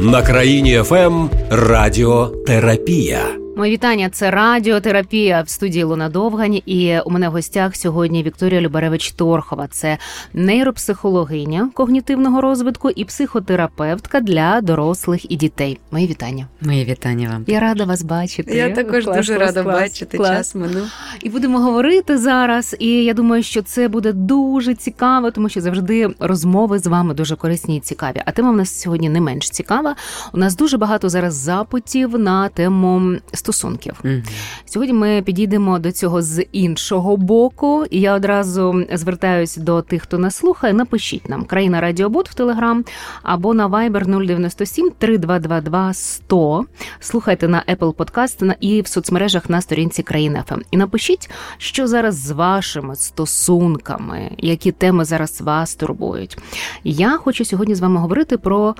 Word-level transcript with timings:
На 0.00 0.22
країні 0.22 0.82
ФМ 0.84 1.28
Радіотерапія. 1.50 3.45
Мої 3.56 3.72
вітання. 3.72 4.10
Це 4.10 4.30
радіотерапія 4.30 5.42
в 5.42 5.48
студії 5.48 5.84
Луна 5.84 6.08
Довгань. 6.08 6.60
І 6.66 6.98
у 7.06 7.10
мене 7.10 7.28
в 7.28 7.32
гостях 7.32 7.76
сьогодні 7.76 8.22
Вікторія 8.22 8.60
Любаревич 8.60 9.12
Торхова. 9.12 9.68
Це 9.70 9.98
нейропсихологиня 10.34 11.70
когнітивного 11.74 12.40
розвитку 12.40 12.90
і 12.90 13.04
психотерапевтка 13.04 14.20
для 14.20 14.60
дорослих 14.60 15.30
і 15.30 15.36
дітей. 15.36 15.78
Мої 15.90 16.06
вітання. 16.06 16.46
Мої 16.60 16.84
вітання 16.84 17.28
вам. 17.28 17.44
Я 17.46 17.60
рада 17.60 17.84
вас 17.84 18.02
бачити. 18.02 18.56
Я 18.56 18.70
також 18.70 19.04
клас, 19.04 19.16
дуже 19.16 19.36
клас, 19.36 19.46
рада 19.46 19.62
клас, 19.62 19.80
бачити. 19.80 20.18
Час 20.18 20.54
минув. 20.54 20.92
І 21.22 21.28
будемо 21.28 21.58
говорити 21.58 22.18
зараз. 22.18 22.76
І 22.78 22.88
я 22.88 23.14
думаю, 23.14 23.42
що 23.42 23.62
це 23.62 23.88
буде 23.88 24.12
дуже 24.12 24.74
цікаво, 24.74 25.30
тому 25.30 25.48
що 25.48 25.60
завжди 25.60 26.08
розмови 26.18 26.78
з 26.78 26.86
вами 26.86 27.14
дуже 27.14 27.36
корисні 27.36 27.76
і 27.76 27.80
цікаві. 27.80 28.22
А 28.24 28.32
тема 28.32 28.50
в 28.50 28.56
нас 28.56 28.80
сьогодні 28.80 29.08
не 29.08 29.20
менш 29.20 29.50
цікава. 29.50 29.96
У 30.32 30.38
нас 30.38 30.56
дуже 30.56 30.78
багато 30.78 31.08
зараз 31.08 31.34
запитів 31.34 32.18
на 32.18 32.48
тему 32.48 33.16
стосунків. 33.46 33.94
Mm-hmm. 34.04 34.22
Сьогодні 34.64 34.94
ми 34.94 35.22
підійдемо 35.22 35.78
до 35.78 35.92
цього 35.92 36.22
з 36.22 36.42
іншого 36.42 37.16
боку, 37.16 37.84
і 37.90 38.00
я 38.00 38.14
одразу 38.14 38.84
звертаюсь 38.92 39.56
до 39.56 39.82
тих, 39.82 40.02
хто 40.02 40.18
нас 40.18 40.36
слухає. 40.36 40.72
Напишіть 40.72 41.28
нам 41.28 41.44
країна 41.44 41.80
Радіобот 41.80 42.30
в 42.30 42.34
Телеграм 42.34 42.84
або 43.22 43.54
на 43.54 43.68
Viber 43.68 44.26
097 44.26 44.90
3222 44.98 45.94
100. 45.94 46.64
Слухайте 47.00 47.48
на 47.48 47.64
Apple 47.68 47.94
Podcast 47.94 48.54
і 48.60 48.80
в 48.80 48.86
соцмережах 48.86 49.50
на 49.50 49.60
сторінці 49.60 50.02
країни 50.02 50.42
ФМ. 50.48 50.60
І 50.70 50.76
напишіть, 50.76 51.30
що 51.58 51.86
зараз 51.86 52.14
з 52.14 52.30
вашими 52.30 52.96
стосунками, 52.96 54.30
які 54.38 54.72
теми 54.72 55.04
зараз 55.04 55.40
вас 55.40 55.74
турбують. 55.74 56.38
Я 56.84 57.16
хочу 57.16 57.44
сьогодні 57.44 57.74
з 57.74 57.80
вами 57.80 58.00
говорити 58.00 58.38
про. 58.38 58.74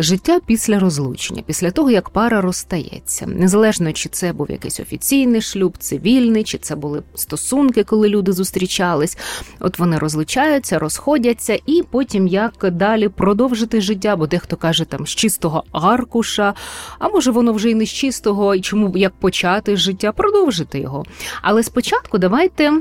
Життя 0.00 0.40
після 0.46 0.78
розлучення, 0.78 1.42
після 1.46 1.70
того 1.70 1.90
як 1.90 2.10
пара 2.10 2.40
розстається, 2.40 3.26
незалежно 3.26 3.92
чи 3.92 4.08
це 4.08 4.32
був 4.32 4.50
якийсь 4.50 4.80
офіційний 4.80 5.40
шлюб, 5.40 5.78
цивільний, 5.78 6.44
чи 6.44 6.58
це 6.58 6.76
були 6.76 7.02
стосунки, 7.14 7.84
коли 7.84 8.08
люди 8.08 8.32
зустрічались. 8.32 9.18
От 9.60 9.78
вони 9.78 9.98
розлучаються, 9.98 10.78
розходяться, 10.78 11.58
і 11.66 11.82
потім 11.90 12.26
як 12.26 12.70
далі 12.72 13.08
продовжити 13.08 13.80
життя, 13.80 14.16
бо 14.16 14.26
дехто 14.26 14.56
каже 14.56 14.84
там 14.84 15.06
з 15.06 15.10
чистого 15.10 15.64
аркуша, 15.72 16.54
а 16.98 17.08
може 17.08 17.30
воно 17.30 17.52
вже 17.52 17.70
й 17.70 17.74
не 17.74 17.86
з 17.86 17.90
чистого, 17.90 18.54
і 18.54 18.60
чому 18.60 18.96
як 18.96 19.12
почати 19.12 19.76
життя, 19.76 20.12
продовжити 20.12 20.80
його. 20.80 21.04
Але 21.42 21.62
спочатку 21.62 22.18
давайте 22.18 22.72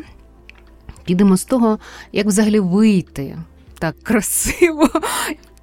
підемо 1.05 1.37
з 1.37 1.43
того, 1.43 1.79
як 2.11 2.27
взагалі 2.27 2.59
вийти. 2.59 3.37
Так 3.79 3.95
красиво 4.03 4.89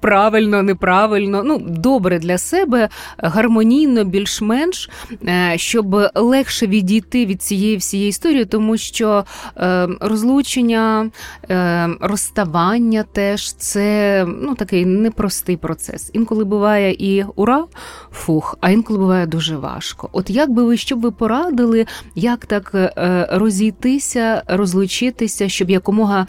правильно, 0.05 0.61
неправильно, 0.63 1.43
ну 1.43 1.59
добре 1.59 2.19
для 2.19 2.37
себе, 2.37 2.89
гармонійно, 3.17 4.03
більш-менш, 4.03 4.89
е, 5.27 5.53
щоб 5.57 5.97
легше 6.15 6.67
відійти 6.67 7.25
від 7.25 7.41
цієї 7.41 7.77
всієї 7.77 8.09
історії, 8.09 8.45
тому 8.45 8.77
що 8.77 9.25
е, 9.57 9.87
розлучення, 9.99 11.09
е, 11.49 11.89
розставання 12.01 13.03
теж 13.03 13.53
це 13.53 14.25
ну 14.41 14.55
такий 14.55 14.85
непростий 14.85 15.57
процес. 15.57 16.11
Інколи 16.13 16.43
буває 16.43 16.95
і 16.99 17.25
ура, 17.35 17.65
фух, 18.11 18.57
а 18.61 18.69
інколи 18.69 18.99
буває 18.99 19.25
дуже 19.25 19.57
важко. 19.57 20.09
От 20.11 20.29
як 20.29 20.49
би 20.49 20.63
ви 20.63 20.77
що 20.77 20.95
б 20.95 21.01
ви 21.01 21.11
порадили, 21.11 21.85
як 22.15 22.45
так 22.45 22.93
розійтися, 23.31 24.43
розлучитися, 24.47 25.49
щоб 25.49 25.69
якомога 25.69 26.27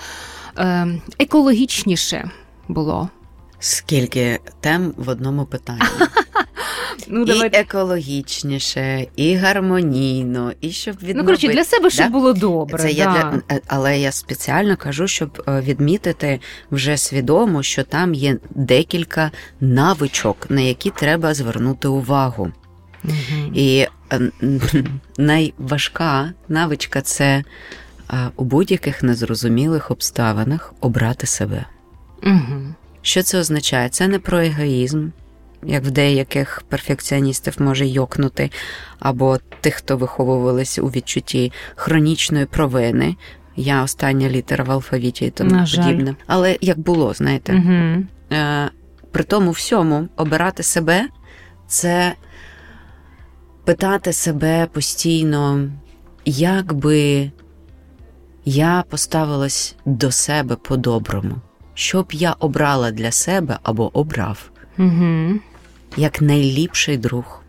екологічніше 1.19 2.31
було? 2.69 3.09
Скільки 3.59 4.41
тем 4.61 4.95
в 4.97 5.09
одному 5.09 5.45
питанні. 5.45 5.81
Ну, 7.09 7.23
І 7.23 7.25
давайте. 7.25 7.59
екологічніше, 7.59 9.07
і 9.17 9.35
гармонійно, 9.35 10.53
і 10.61 10.71
щоб 10.71 10.95
відновити. 10.95 11.19
Ну, 11.19 11.25
коротше, 11.25 11.49
для 11.49 11.65
себе 11.65 11.91
щоб 11.91 12.07
да? 12.07 12.13
було 12.13 12.33
добре. 12.33 12.79
Це 12.79 12.85
да. 12.85 12.91
я 12.91 13.07
для... 13.13 13.43
Е, 13.57 13.61
але 13.67 13.99
я 13.99 14.13
спеціально 14.13 14.77
кажу, 14.77 15.09
щоб 15.09 15.43
е, 15.49 15.61
відмітити 15.61 16.41
вже 16.71 16.97
свідомо, 16.97 17.63
що 17.63 17.85
там 17.85 18.15
є 18.15 18.39
декілька 18.51 19.31
навичок, 19.61 20.47
на 20.51 20.61
які 20.61 20.91
треба 20.91 21.35
звернути 21.35 21.89
увагу. 21.89 22.53
Угу. 23.05 23.55
І 23.55 23.87
е, 24.13 24.21
найважка 25.19 26.33
навичка 26.49 27.01
це 27.01 27.45
у 28.37 28.45
будь-яких 28.45 29.03
незрозумілих 29.03 29.91
обставинах 29.91 30.75
обрати 30.81 31.27
себе. 31.27 31.67
Угу. 32.23 32.75
Що 33.07 33.23
це 33.23 33.39
означає? 33.39 33.89
Це 33.89 34.09
не 34.09 34.19
про 34.19 34.41
егоїзм, 34.41 35.09
як 35.63 35.85
в 35.85 35.91
деяких 35.91 36.63
перфекціоністів 36.69 37.55
може 37.59 37.87
йокнути, 37.87 38.51
або 38.99 39.39
тих, 39.61 39.75
хто 39.75 39.97
виховувалися 39.97 40.83
у 40.83 40.89
відчутті 40.89 41.53
хронічної 41.75 42.47
провини. 42.47 43.17
Я 43.57 43.83
остання 43.83 44.29
літера 44.29 44.65
в 44.65 44.71
алфавіті 44.71 45.27
і 45.27 45.31
тому 45.31 45.51
подібне. 45.51 46.17
Але 46.27 46.59
як 46.61 46.79
було, 46.79 47.15
знаєте, 47.15 47.53
угу. 47.55 48.05
при 49.13 49.25
тому 49.25 49.51
всьому 49.51 50.09
обирати 50.17 50.63
себе 50.63 51.09
це 51.67 52.15
питати 53.65 54.13
себе 54.13 54.67
постійно, 54.73 55.71
як 56.25 56.73
би 56.73 57.31
я 58.45 58.85
поставилась 58.91 59.77
до 59.85 60.11
себе 60.11 60.57
по-доброму 60.57 61.41
що 61.77 62.03
б 62.03 62.13
я 62.13 62.33
обрала 62.33 62.91
для 62.91 63.13
себе 63.13 63.59
або 63.63 63.99
обрав 63.99 64.51
угу. 64.79 65.35
як 65.97 66.23
найліпший 66.23 66.97
друг, 66.97 67.43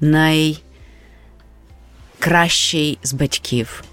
найкращий 0.00 2.98
з 3.02 3.12
батьків. 3.12 3.84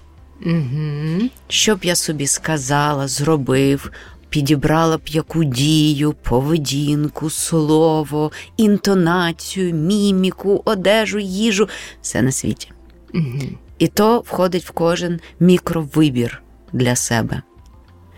Угу. 0.46 1.28
Що 1.48 1.76
б 1.76 1.84
я 1.84 1.94
собі 1.94 2.26
сказала, 2.26 3.08
зробив, 3.08 3.92
підібрала 4.28 4.96
б 4.96 5.00
яку 5.06 5.44
дію, 5.44 6.12
поведінку, 6.12 7.30
слово, 7.30 8.32
інтонацію, 8.56 9.74
міміку, 9.74 10.62
одежу, 10.64 11.18
їжу 11.18 11.68
все 12.02 12.22
на 12.22 12.32
світі. 12.32 12.70
Угу. 13.14 13.42
І 13.78 13.88
то 13.88 14.20
входить 14.20 14.64
в 14.64 14.70
кожен 14.70 15.20
мікровибір 15.40 16.42
для 16.72 16.96
себе. 16.96 17.42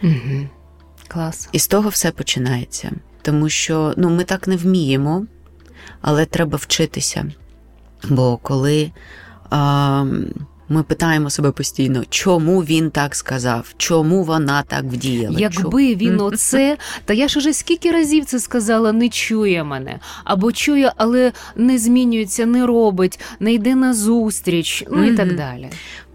Угу. 0.03 0.49
Клас. 1.13 1.49
І 1.53 1.59
з 1.59 1.69
того 1.69 1.89
все 1.89 2.11
починається. 2.11 2.93
Тому 3.23 3.49
що 3.49 3.95
ну, 3.97 4.11
ми 4.11 4.25
так 4.25 4.49
не 4.49 4.57
вміємо, 4.57 5.27
але 6.01 6.27
треба 6.27 6.57
вчитися. 6.57 7.33
Бо 8.09 8.37
коли 8.37 8.93
а, 9.51 10.05
ми 10.71 10.83
питаємо 10.83 11.31
себе 11.31 11.51
постійно, 11.51 12.05
чому 12.11 12.61
він 12.61 12.91
так 12.91 13.15
сказав, 13.15 13.75
чому 13.77 14.25
вона 14.25 14.63
так 14.63 14.85
вдіяла? 14.85 15.39
Якби 15.39 15.95
він 15.95 16.21
оце, 16.21 16.77
та 17.05 17.15
я 17.15 17.29
ж 17.29 17.39
уже 17.39 17.53
скільки 17.53 17.91
разів 17.91 18.25
це 18.25 18.41
сказала, 18.41 18.93
не 18.93 19.09
чує 19.09 19.65
мене, 19.65 19.99
або 20.25 20.53
чує, 20.53 20.93
але 20.97 21.33
не 21.57 21.79
змінюється, 21.79 22.47
не 22.47 22.67
робить, 22.67 23.21
не 23.41 23.53
йде 23.53 23.75
на 23.75 23.95
зустріч, 23.95 24.85
ну 24.91 25.05
і 25.05 25.17
так 25.17 25.37
далі. 25.37 25.69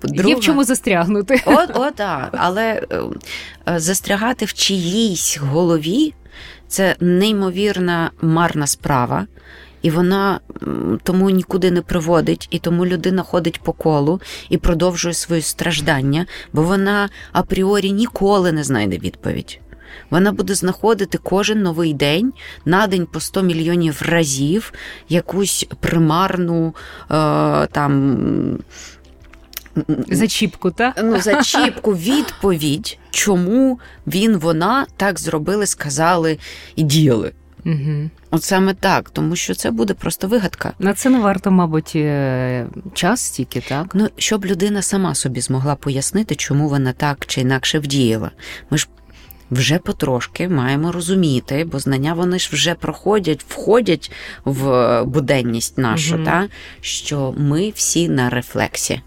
Друга... 0.03 0.29
Є 0.29 0.35
в 0.35 0.39
чому 0.39 0.63
застрягнути. 0.63 1.41
От, 1.45 1.69
о, 1.73 1.91
так. 1.91 2.29
Але 2.37 2.81
е, 2.91 3.01
е, 3.69 3.79
застрягати 3.79 4.45
в 4.45 4.53
чиїйсь 4.53 5.37
голові 5.37 6.13
це 6.67 6.95
неймовірна 6.99 8.11
марна 8.21 8.67
справа. 8.67 9.27
І 9.85 9.89
вона 9.89 10.39
тому 11.03 11.29
нікуди 11.29 11.71
не 11.71 11.81
приводить, 11.81 12.47
і 12.51 12.59
тому 12.59 12.85
людина 12.85 13.23
ходить 13.23 13.61
по 13.61 13.73
колу 13.73 14.21
і 14.49 14.57
продовжує 14.57 15.13
свої 15.13 15.41
страждання, 15.41 16.25
бо 16.53 16.61
вона 16.61 17.09
апріорі 17.31 17.91
ніколи 17.91 18.51
не 18.51 18.63
знайде 18.63 18.97
відповідь. 18.97 19.59
Вона 20.09 20.31
буде 20.31 20.55
знаходити 20.55 21.17
кожен 21.23 21.61
новий 21.61 21.93
день 21.93 22.33
на 22.65 22.87
день 22.87 23.05
по 23.05 23.19
100 23.19 23.41
мільйонів 23.41 24.01
разів 24.05 24.73
якусь 25.09 25.67
примарну 25.79 26.75
е, 27.11 27.67
там 27.67 28.17
Зачіпку, 30.07 30.71
так? 30.71 30.99
Ну, 31.03 31.21
зачіпку, 31.21 31.95
відповідь, 31.95 32.97
чому 33.11 33.79
він, 34.07 34.37
вона 34.37 34.85
так 34.97 35.19
зробили, 35.19 35.65
сказали 35.65 36.37
і 36.75 36.83
діяли. 36.83 37.31
Угу. 37.65 38.09
От 38.31 38.43
саме 38.43 38.73
так, 38.73 39.09
тому 39.09 39.35
що 39.35 39.55
це 39.55 39.71
буде 39.71 39.93
просто 39.93 40.27
вигадка. 40.27 40.73
На 40.79 40.93
це 40.93 41.09
не 41.09 41.19
варто, 41.19 41.51
мабуть, 41.51 41.91
е, 41.95 42.67
час 42.93 43.21
стільки, 43.21 43.61
так? 43.61 43.87
Ну, 43.93 44.09
щоб 44.17 44.45
людина 44.45 44.81
сама 44.81 45.15
собі 45.15 45.41
змогла 45.41 45.75
пояснити, 45.75 46.35
чому 46.35 46.69
вона 46.69 46.93
так 46.93 47.25
чи 47.25 47.41
інакше 47.41 47.79
діяла. 47.79 48.31
Ми 48.69 48.77
ж 48.77 48.87
вже 49.51 49.79
потрошки 49.79 50.49
маємо 50.49 50.91
розуміти, 50.91 51.65
бо 51.71 51.79
знання 51.79 52.13
вони 52.13 52.39
ж 52.39 52.49
вже 52.53 52.75
проходять, 52.75 53.45
входять 53.47 54.11
в 54.45 55.03
буденність 55.03 55.77
нашу, 55.77 56.15
угу. 56.15 56.25
та, 56.25 56.47
що 56.81 57.33
ми 57.37 57.69
всі 57.75 58.09
на 58.09 58.29
рефлексі 58.29 59.01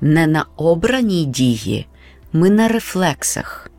не 0.00 0.26
на 0.26 0.44
обраній 0.56 1.24
дії, 1.24 1.86
ми 2.32 2.50
на 2.50 2.68
рефлексах. 2.68 3.69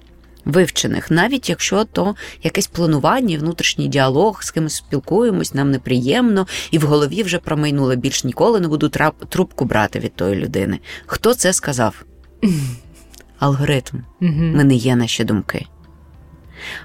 Вивчених, 0.46 1.12
навіть 1.12 1.50
якщо 1.50 1.84
то 1.86 2.16
якесь 2.44 2.68
планування, 2.68 3.38
внутрішній 3.38 3.88
діалог, 3.88 4.44
з 4.44 4.52
кимось 4.52 4.76
спілкуємось, 4.76 5.54
нам 5.54 5.72
неприємно, 5.72 6.48
і 6.72 6.78
в 6.78 6.82
голові 6.82 7.24
вже 7.24 7.38
промайнуло 7.38 7.96
більш 7.96 8.24
ніколи 8.24 8.60
не 8.60 8.68
буду 8.68 8.90
трубку 9.30 9.66
брати 9.66 10.00
від 10.00 10.16
тої 10.16 10.36
людини. 10.36 10.80
Хто 11.06 11.34
це 11.34 11.54
сказав? 11.54 12.04
Алгоритм. 13.40 13.98
Ми 14.20 14.64
не 14.64 14.76
є 14.76 14.96
наші 14.96 15.24
думки. 15.24 15.66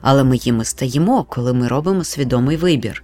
Але 0.00 0.24
ми 0.24 0.36
їми 0.36 0.64
стаємо, 0.64 1.24
коли 1.24 1.52
ми 1.52 1.68
робимо 1.68 2.04
свідомий 2.04 2.56
вибір. 2.56 3.02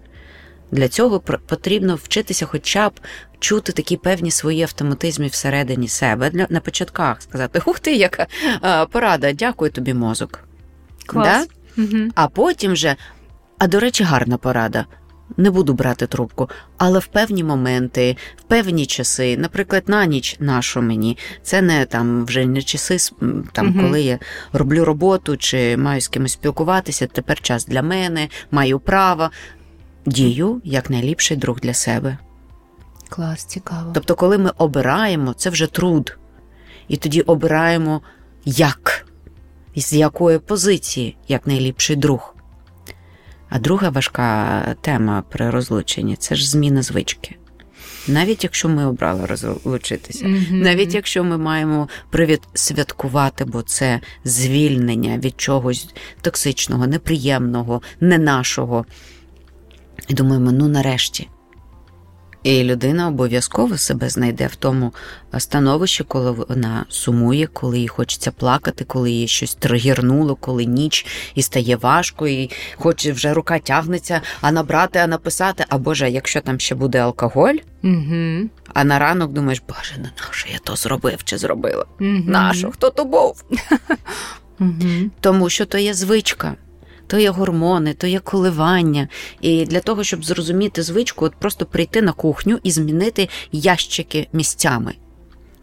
Для 0.73 0.89
цього 0.89 1.21
потрібно 1.21 1.95
вчитися 1.95 2.47
хоча 2.47 2.89
б 2.89 2.93
чути 3.39 3.73
такі 3.73 3.97
певні 3.97 4.31
свої 4.31 4.63
автоматизми 4.63 5.27
всередині 5.27 5.89
себе 5.89 6.31
для 6.31 6.47
на 6.51 6.61
початках 6.61 7.23
сказати: 7.23 7.63
Ух 7.67 7.81
ти, 7.81 7.95
яка 7.95 8.27
а, 8.61 8.87
порада, 8.87 9.33
дякую 9.33 9.71
тобі, 9.71 9.95
мозок. 9.95 10.41
Клас. 11.07 11.49
Да? 11.77 11.83
Угу. 11.83 12.11
А 12.15 12.29
потім 12.29 12.77
же, 12.77 12.97
а 13.59 13.67
до 13.67 13.81
речі, 13.81 14.05
гарна 14.05 14.37
порада. 14.37 14.87
Не 15.37 15.51
буду 15.51 15.75
брати 15.75 16.07
трубку, 16.07 16.51
але 16.79 16.99
в 16.99 17.07
певні 17.07 17.45
моменти, 17.45 18.17
в 18.37 18.43
певні 18.43 18.87
часи, 18.87 19.37
наприклад, 19.37 19.83
на 19.87 20.07
ніч 20.07 20.37
нашу 20.41 20.83
мені, 20.83 21.19
це 21.43 21.63
не 21.63 21.85
там 21.85 22.25
вже 22.25 22.47
не 22.47 22.63
часи, 22.63 22.97
там 23.53 23.69
угу. 23.69 23.81
коли 23.81 24.03
я 24.03 24.19
роблю 24.53 24.85
роботу 24.85 25.37
чи 25.37 25.77
маю 25.77 26.01
з 26.01 26.09
кимось 26.09 26.33
спілкуватися. 26.33 27.07
Тепер 27.07 27.41
час 27.41 27.67
для 27.67 27.83
мене, 27.83 28.29
маю 28.51 28.81
право. 28.81 29.31
Дію 30.06 30.60
як 30.64 30.90
найліпший 30.90 31.37
друг 31.37 31.60
для 31.60 31.75
себе. 31.75 32.19
Клас, 33.08 33.44
цікаво. 33.44 33.90
Тобто, 33.94 34.14
коли 34.14 34.38
ми 34.38 34.50
обираємо, 34.58 35.34
це 35.34 35.50
вже 35.50 35.66
труд. 35.66 36.19
І 36.88 36.96
тоді 36.96 37.20
обираємо 37.20 38.00
як, 38.44 39.06
з 39.76 39.93
якої 39.93 40.38
позиції, 40.38 41.16
як 41.28 41.46
найліпший 41.46 41.96
друг. 41.96 42.34
А 43.49 43.58
друга 43.58 43.90
важка 43.90 44.76
тема 44.81 45.22
при 45.28 45.50
розлученні 45.50 46.16
це 46.16 46.34
ж 46.34 46.50
зміна 46.50 46.82
звички. 46.82 47.37
Навіть 48.08 48.44
якщо 48.44 48.69
ми 48.69 48.87
обрали 48.87 49.26
розлучитися, 49.26 50.25
mm-hmm. 50.25 50.52
навіть 50.52 50.94
якщо 50.94 51.25
ми 51.25 51.38
маємо 51.38 51.88
привід 52.10 52.40
святкувати, 52.54 53.44
бо 53.44 53.62
це 53.62 54.00
звільнення 54.25 55.19
від 55.19 55.40
чогось 55.40 55.88
токсичного, 56.20 56.87
неприємного, 56.87 57.82
не 58.00 58.19
нашого. 58.19 58.84
І 60.08 60.14
думаємо, 60.14 60.52
ну 60.52 60.69
нарешті. 60.69 61.28
І 62.43 62.64
людина 62.64 63.08
обов'язково 63.08 63.78
себе 63.78 64.08
знайде 64.08 64.46
в 64.46 64.56
тому 64.56 64.93
становищі, 65.38 66.04
коли 66.04 66.31
вона 66.31 66.87
сумує, 66.88 67.46
коли 67.46 67.78
їй 67.78 67.88
хочеться 67.88 68.31
плакати, 68.31 68.84
коли 68.84 69.10
їй 69.10 69.28
щось 69.28 69.54
тригірнуло, 69.54 70.34
коли 70.34 70.64
ніч 70.64 71.06
і 71.34 71.43
стає 71.43 71.76
важко, 71.76 72.28
і 72.28 72.50
хоче 72.76 73.12
вже 73.12 73.34
рука 73.34 73.58
тягнеться, 73.58 74.20
а 74.40 74.52
набрати, 74.52 74.99
а 74.99 75.06
написати. 75.06 75.64
А 75.69 75.78
Боже, 75.78 76.10
якщо 76.10 76.40
там 76.40 76.60
ще 76.60 76.75
буде 76.75 76.99
алкоголь, 76.99 77.56
угу. 77.84 78.49
а 78.75 78.84
на 78.84 78.99
ранок 78.99 79.32
думаєш, 79.32 79.62
Боже, 79.69 79.94
на 79.96 80.10
наше 80.26 80.49
я 80.52 80.58
то 80.58 80.76
зробив 80.76 81.25
чи 81.25 81.38
зробила? 81.38 81.84
Угу. 82.00 82.22
Нащо? 82.26 82.70
Хто 82.70 82.90
то 82.90 83.04
був? 83.04 83.44
Угу. 84.60 85.10
Тому 85.20 85.49
що 85.50 85.66
то 85.66 85.78
є 85.78 85.94
звичка 85.94 86.54
то 87.12 87.19
є 87.19 87.31
гормони, 87.31 87.94
то 87.94 88.06
є 88.06 88.19
коливання. 88.19 89.09
І 89.41 89.64
для 89.64 89.81
того, 89.81 90.05
щоб 90.05 90.25
зрозуміти 90.25 90.82
звичку, 90.82 91.25
от 91.25 91.35
просто 91.35 91.67
прийти 91.67 92.03
на 92.03 92.12
кухню 92.12 92.59
і 92.62 92.70
змінити 92.70 93.29
ящики 93.53 94.29
місцями. 94.32 94.94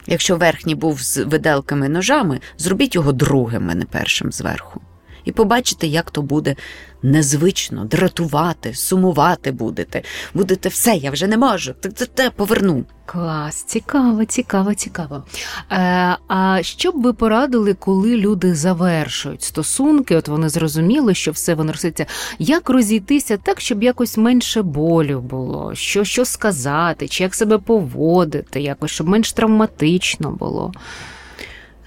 Якщо 0.07 0.35
верхній 0.35 0.75
був 0.75 1.01
з 1.01 1.17
виделками 1.17 1.89
ножами, 1.89 2.39
зробіть 2.57 2.95
його 2.95 3.11
другим, 3.11 3.69
а 3.69 3.75
не 3.75 3.85
першим 3.85 4.31
зверху. 4.31 4.81
І 5.25 5.31
побачите, 5.31 5.87
як 5.87 6.11
то 6.11 6.21
буде 6.21 6.55
незвично, 7.03 7.85
дратувати, 7.85 8.73
сумувати 8.73 9.51
будете. 9.51 10.01
Будете 10.33 10.69
все, 10.69 10.95
я 10.95 11.11
вже 11.11 11.27
не 11.27 11.37
можу. 11.37 11.73
Так 11.73 11.93
це 11.93 12.05
те 12.05 12.29
поверну. 12.29 12.85
Клас, 13.05 13.63
цікаво, 13.63 14.25
цікаво, 14.25 14.73
цікаво. 14.73 15.23
Е, 15.71 16.17
А 16.27 16.59
що 16.61 16.91
б 16.91 17.01
ви 17.01 17.13
порадили, 17.13 17.73
коли 17.73 18.17
люди 18.17 18.55
завершують 18.55 19.43
стосунки? 19.43 20.15
От 20.15 20.27
вони 20.27 20.49
зрозуміли, 20.49 21.13
що 21.13 21.31
все 21.31 21.53
воно 21.55 21.71
роситься. 21.71 22.05
Як 22.39 22.69
розійтися 22.69 23.37
так, 23.37 23.61
щоб 23.61 23.83
якось 23.83 24.17
менше 24.17 24.61
болю 24.61 25.21
було? 25.21 25.75
Що 25.75 26.03
що 26.03 26.25
сказати, 26.25 27.07
чи 27.07 27.23
як 27.23 27.35
себе 27.35 27.57
поводити, 27.57 28.61
якось, 28.61 28.91
щоб 28.91 29.07
менш 29.07 29.33
травматично 29.33 30.31
було? 30.31 30.71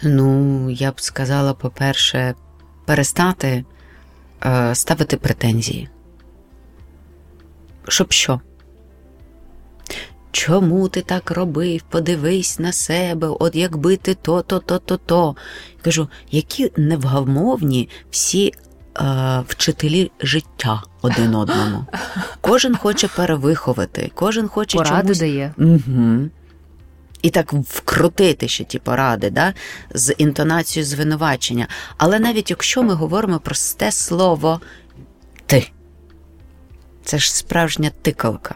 Ну, 0.03 0.71
я 0.71 0.91
б 0.91 1.01
сказала, 1.01 1.55
по-перше, 1.55 2.35
перестати 2.85 3.65
е, 4.45 4.75
ставити 4.75 5.17
претензії. 5.17 5.89
Щоб 7.89 8.13
що? 8.13 8.41
Чому 10.33 10.89
ти 10.89 11.03
так 11.03 11.31
робив? 11.31 11.83
Подивись 11.83 12.59
на 12.59 12.73
себе, 12.73 13.29
от 13.29 13.55
якби 13.55 13.97
ти 13.97 14.15
то, 14.15 14.43
то, 14.43 14.59
то, 14.59 14.79
то, 14.79 14.97
то. 14.97 15.37
Кажу, 15.83 16.09
які 16.31 16.73
невгамовні 16.77 17.89
всі 18.11 18.53
е, 19.01 19.45
вчителі 19.49 20.11
життя 20.21 20.83
один 21.03 21.35
одному. 21.35 21.87
Кожен 22.41 22.77
хоче 22.77 23.09
перевиховати, 23.09 24.11
кожен 24.15 24.49
хоче 24.49 24.79
Поради 24.79 25.03
чомусь... 25.03 25.19
дає. 25.19 25.55
Угу. 25.59 26.29
І 27.23 27.31
так 27.31 27.53
вкрутити 27.53 28.49
ще 28.49 28.65
ті 28.65 28.79
поради, 28.79 29.31
да? 29.31 29.55
з 29.95 30.15
інтонацією 30.19 30.87
звинувачення. 30.87 31.69
Але 31.97 32.19
навіть 32.19 32.51
якщо 32.51 32.83
ми 32.83 32.95
говоримо 32.95 33.39
про 33.39 33.55
те 33.77 33.93
слово 33.93 34.61
ти, 35.47 35.71
це 37.05 37.19
ж 37.19 37.35
справжня 37.35 37.91
тикалка 38.03 38.55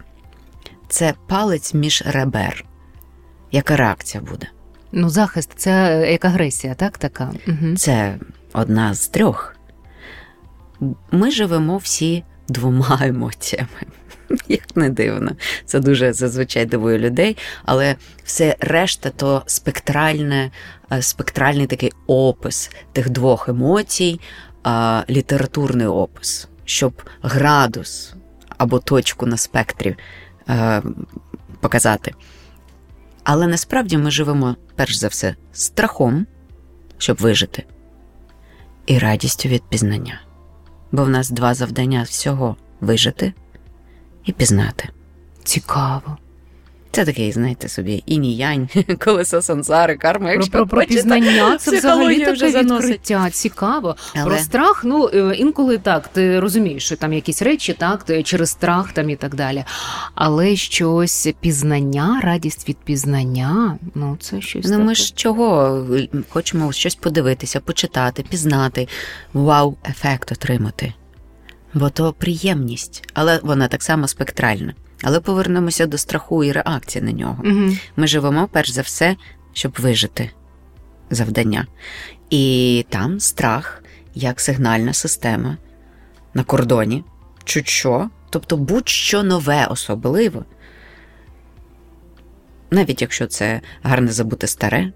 це 0.88 1.14
палець 1.26 1.74
між 1.74 2.02
ребер. 2.06 2.64
Яка 3.52 3.76
реакція 3.76 4.24
буде? 4.24 4.46
Ну, 4.92 5.08
захист 5.08 5.50
це 5.56 6.06
як 6.10 6.24
агресія, 6.24 6.74
так? 6.74 6.98
така? 6.98 7.32
Угу. 7.48 7.76
Це 7.76 8.18
одна 8.52 8.94
з 8.94 9.08
трьох. 9.08 9.56
Ми 11.10 11.30
живемо 11.30 11.76
всі 11.76 12.24
двома 12.48 12.98
емоціями. 13.02 13.68
Як 14.48 14.76
не 14.76 14.90
дивно, 14.90 15.32
це 15.64 15.80
дуже 15.80 16.12
зазвичай 16.12 16.66
дивує 16.66 16.98
людей, 16.98 17.36
але 17.64 17.96
все 18.24 18.56
решта 18.60 19.10
то 19.10 19.42
спектральне, 19.46 20.50
е, 20.92 21.02
спектральний 21.02 21.66
такий 21.66 21.92
опис 22.06 22.70
тих 22.92 23.10
двох 23.10 23.48
емоцій, 23.48 24.20
літературний 25.10 25.86
опис, 25.86 26.48
щоб 26.64 27.02
градус 27.22 28.14
або 28.58 28.78
точку 28.78 29.26
на 29.26 29.36
спектрі 29.36 29.96
Е, 30.48 30.82
показати. 31.60 32.12
Але 33.24 33.46
насправді 33.46 33.98
ми 33.98 34.10
живемо, 34.10 34.56
перш 34.76 34.96
за 34.96 35.08
все, 35.08 35.36
страхом, 35.52 36.26
щоб 36.98 37.16
вижити, 37.16 37.64
і 38.86 38.98
радістю 38.98 39.48
від 39.48 39.62
пізнання. 39.68 40.20
Бо 40.92 41.04
в 41.04 41.08
нас 41.08 41.30
два 41.30 41.54
завдання 41.54 42.02
всього 42.02 42.56
вижити 42.80 43.32
і 44.26 44.32
пізнати. 44.32 44.88
Цікаво. 45.44 46.16
Це 46.96 47.04
такий, 47.04 47.32
знаєте 47.32 47.68
собі, 47.68 48.02
інь-янь, 48.06 48.68
колесо 49.04 49.42
сансари, 49.42 49.96
карма. 49.96 50.30
Якщо 50.30 50.52
про, 50.52 50.66
про 50.66 50.82
пізнання 50.82 51.56
це 51.58 51.78
взагалі 51.78 52.18
таке 52.18 52.32
вже 52.32 52.62
відкриття. 52.62 53.30
Цікаво. 53.30 53.96
Але... 54.14 54.24
Про 54.24 54.38
страх, 54.38 54.84
ну 54.84 55.10
е, 55.14 55.34
інколи 55.34 55.78
так, 55.78 56.08
ти 56.08 56.40
розумієш, 56.40 56.84
що 56.84 56.96
там 56.96 57.12
якісь 57.12 57.42
речі, 57.42 57.72
так, 57.78 58.04
через 58.24 58.50
страх 58.50 58.92
там 58.92 59.10
і 59.10 59.16
так 59.16 59.34
далі. 59.34 59.64
Але 60.14 60.56
щось 60.56 61.28
пізнання, 61.40 62.20
радість 62.24 62.68
від 62.68 62.76
пізнання, 62.76 63.78
ну 63.94 64.16
це 64.20 64.40
щось. 64.40 64.64
Ну, 64.64 64.70
таке. 64.70 64.84
ми 64.84 64.94
ж 64.94 65.12
чого 65.14 65.86
хочемо 66.28 66.72
щось 66.72 66.94
подивитися, 66.94 67.60
почитати, 67.60 68.24
пізнати, 68.30 68.88
вау-ефект 69.32 70.32
отримати. 70.32 70.92
Бо 71.76 71.90
то 71.90 72.12
приємність, 72.12 73.10
але 73.14 73.40
вона 73.42 73.68
так 73.68 73.82
само 73.82 74.08
спектральна. 74.08 74.74
Але 75.02 75.20
повернемося 75.20 75.86
до 75.86 75.98
страху 75.98 76.44
і 76.44 76.52
реакції 76.52 77.04
на 77.04 77.12
нього. 77.12 77.42
Угу. 77.44 77.76
Ми 77.96 78.06
живемо 78.06 78.48
перш 78.52 78.70
за 78.70 78.82
все, 78.82 79.16
щоб 79.52 79.76
вижити 79.78 80.30
завдання. 81.10 81.66
І 82.30 82.86
там 82.88 83.20
страх 83.20 83.82
як 84.14 84.40
сигнальна 84.40 84.92
система 84.92 85.56
на 86.34 86.44
кордоні, 86.44 87.04
чуть 87.44 87.68
що, 87.68 88.10
тобто 88.30 88.56
будь-що 88.56 89.22
нове 89.22 89.66
особливо. 89.66 90.44
Навіть 92.70 93.02
якщо 93.02 93.26
це 93.26 93.60
гарне 93.82 94.12
забути 94.12 94.46
старе, 94.46 94.92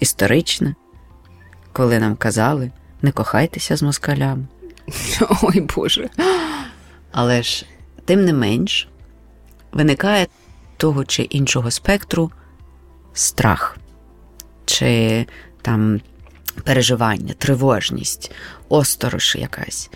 історичне, 0.00 0.74
коли 1.72 1.98
нам 1.98 2.16
казали, 2.16 2.70
не 3.02 3.12
кохайтеся 3.12 3.76
з 3.76 3.82
москалями. 3.82 4.46
Ой 5.42 5.60
Боже. 5.60 6.10
Але 7.12 7.42
ж, 7.42 7.66
тим 8.04 8.24
не 8.24 8.32
менш, 8.32 8.88
виникає 9.72 10.26
того 10.76 11.04
чи 11.04 11.22
іншого 11.22 11.70
спектру 11.70 12.30
страх, 13.12 13.76
чи 14.64 15.26
там 15.62 16.00
переживання, 16.64 17.34
тривожність, 17.38 18.32
осторож 18.68 19.36
якась. 19.38 19.90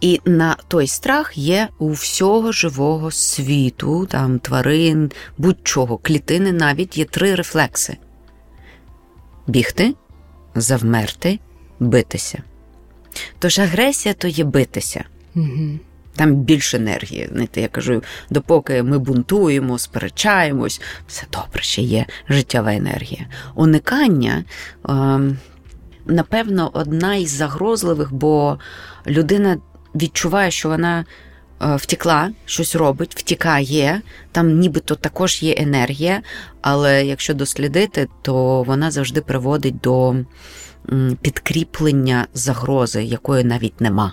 І 0.00 0.20
на 0.24 0.56
той 0.68 0.86
страх 0.86 1.38
є 1.38 1.68
у 1.78 1.90
всього 1.90 2.52
живого 2.52 3.10
світу, 3.10 4.06
там 4.06 4.38
тварин, 4.38 5.10
будь-чого, 5.38 5.98
клітини 5.98 6.52
навіть 6.52 6.98
є 6.98 7.04
три 7.04 7.34
рефлекси: 7.34 7.96
бігти, 9.46 9.94
завмерти, 10.54 11.38
битися. 11.80 12.42
Тож 13.38 13.58
агресія 13.58 14.14
то 14.14 14.28
є 14.28 14.44
битися. 14.44 15.04
Угу. 15.34 15.78
Там 16.16 16.34
більше 16.34 16.76
енергії. 16.76 17.28
Знаєте, 17.32 17.60
Я 17.60 17.68
кажу, 17.68 18.02
допоки 18.30 18.82
ми 18.82 18.98
бунтуємо, 18.98 19.78
сперечаємось, 19.78 20.80
все 21.06 21.26
добре, 21.32 21.62
ще 21.62 21.82
є 21.82 22.06
життєва 22.28 22.74
енергія. 22.74 23.26
Уникання, 23.54 24.44
ем, 24.88 25.38
напевно, 26.06 26.70
одна 26.72 27.14
із 27.14 27.30
загрозливих, 27.30 28.12
бо 28.12 28.58
людина 29.06 29.58
відчуває, 29.94 30.50
що 30.50 30.68
вона 30.68 31.04
е, 31.62 31.76
втекла, 31.76 32.30
щось 32.44 32.76
робить, 32.76 33.14
втікає, 33.16 34.00
там 34.32 34.58
нібито 34.58 34.94
також 34.94 35.42
є 35.42 35.54
енергія, 35.58 36.22
але 36.60 37.06
якщо 37.06 37.34
дослідити, 37.34 38.08
то 38.22 38.62
вона 38.62 38.90
завжди 38.90 39.20
приводить 39.20 39.80
до 39.80 40.16
підкріплення 41.22 42.26
загрози, 42.34 43.04
якої 43.04 43.44
навіть 43.44 43.80
нема. 43.80 44.12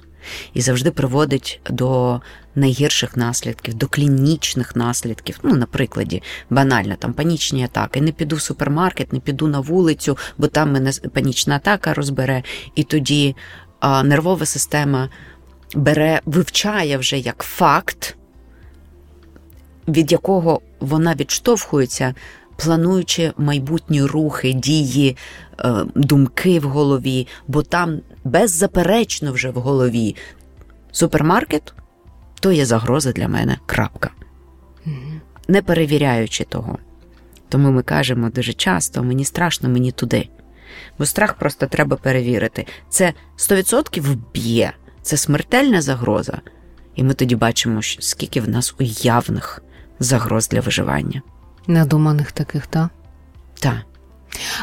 І 0.53 0.61
завжди 0.61 0.91
приводить 0.91 1.61
до 1.69 2.21
найгірших 2.55 3.17
наслідків, 3.17 3.73
до 3.73 3.88
клінічних 3.88 4.75
наслідків. 4.75 5.39
Ну, 5.43 5.55
наприклад, 5.55 6.21
банально 6.49 6.95
там 6.95 7.13
панічні 7.13 7.63
атаки. 7.63 8.01
Не 8.01 8.11
піду 8.11 8.35
в 8.35 8.41
супермаркет, 8.41 9.13
не 9.13 9.19
піду 9.19 9.47
на 9.47 9.59
вулицю, 9.59 10.17
бо 10.38 10.47
там 10.47 10.71
мене 10.73 10.91
панічна 11.13 11.55
атака 11.55 11.93
розбере, 11.93 12.43
і 12.75 12.83
тоді 12.83 13.35
а, 13.79 14.03
нервова 14.03 14.45
система 14.45 15.09
бере, 15.75 16.21
вивчає 16.25 16.97
вже 16.97 17.17
як 17.17 17.43
факт, 17.43 18.17
від 19.88 20.11
якого 20.11 20.61
вона 20.79 21.15
відштовхується, 21.15 22.15
плануючи 22.63 23.33
майбутні 23.37 24.03
рухи, 24.03 24.53
дії, 24.53 25.17
е, 25.59 25.85
думки 25.95 26.59
в 26.59 26.63
голові, 26.63 27.27
бо 27.47 27.63
там 27.63 27.99
беззаперечно 28.23 29.31
вже 29.31 29.49
в 29.49 29.55
голові 29.55 30.15
супермаркет 30.91 31.73
то 32.39 32.51
є 32.51 32.65
загроза 32.65 33.11
для 33.11 33.27
мене. 33.27 33.57
крапка. 33.65 34.09
Не 35.47 35.61
перевіряючи 35.61 36.43
того. 36.43 36.77
Тому 37.49 37.71
ми 37.71 37.83
кажемо 37.83 38.29
дуже 38.29 38.53
часто: 38.53 39.03
мені 39.03 39.25
страшно, 39.25 39.69
мені 39.69 39.91
туди. 39.91 40.29
Бо 40.99 41.05
страх 41.05 41.33
просто 41.33 41.67
треба 41.67 41.97
перевірити. 41.97 42.65
Це 42.89 43.13
100% 43.37 44.01
вб'є, 44.01 44.73
це 45.01 45.17
смертельна 45.17 45.81
загроза. 45.81 46.41
І 46.95 47.03
ми 47.03 47.13
тоді 47.13 47.35
бачимо, 47.35 47.81
скільки 47.81 48.41
в 48.41 48.49
нас 48.49 48.75
уявних 48.79 49.63
загроз 49.99 50.47
для 50.49 50.59
виживання. 50.59 51.21
Надуманих 51.69 52.31
таких, 52.31 52.67
так? 52.67 52.89
Так. 53.59 53.77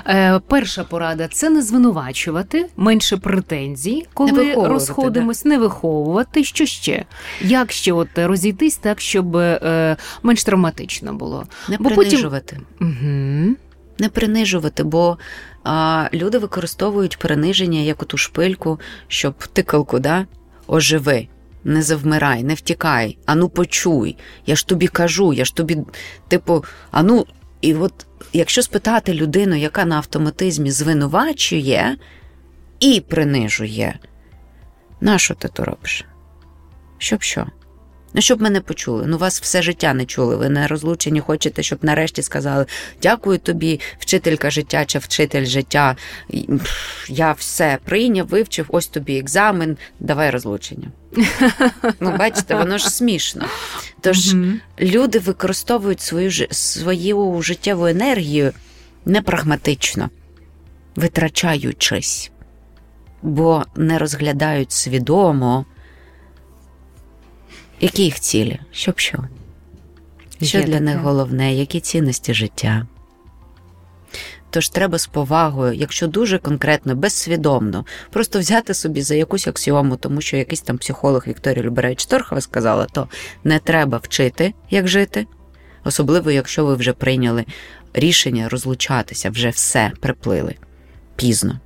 Е, 0.06 0.40
Перша 0.48 0.84
порада 0.84 1.28
це 1.28 1.50
не 1.50 1.62
звинувачувати, 1.62 2.66
менше 2.76 3.16
претензій, 3.16 4.06
коли 4.14 4.32
не 4.32 4.54
розходимось, 4.54 5.42
да? 5.42 5.48
не 5.48 5.58
виховувати. 5.58 6.44
Що 6.44 6.66
ще? 6.66 7.04
Як 7.40 7.72
ще 7.72 7.92
от 7.92 8.08
розійтись 8.16 8.76
так, 8.76 9.00
щоб 9.00 9.36
е, 9.36 9.96
менш 10.22 10.44
травматично 10.44 11.14
було? 11.14 11.46
Не 11.68 11.76
бо 11.78 11.90
принижувати. 11.90 12.60
Потім... 12.78 12.88
Угу. 12.88 13.56
Не 13.98 14.08
принижувати, 14.08 14.82
бо 14.82 15.18
а, 15.64 16.08
люди 16.14 16.38
використовують 16.38 17.18
приниження 17.18 17.80
як 17.80 18.02
оту 18.02 18.16
шпильку, 18.16 18.80
щоб 19.08 19.34
тикалку, 19.46 19.98
да? 19.98 20.26
оживи. 20.66 21.28
Не 21.66 21.82
завмирай, 21.82 22.44
не 22.44 22.54
втікай, 22.54 23.18
ану 23.26 23.49
почуй. 23.49 24.16
Я 24.46 24.56
ж 24.56 24.66
тобі 24.66 24.87
кажу, 24.87 25.32
я 25.32 25.44
ж 25.44 25.54
тобі, 25.54 25.78
типу, 26.28 26.64
ану, 26.90 27.26
і 27.61 27.75
от 27.75 28.06
якщо 28.32 28.62
спитати 28.62 29.14
людину, 29.14 29.56
яка 29.56 29.85
на 29.85 29.96
автоматизмі 29.96 30.70
звинувачує 30.70 31.96
і 32.80 33.00
принижує, 33.00 33.99
на 35.00 35.18
що 35.18 35.35
ти 35.35 35.49
то 35.49 35.64
робиш? 35.64 36.04
Щоб 36.99 37.23
що? 37.23 37.46
Ну, 38.14 38.22
щоб 38.22 38.42
мене 38.42 38.60
почули. 38.60 39.04
Ну, 39.06 39.18
вас 39.18 39.40
все 39.40 39.62
життя 39.62 39.94
не 39.94 40.04
чули. 40.04 40.36
Ви 40.36 40.48
не 40.48 40.66
розлучені, 40.66 41.20
хочете, 41.20 41.62
щоб 41.62 41.78
нарешті 41.82 42.22
сказали: 42.22 42.66
дякую 43.02 43.38
тобі, 43.38 43.80
вчителька 43.98 44.50
життя 44.50 44.84
чи 44.84 44.98
вчитель 44.98 45.44
життя. 45.44 45.96
Я 47.08 47.32
все 47.32 47.78
прийняв, 47.84 48.26
вивчив, 48.26 48.66
ось 48.68 48.86
тобі 48.86 49.18
екзамен, 49.18 49.76
давай 50.00 50.30
розлучення. 50.30 50.88
Ну, 52.00 52.16
бачите, 52.18 52.54
воно 52.54 52.78
ж 52.78 52.90
смішно. 52.90 53.44
Тож 54.00 54.34
люди 54.80 55.18
використовують 55.18 56.00
свою 56.00 56.30
свою 56.50 57.42
життєву 57.42 57.86
енергію 57.86 58.52
непрагматично, 59.04 60.10
витрачаючись, 60.96 62.30
бо 63.22 63.64
не 63.76 63.98
розглядають 63.98 64.72
свідомо. 64.72 65.64
Які 67.80 68.04
їх 68.04 68.21
цілі? 68.21 68.59
Щоб 68.73 68.99
що? 68.99 69.18
Що 70.42 70.62
для 70.62 70.80
них 70.80 70.99
головне, 70.99 71.54
які 71.54 71.80
цінності 71.80 72.35
життя? 72.35 72.87
Тож 74.50 74.68
треба 74.68 74.99
з 74.99 75.06
повагою, 75.06 75.73
якщо 75.73 76.06
дуже 76.06 76.38
конкретно, 76.38 76.95
безсвідомно, 76.95 77.87
просто 78.11 78.38
взяти 78.38 78.75
собі 78.75 79.02
за 79.02 79.14
якусь 79.14 79.47
аксіому, 79.47 79.97
тому 79.97 80.21
що 80.21 80.37
якийсь 80.37 80.61
там 80.61 80.78
психолог 80.78 81.25
Вікторія 81.26 81.64
Люберевич 81.64 82.06
Торхова 82.06 82.40
сказала, 82.40 82.87
то 82.92 83.09
не 83.45 83.59
треба 83.59 83.99
вчити, 83.99 84.54
як 84.71 84.88
жити, 84.88 85.26
особливо, 85.85 86.30
якщо 86.30 86.64
ви 86.64 86.75
вже 86.75 86.92
прийняли 86.92 87.45
рішення 87.95 88.49
розлучатися, 88.49 89.30
вже 89.30 89.49
все 89.49 89.92
приплили 90.00 90.54
пізно. 91.16 91.61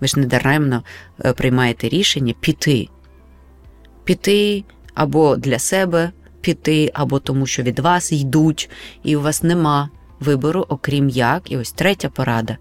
Ви 0.00 0.08
ж 0.08 0.18
не 0.20 0.26
даремно 0.26 0.82
е, 1.24 1.32
приймаєте 1.32 1.88
рішення 1.88 2.34
піти. 2.40 2.88
Піти 4.04 4.64
або 4.96 5.36
для 5.36 5.58
себе 5.58 6.10
піти, 6.40 6.90
або 6.94 7.18
тому, 7.18 7.46
що 7.46 7.62
від 7.62 7.78
вас 7.78 8.12
йдуть, 8.12 8.70
і 9.02 9.16
у 9.16 9.20
вас 9.20 9.42
нема 9.42 9.88
вибору, 10.20 10.66
окрім 10.68 11.08
як. 11.08 11.50
І 11.50 11.56
ось 11.56 11.72
третя 11.72 12.08
порада 12.08 12.56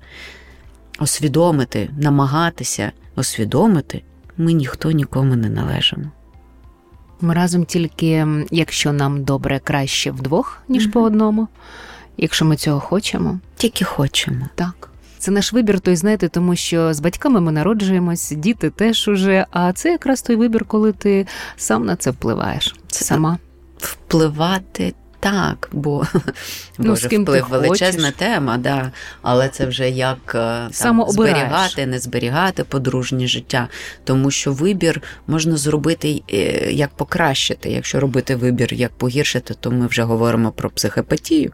освідомити, 0.99 1.89
намагатися 1.97 2.91
освідомити, 3.15 4.03
ми 4.37 4.53
ніхто 4.53 4.91
нікому 4.91 5.35
не 5.35 5.49
належимо. 5.49 6.11
Ми 7.21 7.33
разом 7.33 7.65
тільки, 7.65 8.27
якщо 8.51 8.93
нам 8.93 9.23
добре 9.23 9.59
краще 9.59 10.11
вдвох, 10.11 10.61
ніж 10.67 10.87
mm-hmm. 10.87 10.91
по 10.91 11.01
одному, 11.01 11.47
якщо 12.17 12.45
ми 12.45 12.55
цього 12.55 12.79
хочемо, 12.79 13.39
тільки 13.55 13.85
хочемо. 13.85 14.49
Так. 14.55 14.89
Це 15.25 15.31
наш 15.31 15.53
вибір, 15.53 15.79
той 15.79 15.95
знаєте, 15.95 16.29
тому 16.29 16.55
що 16.55 16.93
з 16.93 16.99
батьками 16.99 17.41
ми 17.41 17.51
народжуємось, 17.51 18.31
діти 18.31 18.69
теж 18.69 19.07
уже. 19.07 19.45
А 19.51 19.73
це 19.73 19.91
якраз 19.91 20.21
той 20.21 20.35
вибір, 20.35 20.65
коли 20.65 20.91
ти 20.91 21.27
сам 21.57 21.85
на 21.85 21.95
це 21.95 22.11
впливаєш. 22.11 22.75
Це 22.87 23.05
сама 23.05 23.37
впливати. 23.77 24.93
Так, 25.19 25.69
бо 25.71 26.05
ну, 26.77 26.89
Боже, 26.89 27.07
вплив 27.07 27.47
величезна 27.49 28.11
тема, 28.11 28.57
да, 28.57 28.91
але 29.21 29.49
це 29.49 29.65
вже 29.65 29.89
як 29.89 30.35
е, 30.35 30.69
там, 30.81 31.05
зберігати, 31.07 31.85
не 31.85 31.99
зберігати 31.99 32.63
подружнє 32.63 33.27
життя, 33.27 33.67
тому 34.03 34.31
що 34.31 34.53
вибір 34.53 35.01
можна 35.27 35.57
зробити 35.57 36.23
е, 36.33 36.37
як 36.71 36.89
покращити. 36.89 37.69
Якщо 37.69 37.99
робити 37.99 38.35
вибір, 38.35 38.73
як 38.73 38.91
погіршити, 38.91 39.53
то 39.59 39.71
ми 39.71 39.87
вже 39.87 40.03
говоримо 40.03 40.51
про 40.51 40.69
психопатію, 40.69 41.51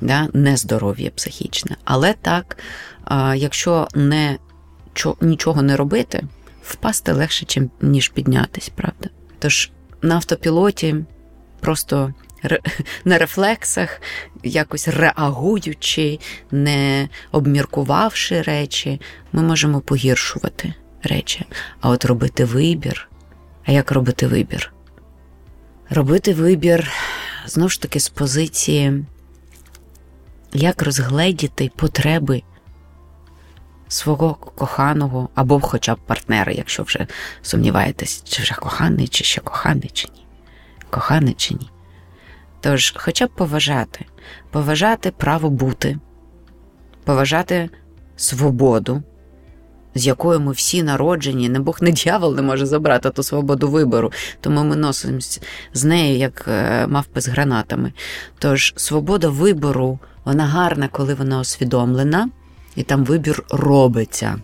да, 0.00 0.28
нездоров'я 0.32 1.10
психічне. 1.10 1.76
Але 1.84 2.14
так, 2.22 2.56
якщо 3.36 3.88
не 3.94 4.38
нічого 5.20 5.62
не 5.62 5.76
робити, 5.76 6.24
впасти 6.62 7.12
легше, 7.12 7.68
ніж 7.80 8.08
піднятись, 8.08 8.68
правда? 8.68 9.08
Тож 9.38 9.70
на 10.02 10.14
автопілоті 10.14 10.96
просто 11.60 12.14
на 13.04 13.18
рефлексах, 13.18 14.00
якось 14.42 14.88
реагуючи, 14.88 16.18
не 16.50 17.08
обміркувавши 17.32 18.42
речі, 18.42 19.00
ми 19.32 19.42
можемо 19.42 19.80
погіршувати 19.80 20.74
речі. 21.02 21.44
А 21.80 21.90
от 21.90 22.04
робити 22.04 22.44
вибір. 22.44 23.08
А 23.64 23.72
як 23.72 23.92
робити 23.92 24.26
вибір? 24.26 24.72
Робити 25.90 26.34
вибір 26.34 26.92
знову 27.46 27.68
ж 27.68 27.82
таки 27.82 28.00
з 28.00 28.08
позиції, 28.08 29.04
як 30.52 30.82
розгледіти 30.82 31.70
потреби 31.76 32.42
свого 33.88 34.34
коханого 34.34 35.28
або 35.34 35.60
хоча 35.60 35.94
б 35.94 35.98
партнера, 36.06 36.52
якщо 36.52 36.82
вже 36.82 37.06
сумніваєтесь, 37.42 38.22
чи 38.24 38.42
вже 38.42 38.54
коханий, 38.54 39.08
чи 39.08 39.24
ще 39.24 39.40
коханий, 39.40 39.90
чи 39.92 40.08
ні. 40.14 40.26
Коханий 40.90 41.34
чи 41.34 41.54
ні. 41.54 41.70
Тож, 42.60 42.94
хоча 42.96 43.26
б 43.26 43.30
поважати, 43.30 44.04
поважати 44.50 45.10
право 45.10 45.50
бути, 45.50 45.98
поважати 47.04 47.70
свободу 48.16 49.02
з 49.96 50.06
якою 50.06 50.40
ми 50.40 50.52
всі 50.52 50.82
народжені, 50.82 51.48
не 51.48 51.60
Бог 51.60 51.78
не 51.80 51.92
дьявол 51.92 52.36
не 52.36 52.42
може 52.42 52.66
забрати 52.66 53.10
ту 53.10 53.22
свободу 53.22 53.68
вибору, 53.68 54.12
тому 54.40 54.64
ми 54.64 54.76
носимося 54.76 55.40
з 55.74 55.84
нею, 55.84 56.18
як 56.18 56.44
е, 56.48 56.86
мавпи 56.86 57.20
з 57.20 57.28
гранатами. 57.28 57.92
Тож 58.38 58.72
свобода 58.76 59.28
вибору, 59.28 59.98
вона 60.24 60.46
гарна, 60.46 60.88
коли 60.88 61.14
вона 61.14 61.40
усвідомлена, 61.40 62.28
і 62.76 62.82
там 62.82 63.04
вибір 63.04 63.44
робиться. 63.50 64.38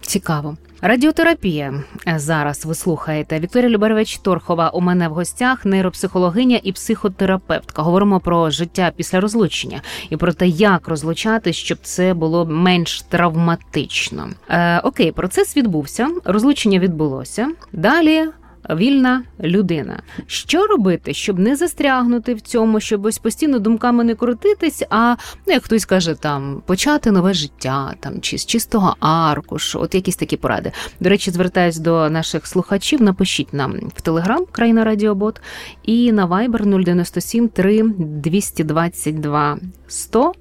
Цікаво. 0.00 0.56
Радіотерапія 0.82 1.82
зараз 2.16 2.66
ви 2.66 2.74
слухаєте. 2.74 3.40
Вікторія 3.40 3.70
Любарович 3.70 4.18
Торхова 4.18 4.68
у 4.68 4.80
мене 4.80 5.08
в 5.08 5.12
гостях, 5.12 5.64
нейропсихологиня 5.64 6.60
і 6.62 6.72
психотерапевтка. 6.72 7.82
Говоримо 7.82 8.20
про 8.20 8.50
життя 8.50 8.92
після 8.96 9.20
розлучення 9.20 9.82
і 10.10 10.16
про 10.16 10.32
те, 10.32 10.48
як 10.48 10.88
розлучати, 10.88 11.52
щоб 11.52 11.78
це 11.82 12.14
було 12.14 12.46
менш 12.46 13.02
травматично. 13.02 14.28
Е, 14.48 14.80
Окей, 14.80 15.12
процес 15.12 15.56
відбувся, 15.56 16.08
розлучення 16.24 16.78
відбулося. 16.78 17.48
Далі 17.72 18.26
вільна 18.70 19.22
людина. 19.40 20.02
Що 20.26 20.66
робити, 20.66 21.14
щоб 21.14 21.38
не 21.38 21.56
застрягнути 21.56 22.34
в 22.34 22.40
цьому, 22.40 22.80
щоб 22.80 23.04
ось 23.04 23.18
постійно 23.18 23.58
думками 23.58 24.04
не 24.04 24.14
крутитись, 24.14 24.82
а 24.90 25.16
ну, 25.46 25.54
як 25.54 25.64
хтось 25.64 25.84
каже, 25.84 26.14
там 26.14 26.62
почати 26.66 27.10
нове 27.10 27.34
життя, 27.34 27.94
там 28.00 28.20
чи 28.20 28.38
з 28.38 28.46
чистого 28.46 28.96
аркушу, 29.00 29.80
от 29.80 29.94
якісь 29.94 30.16
такі 30.16 30.36
поради. 30.36 30.72
До 31.00 31.08
речі, 31.08 31.30
звертаюсь 31.30 31.78
до 31.78 32.10
наших 32.10 32.46
слухачів. 32.46 33.02
Напишіть 33.02 33.54
нам 33.54 33.74
в 33.96 34.00
Телеграм 34.00 34.44
Країна 34.52 34.84
Радіобот 34.84 35.40
і 35.82 36.12
на 36.12 36.26
Viber 36.26 36.84
097 36.84 37.48
3 37.48 37.82
222 37.98 39.58
100. 39.88 40.32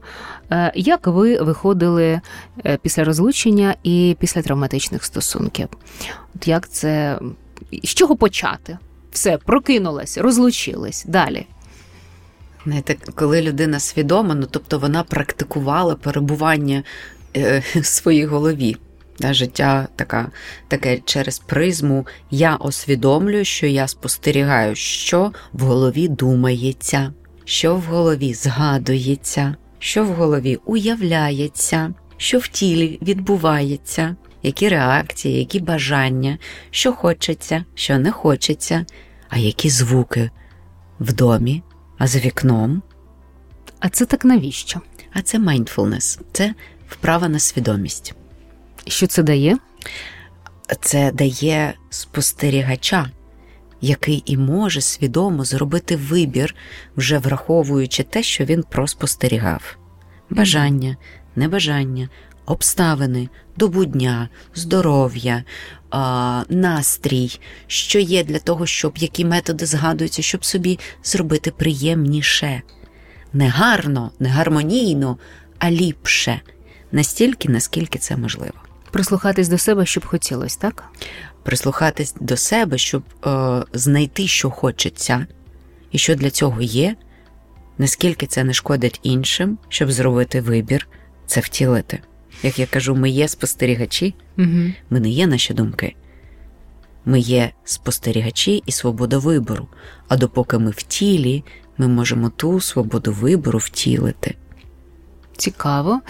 Як 0.75 1.07
ви 1.07 1.41
виходили 1.41 2.21
е, 2.65 2.77
після 2.81 3.03
розлучення 3.03 3.75
і 3.83 4.15
після 4.19 4.41
травматичних 4.41 5.03
стосунків? 5.03 5.67
От 6.35 6.47
як 6.47 6.69
це 6.69 7.19
з 7.83 7.93
чого 7.93 8.15
почати? 8.15 8.77
Все, 9.11 9.37
прокинулась, 9.37 10.17
розлучилась 10.17 11.05
далі. 11.07 11.45
Знаєте, 12.65 12.95
коли 13.15 13.41
людина 13.41 13.79
свідома, 13.79 14.35
ну 14.35 14.47
тобто 14.51 14.79
вона 14.79 15.03
практикувала 15.03 15.95
перебування 15.95 16.83
е, 17.35 17.63
в 17.75 17.85
своїй 17.85 18.25
голові. 18.25 18.77
Життя 19.19 19.87
така, 19.95 20.31
таке 20.67 20.99
через 21.05 21.39
призму. 21.39 22.07
Я 22.31 22.55
усвідомлюю, 22.55 23.45
що 23.45 23.67
я 23.67 23.87
спостерігаю, 23.87 24.75
що 24.75 25.31
в 25.53 25.61
голові 25.61 26.07
думається, 26.07 27.13
що 27.45 27.75
в 27.75 27.81
голові 27.81 28.33
згадується, 28.33 29.55
що 29.79 30.03
в 30.03 30.07
голові 30.07 30.59
уявляється, 30.65 31.93
що 32.17 32.39
в 32.39 32.47
тілі 32.47 32.99
відбувається 33.01 34.15
які 34.43 34.69
реакції, 34.69 35.39
які 35.39 35.59
бажання, 35.59 36.37
що 36.71 36.93
хочеться, 36.93 37.65
що 37.75 37.99
не 37.99 38.11
хочеться, 38.11 38.85
а 39.29 39.37
які 39.37 39.69
звуки 39.69 40.29
в 40.99 41.13
домі, 41.13 41.63
а 41.97 42.07
за 42.07 42.19
вікном. 42.19 42.81
А 43.79 43.89
це 43.89 44.05
так 44.05 44.25
навіщо? 44.25 44.81
А 45.13 45.21
це 45.21 45.39
mindfulness, 45.39 46.19
це 46.31 46.53
вправа 46.89 47.29
на 47.29 47.39
свідомість. 47.39 48.13
Що 48.87 49.07
це 49.07 49.23
дає? 49.23 49.57
Це 50.81 51.11
дає 51.11 51.73
спостерігача, 51.89 53.11
який 53.81 54.23
і 54.25 54.37
може 54.37 54.81
свідомо 54.81 55.43
зробити 55.43 55.95
вибір, 55.95 56.55
вже 56.97 57.17
враховуючи 57.17 58.03
те, 58.03 58.23
що 58.23 58.45
він 58.45 58.63
проспостерігав. 58.63 59.77
Бажання, 60.29 60.97
небажання, 61.35 62.09
обставини, 62.47 63.29
добу 63.57 63.85
дня, 63.85 64.29
здоров'я, 64.55 65.43
настрій, 66.49 67.39
що 67.67 67.99
є 67.99 68.23
для 68.23 68.39
того, 68.39 68.65
щоб 68.65 68.97
які 68.97 69.25
методи 69.25 69.65
згадуються, 69.65 70.21
щоб 70.21 70.45
собі 70.45 70.79
зробити 71.03 71.51
приємніше. 71.51 72.61
Не 73.33 73.49
гарно, 73.49 74.11
не 74.19 74.29
гармонійно, 74.29 75.17
а 75.59 75.71
ліпше, 75.71 76.41
настільки, 76.91 77.49
наскільки 77.49 77.99
це 77.99 78.17
можливо. 78.17 78.53
Прислухатись 78.91 79.47
до 79.47 79.57
себе, 79.57 79.85
щоб 79.85 80.05
хотілося, 80.05 80.59
так? 80.59 80.83
Прислухатись 81.43 82.15
до 82.19 82.37
себе, 82.37 82.77
щоб 82.77 83.03
е, 83.25 83.63
знайти, 83.73 84.27
що 84.27 84.49
хочеться, 84.49 85.27
і 85.91 85.97
що 85.97 86.15
для 86.15 86.29
цього 86.29 86.61
є, 86.61 86.95
наскільки 87.77 88.27
це 88.27 88.43
не 88.43 88.53
шкодить 88.53 88.99
іншим, 89.03 89.57
щоб 89.69 89.91
зробити 89.91 90.41
вибір, 90.41 90.87
це 91.25 91.39
втілити. 91.39 91.99
Як 92.43 92.59
я 92.59 92.65
кажу, 92.65 92.95
ми 92.95 93.09
є 93.09 93.27
спостерігачі, 93.27 94.15
угу. 94.37 94.71
ми 94.89 94.99
не 94.99 95.09
є 95.09 95.27
наші 95.27 95.53
думки. 95.53 95.95
Ми 97.05 97.19
є 97.19 97.51
спостерігачі 97.63 98.63
і 98.65 98.71
свобода 98.71 99.17
вибору. 99.17 99.67
А 100.07 100.17
допоки 100.17 100.57
ми 100.57 100.71
в 100.71 100.83
тілі, 100.83 101.43
ми 101.77 101.87
можемо 101.87 102.29
ту 102.29 102.61
свободу 102.61 103.11
вибору 103.11 103.59
втілити. 103.59 104.35
Цікаво. 105.37 106.01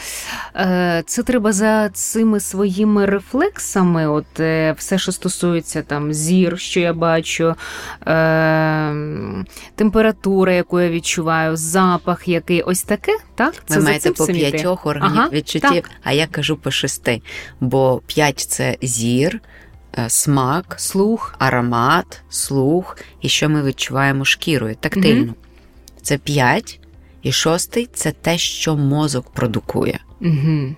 Е, 0.55 1.03
це 1.05 1.23
треба 1.23 1.51
за 1.51 1.89
цими 1.89 2.39
своїми 2.39 3.05
рефлексами, 3.05 4.07
от 4.07 4.39
е, 4.39 4.75
все, 4.77 4.97
що 4.97 5.11
стосується 5.11 5.81
там 5.81 6.13
зір, 6.13 6.59
що 6.59 6.79
я 6.79 6.93
бачу, 6.93 7.55
е, 8.07 8.93
температура, 9.75 10.53
яку 10.53 10.79
я 10.79 10.89
відчуваю, 10.89 11.55
запах 11.55 12.27
який 12.27 12.61
ось 12.61 12.83
таке. 12.83 13.17
так? 13.35 13.53
Це 13.65 13.77
Ви 13.77 13.83
маєте 13.83 14.11
по 14.11 14.25
п'ятьох 14.25 14.85
органів 14.85 15.17
ага, 15.19 15.29
відчуттів, 15.29 15.83
так. 15.83 15.91
а 16.03 16.11
я 16.11 16.27
кажу 16.27 16.57
по 16.57 16.71
шести. 16.71 17.21
Бо 17.59 18.01
п'ять 18.07 18.39
це 18.39 18.77
зір, 18.81 19.41
смак, 20.07 20.75
слух, 20.77 21.35
аромат, 21.39 22.21
слух, 22.29 22.97
і 23.21 23.29
що 23.29 23.49
ми 23.49 23.63
відчуваємо 23.63 24.25
шкірою 24.25 24.75
тактильно. 24.75 25.23
Угу. 25.23 25.35
Це 26.01 26.17
п'ять. 26.17 26.79
І 27.27 27.31
шостий 27.31 27.89
це 27.93 28.11
те, 28.11 28.37
що 28.37 28.77
мозок 28.77 29.29
продукує. 29.29 29.99
Угу. 30.21 30.75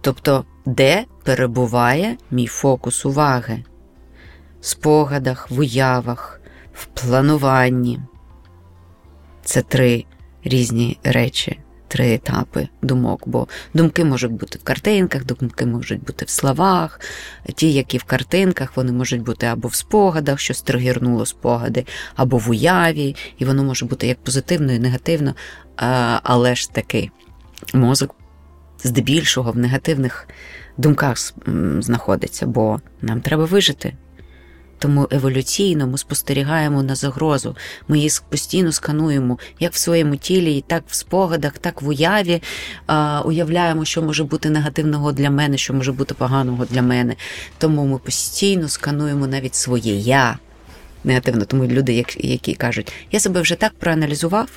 Тобто, 0.00 0.44
де 0.66 1.04
перебуває 1.24 2.16
мій 2.30 2.46
фокус 2.46 3.06
уваги? 3.06 3.64
В 4.60 4.66
спогадах, 4.66 5.50
в 5.50 5.58
уявах, 5.58 6.40
в 6.72 6.86
плануванні. 6.86 8.00
Це 9.44 9.62
три 9.62 10.04
різні 10.44 10.98
речі, 11.04 11.58
три 11.88 12.14
етапи 12.14 12.68
думок. 12.82 13.22
Бо 13.26 13.48
думки 13.74 14.04
можуть 14.04 14.32
бути 14.32 14.58
в 14.58 14.62
картинках, 14.62 15.24
думки 15.24 15.66
можуть 15.66 16.04
бути 16.04 16.24
в 16.24 16.30
словах. 16.30 17.00
Ті, 17.54 17.72
які 17.72 17.98
в 17.98 18.04
картинках, 18.04 18.76
вони 18.76 18.92
можуть 18.92 19.22
бути 19.22 19.46
або 19.46 19.68
в 19.68 19.74
спогадах, 19.74 20.40
що 20.40 20.54
стригірнуло 20.54 21.26
спогади, 21.26 21.86
або 22.16 22.38
в 22.38 22.50
уяві, 22.50 23.16
і 23.38 23.44
воно 23.44 23.64
може 23.64 23.86
бути 23.86 24.06
як 24.06 24.18
позитивно 24.24 24.72
і 24.72 24.78
негативно 24.78 25.34
але 26.22 26.54
ж 26.54 26.72
таки 26.72 27.10
мозок 27.74 28.14
здебільшого 28.84 29.52
в 29.52 29.58
негативних 29.58 30.28
думках 30.76 31.16
знаходиться, 31.78 32.46
бо 32.46 32.80
нам 33.02 33.20
треба 33.20 33.44
вижити. 33.44 33.96
Тому 34.78 35.08
еволюційно 35.10 35.86
ми 35.86 35.98
спостерігаємо 35.98 36.82
на 36.82 36.94
загрозу. 36.94 37.56
Ми 37.88 37.96
її 37.98 38.10
постійно 38.28 38.72
скануємо 38.72 39.38
як 39.60 39.72
в 39.72 39.76
своєму 39.76 40.16
тілі, 40.16 40.64
так 40.66 40.82
в 40.86 40.94
спогадах, 40.94 41.52
так 41.58 41.82
в 41.82 41.88
уяві. 41.88 42.42
А, 42.86 43.22
Уявляємо, 43.24 43.84
що 43.84 44.02
може 44.02 44.24
бути 44.24 44.50
негативного 44.50 45.12
для 45.12 45.30
мене, 45.30 45.58
що 45.58 45.74
може 45.74 45.92
бути 45.92 46.14
поганого 46.14 46.64
для 46.64 46.82
мене. 46.82 47.16
Тому 47.58 47.86
ми 47.86 47.98
постійно 47.98 48.68
скануємо 48.68 49.26
навіть 49.26 49.54
своє 49.54 49.94
я 49.94 50.38
негативно. 51.04 51.44
Тому 51.44 51.64
люди, 51.64 52.04
які 52.18 52.54
кажуть, 52.54 52.92
я 53.12 53.20
себе 53.20 53.40
вже 53.40 53.54
так 53.54 53.72
проаналізував. 53.78 54.48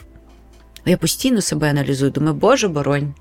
Я 0.85 0.97
постійно 0.97 1.41
себе 1.41 1.69
аналізую, 1.69 2.11
думаю, 2.11 2.33
Боже 2.33 2.67
боронь. 2.67 3.13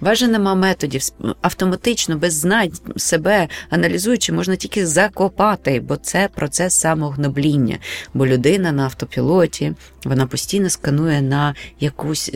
Важе 0.00 0.28
нема 0.28 0.54
методів, 0.54 1.02
автоматично, 1.42 2.16
без 2.16 2.34
знань 2.34 2.72
себе 2.96 3.48
аналізуючи, 3.70 4.32
можна 4.32 4.56
тільки 4.56 4.86
закопати, 4.86 5.80
бо 5.80 5.96
це 5.96 6.28
процес 6.34 6.74
самогнобління. 6.74 7.78
Бо 8.14 8.26
людина 8.26 8.72
на 8.72 8.84
автопілоті 8.84 9.72
вона 10.04 10.26
постійно 10.26 10.70
сканує 10.70 11.22
на 11.22 11.54
якусь 11.80 12.32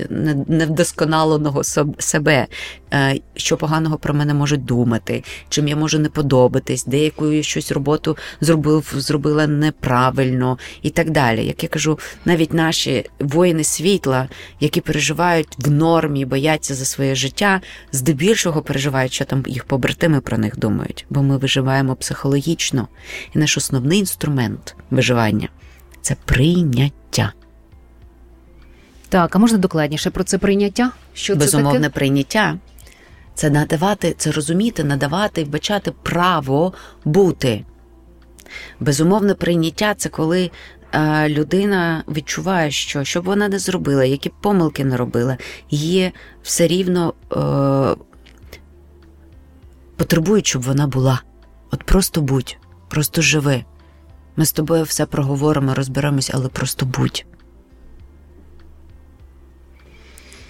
невдосконаленого 0.49 1.63
себе, 1.99 2.47
е, 2.93 3.21
що 3.37 3.57
поганого 3.57 3.99
про 3.99 4.15
мене 4.15 4.35
можуть 4.35 4.65
думати, 4.65 5.25
чим 5.49 5.69
я 5.69 5.77
можу 5.77 5.99
не 5.99 6.09
подобатись, 6.09 6.85
деяку 6.85 7.27
я 7.27 7.43
щось 7.43 7.73
роботу 7.73 8.17
зробив, 8.41 8.95
зробила 8.97 9.47
неправильно 9.47 10.59
і 10.83 10.91
так 10.91 11.11
далі. 11.11 11.47
Як 11.47 11.63
я 11.63 11.69
кажу, 11.69 11.99
навіть 12.25 12.55
наші 12.55 13.05
воїни 13.19 13.65
світла, 13.65 14.29
які 14.61 14.81
переживають 14.81 15.49
в 15.59 15.71
нормі, 15.71 16.25
бояться 16.25 16.75
за 16.75 16.85
своє 16.85 17.15
життя, 17.15 17.58
здебільшого 17.93 18.63
переживають, 18.63 19.13
що 19.13 19.25
там 19.25 19.45
їх 19.47 19.65
побратими 19.65 20.21
про 20.21 20.39
них 20.39 20.59
думають, 20.59 21.07
бо 21.11 21.23
ми 21.23 21.37
виживаємо 21.37 21.97
психологічно, 21.97 22.89
і 23.35 23.39
наш 23.39 23.57
основний 23.57 23.99
інструмент 23.99 24.77
виживання 24.91 25.49
це 26.03 26.17
прийняття. 26.25 27.33
Так, 29.09 29.37
а 29.37 29.39
можна 29.39 29.59
докладніше 29.59 30.11
про 30.11 30.25
це 30.25 30.39
прийняття? 30.39 30.91
Що 31.15 31.37
Безумовне 31.37 31.79
це 31.79 31.85
таке? 31.85 31.95
прийняття 31.95 32.59
Це 33.35 33.51
надавати, 33.51 34.15
це 34.19 34.33
розуміти, 34.33 34.85
надавати 34.85 35.45
вбачати 35.45 35.93
право 36.03 36.73
бути. 37.05 37.65
Безумовне 38.81 39.35
прийняття 39.35 39.95
це 39.95 40.09
коли 40.09 40.51
людина 41.29 42.05
відчуває, 42.09 42.71
що 42.71 43.05
що 43.05 43.23
б 43.23 43.25
вона 43.25 43.49
не 43.49 43.59
зробила, 43.59 44.05
які 44.05 44.29
б 44.29 44.33
помилки 44.41 44.85
не 44.85 44.97
робила, 44.97 45.37
її 45.71 46.13
все 46.43 46.67
рівно 46.67 47.15
е, 47.33 48.05
потребують, 49.97 50.47
щоб 50.47 50.63
вона 50.63 50.87
була. 50.87 51.23
От 51.71 51.85
просто 51.85 52.21
будь, 52.21 52.57
просто 52.89 53.23
живи. 53.23 53.65
Ми 54.37 54.47
з 54.47 54.53
тобою 54.53 54.85
все 54.85 55.07
проговоримо, 55.07 55.75
розберемось, 55.75 56.31
але 56.35 56.49
просто 56.49 56.87
будь. 56.87 57.25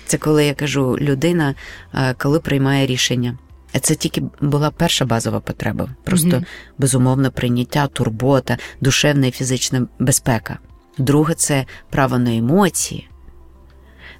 Це 0.06 0.18
коли 0.18 0.44
я 0.44 0.54
кажу, 0.54 0.98
людина, 1.00 1.54
е, 1.94 2.14
коли 2.14 2.40
приймає 2.40 2.86
рішення. 2.86 3.38
Це 3.80 3.94
тільки 3.94 4.22
була 4.40 4.70
перша 4.70 5.04
базова 5.04 5.40
потреба. 5.40 5.88
Просто 6.04 6.28
mm-hmm. 6.28 6.46
безумовне 6.78 7.30
прийняття, 7.30 7.86
турбота, 7.86 8.58
душевна 8.80 9.26
і 9.26 9.30
фізична 9.30 9.86
безпека. 9.98 10.58
Друге 10.98 11.34
це 11.34 11.66
право 11.90 12.18
на 12.18 12.36
емоції, 12.36 13.08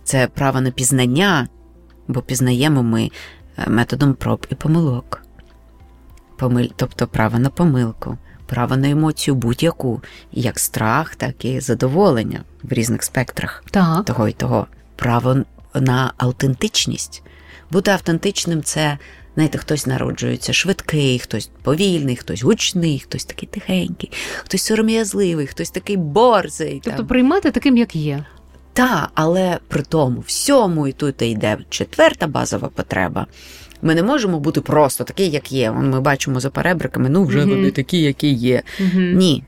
це 0.05 0.27
право 0.27 0.61
на 0.61 0.71
пізнання, 0.71 1.49
бо 2.09 2.23
пізнаємо 2.23 2.83
ми 2.83 3.11
е, 3.59 3.71
методом 3.71 4.15
проб 4.15 4.47
і 4.51 4.55
помилок. 4.55 5.23
Помиль, 6.37 6.69
Тобто 6.77 7.07
право 7.07 7.39
на 7.39 7.51
помилку, 7.51 8.19
право 8.47 8.77
на 8.77 8.91
емоцію 8.91 9.35
будь-яку, 9.35 10.03
як 10.33 10.59
страх, 10.59 11.17
так 11.17 11.45
і 11.45 11.61
задоволення 11.61 12.45
в 12.63 12.73
різних 12.73 13.03
спектрах 13.03 13.65
так. 13.71 14.05
того 14.05 14.29
і 14.29 14.33
того. 14.33 14.67
Право 14.97 15.37
на 15.75 16.13
аутентичність. 16.17 17.23
Бути 17.71 17.91
автентичним 17.91 18.63
це, 18.63 18.99
знаєте, 19.39 19.59
хтось 19.59 19.87
народжується 19.87 20.53
швидкий, 20.53 21.19
хтось 21.19 21.51
повільний, 21.63 22.17
хтось 22.17 22.43
гучний, 22.43 22.99
хтось 22.99 23.25
такий 23.25 23.49
тихенький, 23.53 24.11
хтось 24.39 24.63
сором'язливий, 24.63 25.47
хтось 25.47 25.71
такий 25.71 25.97
борзий. 25.97 26.81
Тобто 26.85 26.99
там. 26.99 27.07
приймати 27.07 27.51
таким, 27.51 27.77
як 27.77 27.97
є. 27.97 28.25
Так, 28.73 29.11
але 29.15 29.59
при 29.69 29.83
тому 29.83 30.21
всьому, 30.27 30.89
і 30.89 30.93
тут 30.93 31.23
йде 31.23 31.59
четверта 31.69 32.27
базова 32.27 32.69
потреба. 32.69 33.27
Ми 33.83 33.95
не 33.95 34.03
можемо 34.03 34.41
бути 34.41 34.61
просто 34.61 35.05
такі, 35.05 35.29
як 35.29 35.53
є. 35.53 35.73
Ми 35.73 36.01
бачимо 36.01 36.41
за 36.41 36.51
перебриками, 36.51 37.09
ну 37.09 37.25
вже 37.25 37.45
вони 37.45 37.71
такі, 37.71 38.03
які 38.03 38.29
є. 38.29 38.63
Ні. 38.95 39.45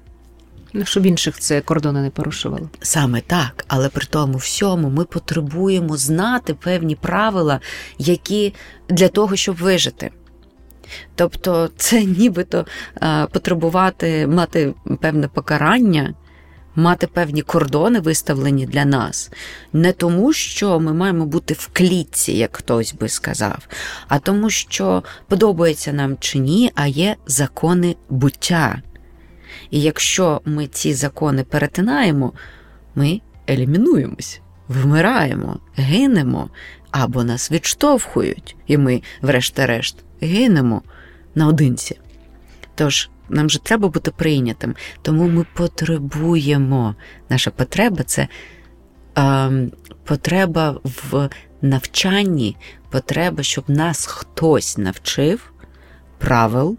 Ну, 0.72 0.84
щоб 0.84 1.06
інших 1.06 1.38
це 1.38 1.60
кордони 1.60 2.02
не 2.02 2.10
порушувало. 2.10 2.70
Саме 2.80 3.20
так, 3.20 3.64
але 3.68 3.88
при 3.88 4.06
тому 4.06 4.38
всьому 4.38 4.90
ми 4.90 5.04
потребуємо 5.04 5.96
знати 5.96 6.54
певні 6.54 6.94
правила, 6.94 7.60
які 7.98 8.54
для 8.88 9.08
того, 9.08 9.36
щоб 9.36 9.56
вижити. 9.56 10.10
Тобто, 11.14 11.70
це 11.76 12.04
нібито 12.04 12.66
потребувати 13.32 14.26
мати 14.26 14.74
певне 15.00 15.28
покарання, 15.28 16.14
мати 16.74 17.06
певні 17.06 17.42
кордони 17.42 18.00
виставлені 18.00 18.66
для 18.66 18.84
нас, 18.84 19.30
не 19.72 19.92
тому, 19.92 20.32
що 20.32 20.80
ми 20.80 20.94
маємо 20.94 21.26
бути 21.26 21.54
в 21.54 21.70
клітці, 21.72 22.32
як 22.32 22.56
хтось 22.56 22.94
би 22.94 23.08
сказав, 23.08 23.68
а 24.08 24.18
тому, 24.18 24.50
що 24.50 25.02
подобається 25.28 25.92
нам 25.92 26.16
чи 26.20 26.38
ні, 26.38 26.72
а 26.74 26.86
є 26.86 27.16
закони 27.26 27.96
буття. 28.08 28.82
І 29.70 29.80
якщо 29.80 30.40
ми 30.44 30.66
ці 30.66 30.94
закони 30.94 31.44
перетинаємо, 31.44 32.32
ми 32.94 33.20
елімінуємось, 33.48 34.40
вмираємо, 34.68 35.60
гинемо 35.76 36.50
або 36.90 37.24
нас 37.24 37.52
відштовхують, 37.52 38.56
і 38.66 38.78
ми, 38.78 39.02
врешті-решт, 39.22 39.96
гинемо 40.20 40.82
наодинці. 41.34 42.00
Тож 42.74 43.10
нам 43.28 43.50
же 43.50 43.58
треба 43.58 43.88
бути 43.88 44.10
прийнятим, 44.10 44.74
тому 45.02 45.28
ми 45.28 45.46
потребуємо. 45.54 46.94
Наша 47.28 47.50
потреба 47.50 48.02
це 48.02 48.28
е, 49.18 49.50
потреба 50.04 50.80
в 50.84 51.28
навчанні, 51.62 52.56
потреба, 52.90 53.42
щоб 53.42 53.64
нас 53.70 54.06
хтось 54.06 54.78
навчив 54.78 55.52
правил, 56.18 56.78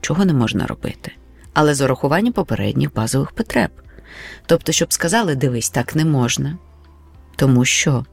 чого 0.00 0.24
не 0.24 0.32
можна 0.32 0.66
робити 0.66 1.12
але 1.54 1.74
з 1.74 1.80
урахуванням 1.80 2.32
попередніх 2.32 2.94
базових 2.94 3.32
потреб. 3.32 3.70
Тобто, 4.46 4.72
щоб 4.72 4.92
сказали, 4.92 5.34
дивись, 5.34 5.70
так 5.70 5.96
не 5.96 6.04
можна. 6.04 6.58
Тому 7.36 7.64
що. 7.64 8.04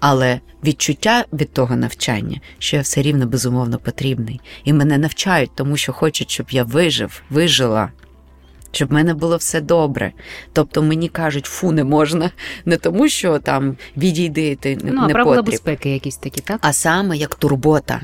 Але 0.00 0.40
відчуття 0.64 1.24
від 1.32 1.52
того 1.52 1.76
навчання, 1.76 2.40
що 2.58 2.76
я 2.76 2.82
все 2.82 3.02
рівно 3.02 3.26
безумовно 3.26 3.78
потрібний, 3.78 4.40
і 4.64 4.72
мене 4.72 4.98
навчають, 4.98 5.50
тому 5.54 5.76
що 5.76 5.92
хочуть, 5.92 6.30
щоб 6.30 6.50
я 6.50 6.64
вижив, 6.64 7.22
вижила, 7.30 7.90
щоб 8.72 8.88
в 8.88 8.92
мене 8.92 9.14
було 9.14 9.36
все 9.36 9.60
добре. 9.60 10.12
Тобто 10.52 10.82
мені 10.82 11.08
кажуть, 11.08 11.46
фу, 11.46 11.72
не 11.72 11.84
можна, 11.84 12.30
не 12.64 12.76
тому, 12.76 13.08
що 13.08 13.38
там 13.38 13.76
відійди, 13.96 14.56
ти 14.56 14.78
ну, 14.82 15.06
не 15.06 15.12
правила 15.12 15.36
потріб. 15.36 15.52
безпеки 15.52 15.90
якісь 15.90 16.16
такі, 16.16 16.40
так? 16.40 16.58
А 16.62 16.72
саме 16.72 17.16
як 17.16 17.34
турбота 17.34 18.00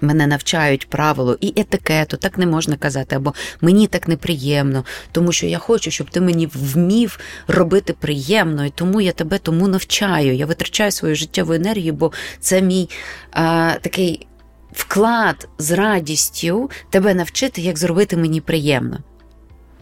мене 0.00 0.26
навчають 0.26 0.88
правилу 0.88 1.36
і 1.40 1.52
етикету, 1.56 2.16
так 2.16 2.38
не 2.38 2.46
можна 2.46 2.76
казати, 2.76 3.16
або 3.16 3.34
мені 3.60 3.86
так 3.86 4.08
неприємно, 4.08 4.84
тому 5.12 5.32
що 5.32 5.46
я 5.46 5.58
хочу, 5.58 5.90
щоб 5.90 6.10
ти 6.10 6.20
мені 6.20 6.48
вмів 6.54 7.18
робити 7.48 7.92
приємно, 7.92 8.66
і 8.66 8.70
тому 8.70 9.00
я 9.00 9.12
тебе 9.12 9.38
тому 9.38 9.68
навчаю. 9.68 10.34
Я 10.34 10.46
витрачаю 10.46 10.90
свою 10.90 11.14
життєву 11.14 11.52
енергію, 11.52 11.92
бо 11.92 12.12
це 12.40 12.62
мій 12.62 12.90
а, 13.32 13.74
такий 13.80 14.26
вклад 14.72 15.48
з 15.58 15.70
радістю 15.70 16.70
тебе 16.90 17.14
навчити, 17.14 17.60
як 17.60 17.78
зробити 17.78 18.16
мені 18.16 18.40
приємно. 18.40 18.98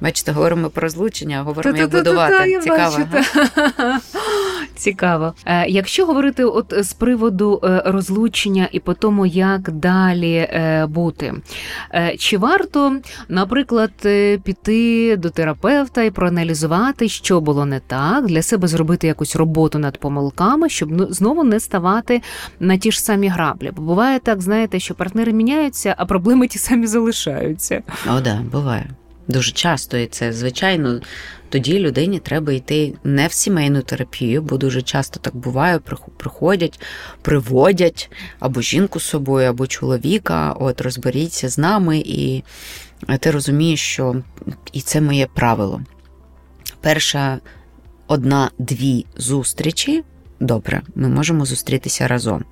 Бачите, 0.01 0.33
говоримо 0.33 0.71
про 0.71 0.83
розлучення, 0.83 1.43
говоримо, 1.43 1.77
як 1.77 1.91
будувати. 1.91 2.61
Цікаво. 2.63 2.99
Цікаво. 4.79 5.35
Е, 5.47 5.67
якщо 5.69 6.07
говорити 6.07 6.45
от 6.45 6.75
з 6.79 6.93
приводу 6.93 7.61
е, 7.65 7.83
розлучення 7.87 8.69
і 8.73 8.81
по 8.81 8.95
тому, 8.95 9.27
як 9.27 9.71
далі 9.71 10.35
е, 10.35 10.87
бути, 10.87 11.35
чи 12.19 12.39
варто, 12.39 12.97
наприклад, 13.29 13.91
піти 14.45 15.17
до 15.17 15.31
терапевта 15.31 16.03
і 16.03 16.11
проаналізувати, 16.11 17.09
що 17.09 17.41
було 17.41 17.65
не 17.65 17.81
так, 17.81 18.27
для 18.27 18.43
себе 18.43 18.69
зробити 18.69 19.07
якусь 19.07 19.37
роботу 19.37 19.79
над 19.79 19.99
помилками, 19.99 20.69
щоб 20.69 20.91
ну, 20.93 21.07
знову 21.11 21.45
не 21.45 21.61
ставати 21.61 22.23
на 22.61 22.77
ті 22.77 22.93
ж 22.93 23.03
самі 23.03 23.29
граблі? 23.29 23.73
Бо 23.77 23.83
буває 23.83 24.19
так, 24.19 24.43
знаєте, 24.43 24.79
що 24.79 24.95
партнери 24.95 25.33
міняються, 25.33 25.95
а 25.99 26.07
проблеми 26.07 26.49
ті 26.49 26.59
самі 26.59 26.87
залишаються. 26.87 27.83
О, 28.17 28.21
да, 28.21 28.41
буває. 28.53 28.87
Дуже 29.29 29.53
часто 29.53 29.97
і 29.97 30.07
це, 30.07 30.33
звичайно, 30.33 31.01
тоді 31.49 31.79
людині 31.79 32.19
треба 32.19 32.53
йти 32.53 32.95
не 33.05 33.27
в 33.27 33.33
сімейну 33.33 33.83
терапію, 33.83 34.43
бо 34.43 34.57
дуже 34.57 34.83
часто 34.83 35.21
так 35.21 35.37
буває, 35.37 35.81
приходять, 36.17 36.81
приводять 37.23 38.11
або 38.39 38.61
жінку 38.61 39.01
з 39.01 39.05
собою, 39.05 39.49
або 39.49 39.67
чоловіка, 39.67 40.53
от 40.53 40.81
розберіться 40.81 41.49
з 41.49 41.59
нами, 41.59 41.99
і 41.99 42.43
ти 43.21 43.31
розумієш, 43.31 43.81
що 43.81 44.17
і 44.73 44.81
це 44.81 45.01
моє 45.01 45.27
правило. 45.27 45.81
Перша 46.81 47.39
одна-дві 48.07 49.07
зустрічі. 49.17 50.05
Добре, 50.41 50.83
ми 50.95 51.09
можемо 51.09 51.45
зустрітися 51.45 52.09
разом. 52.09 52.45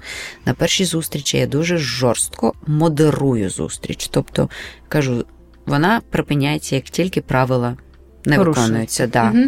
На 0.45 0.55
першій 0.55 0.85
зустрічі 0.85 1.39
я 1.39 1.47
дуже 1.47 1.79
жорстко 1.79 2.53
модерую 2.67 3.51
зустріч. 3.51 4.09
Тобто 4.09 4.49
кажу, 4.89 5.25
вона 5.67 6.01
припиняється, 6.11 6.75
як 6.75 6.85
тільки 6.85 7.21
правила 7.21 7.77
не 8.25 8.39
виконуються. 8.39 9.07
Да. 9.07 9.31
Угу. 9.31 9.45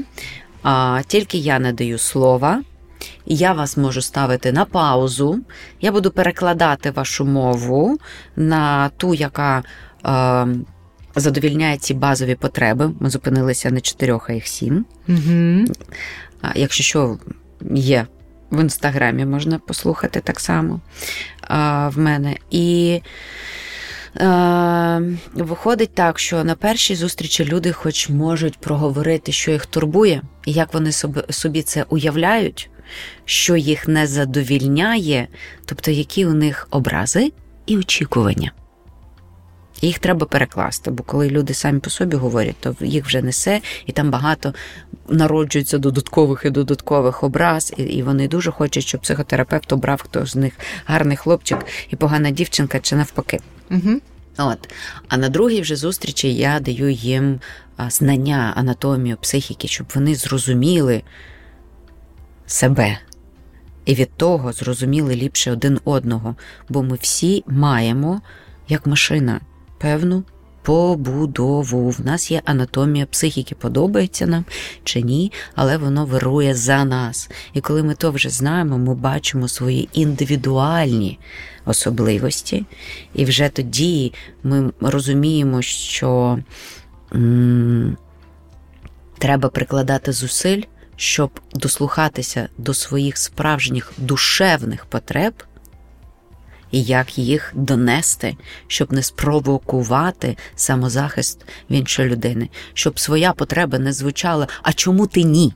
А, 0.63 1.01
Тільки 1.07 1.39
я 1.39 1.59
не 1.59 1.73
даю 1.73 1.99
слова, 1.99 2.63
я 3.27 3.53
вас 3.53 3.77
можу 3.77 4.03
ставити 4.03 4.53
на 4.53 4.65
паузу. 4.65 5.41
Я 5.81 5.93
буду 5.93 6.11
перекладати 6.11 6.91
вашу 6.91 7.25
мову 7.25 7.99
на 8.37 8.89
ту, 8.89 9.15
яка 9.15 9.63
е, 10.07 10.47
задовільняє 11.17 11.77
ці 11.77 11.95
базові 11.95 12.35
потреби. 12.35 12.91
Ми 13.01 13.11
зупинилися 13.11 13.71
на 13.71 13.81
чотирьох, 13.81 14.31
а 14.31 14.33
їх 14.33 14.47
сім. 14.47 14.85
Угу. 15.09 15.65
А, 16.43 16.53
Якщо 16.55 16.83
що 16.83 17.19
є. 17.75 18.07
В 18.51 18.61
інстаграмі 18.61 19.25
можна 19.25 19.59
послухати 19.59 20.21
так 20.21 20.41
само 20.41 20.81
а, 21.41 21.89
в 21.89 21.99
мене. 21.99 22.37
І 22.51 23.01
виходить 25.35 25.95
так, 25.95 26.19
що 26.19 26.45
на 26.45 26.55
першій 26.55 26.95
зустрічі 26.95 27.45
люди, 27.45 27.73
хоч 27.73 28.09
можуть 28.09 28.59
проговорити, 28.59 29.33
що 29.33 29.51
їх 29.51 29.67
турбує, 29.67 30.23
і 30.47 30.53
як 30.53 30.75
вони 30.75 30.93
собі 31.31 31.63
це 31.63 31.85
уявляють, 31.89 32.71
що 33.25 33.57
їх 33.57 33.89
не 33.89 34.07
задовільняє, 34.07 35.29
тобто 35.65 35.91
які 35.91 36.27
у 36.27 36.35
них 36.35 36.69
образи 36.71 37.33
і 37.67 37.79
очікування. 37.79 38.53
Їх 39.83 39.99
треба 39.99 40.27
перекласти, 40.27 40.91
бо 40.91 41.03
коли 41.03 41.31
люди 41.31 41.55
самі 41.55 41.81
по 41.81 41.91
собі 41.91 42.17
говорять, 42.17 42.57
то 42.61 42.77
їх 42.81 43.07
вже 43.07 43.23
несе, 43.23 43.61
і 43.87 43.93
там 43.93 44.11
багато 44.11 44.55
народжується 45.09 45.79
додаткових 45.79 46.43
і 46.45 46.51
додаткових 46.51 47.23
образ, 47.23 47.75
і 47.77 47.83
і 47.83 48.03
вони 48.03 48.29
дуже 48.29 48.51
хочуть, 48.51 48.85
щоб 48.85 49.01
психотерапевт 49.01 49.73
обрав 49.73 50.03
хто 50.03 50.27
з 50.27 50.37
них 50.37 50.53
гарний 50.87 51.17
хлопчик 51.17 51.67
і 51.91 51.97
погана 51.97 52.31
дівчинка, 52.31 52.81
чи 52.81 52.97
навпаки. 52.97 53.41
Угу. 53.71 54.01
От. 54.39 54.75
А 55.09 55.17
на 55.17 55.29
другій 55.29 55.61
вже 55.61 55.77
зустрічі 55.77 56.35
я 56.35 56.61
даю 56.61 56.91
їм 56.91 57.41
знання, 57.89 58.53
анатомію, 58.57 59.17
психіки, 59.17 59.69
щоб 59.69 59.87
вони 59.95 60.15
зрозуміли 60.15 61.03
себе. 62.47 62.99
І 63.85 63.95
від 63.95 64.17
того 64.17 64.53
зрозуміли 64.53 65.17
ліпше 65.17 65.53
один 65.53 65.81
одного, 65.85 66.37
бо 66.69 66.83
ми 66.83 66.99
всі 67.01 67.45
маємо, 67.47 68.21
як 68.69 68.87
машина, 68.87 69.41
певну 69.79 70.25
побудову. 70.69 71.91
В 71.91 72.07
нас 72.07 72.31
є 72.31 72.43
анатомія 72.45 73.07
психіки, 73.07 73.55
подобається 73.55 74.27
нам 74.27 74.45
чи 74.85 75.03
ні, 75.03 75.33
але 75.55 75.77
воно 75.77 76.05
вирує 76.05 76.55
за 76.55 76.85
нас. 76.85 77.31
І 77.55 77.61
коли 77.61 77.83
ми 77.83 77.95
то 77.95 78.11
вже 78.11 78.31
знаємо, 78.31 78.79
ми 78.79 78.95
бачимо 78.95 79.49
свої 79.49 79.89
індивідуальні 79.93 81.19
особливості, 81.65 82.67
і 83.15 83.25
вже 83.25 83.49
тоді 83.49 84.13
ми 84.43 84.73
розуміємо, 84.81 85.63
що 85.63 86.39
м- 87.15 87.97
треба 89.19 89.49
прикладати 89.49 90.13
зусиль. 90.13 90.63
Щоб 91.01 91.31
дослухатися 91.55 92.49
до 92.59 92.75
своїх 92.75 93.19
справжніх 93.19 93.93
душевних 93.99 94.87
потреб, 94.87 95.35
і 96.71 96.83
як 96.83 97.19
їх 97.19 97.53
донести, 97.55 98.37
щоб 98.67 98.93
не 98.93 99.03
спровокувати 99.03 100.37
самозахист 100.55 101.45
в 101.71 101.73
іншої 101.73 102.09
людини, 102.09 102.49
щоб 102.75 103.01
своя 103.01 103.33
потреба 103.33 103.79
не 103.79 103.93
звучала, 103.93 104.49
а 104.63 104.73
чому 104.73 105.07
ти 105.07 105.23
ні? 105.23 105.53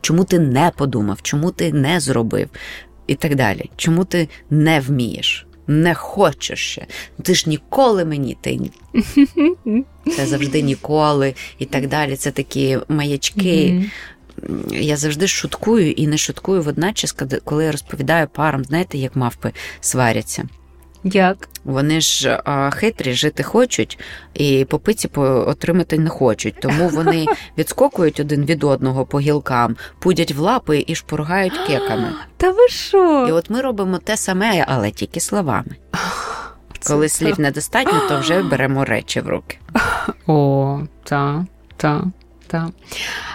Чому 0.00 0.24
ти 0.24 0.38
не 0.38 0.72
подумав, 0.76 1.22
чому 1.22 1.50
ти 1.50 1.72
не 1.72 2.00
зробив? 2.00 2.48
І 3.06 3.14
так 3.14 3.34
далі. 3.34 3.70
Чому 3.76 4.04
ти 4.04 4.28
не 4.50 4.80
вмієш, 4.80 5.46
не 5.66 5.94
хочеш 5.94 6.70
ще? 6.70 6.86
Ти 7.22 7.34
ж 7.34 7.48
ніколи 7.48 8.04
мені 8.04 8.36
ти. 8.40 8.60
Це 10.16 10.26
завжди 10.26 10.62
ніколи 10.62 11.34
і 11.58 11.64
так 11.64 11.88
далі. 11.88 12.16
Це 12.16 12.30
такі 12.30 12.78
маячки 12.88 13.84
я 14.70 14.96
завжди 14.96 15.28
шуткую 15.28 15.92
і 15.92 16.06
не 16.06 16.18
шуткую 16.18 16.62
водночас, 16.62 17.16
коли 17.44 17.64
я 17.64 17.72
розповідаю 17.72 18.28
парам, 18.28 18.64
знаєте, 18.64 18.98
як 18.98 19.16
мавпи 19.16 19.52
сваряться. 19.80 20.48
Як? 21.04 21.48
Вони 21.64 22.00
ж 22.00 22.42
а, 22.44 22.70
хитрі 22.70 23.12
жити 23.12 23.42
хочуть 23.42 23.98
і 24.34 24.66
по 24.70 24.78
пиці 24.78 25.08
отримати 25.16 25.98
не 25.98 26.10
хочуть. 26.10 26.60
Тому 26.60 26.88
вони 26.88 27.26
відскокують 27.58 28.20
один 28.20 28.44
від 28.44 28.64
одного 28.64 29.06
по 29.06 29.20
гілкам, 29.20 29.76
пудять 29.98 30.32
в 30.32 30.40
лапи 30.40 30.84
і 30.86 30.94
шпургають 30.94 31.58
кеками. 31.66 32.12
Та 32.36 32.50
ви 32.50 32.68
що? 32.68 33.26
І 33.28 33.32
от 33.32 33.50
ми 33.50 33.60
робимо 33.60 33.98
те 33.98 34.16
саме, 34.16 34.64
але 34.68 34.90
тільки 34.90 35.20
словами. 35.20 35.76
Коли 36.86 37.08
слів 37.08 37.40
недостатньо, 37.40 38.00
то 38.08 38.20
вже 38.20 38.42
беремо 38.42 38.84
речі 38.84 39.20
в 39.20 39.28
руки. 39.28 39.58
О, 40.26 40.80
так, 41.04 41.40
так, 41.76 42.04
так. 42.48 42.68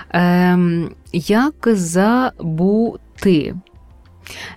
Ем, 0.09 0.91
Як 1.13 1.67
забути? 1.73 3.55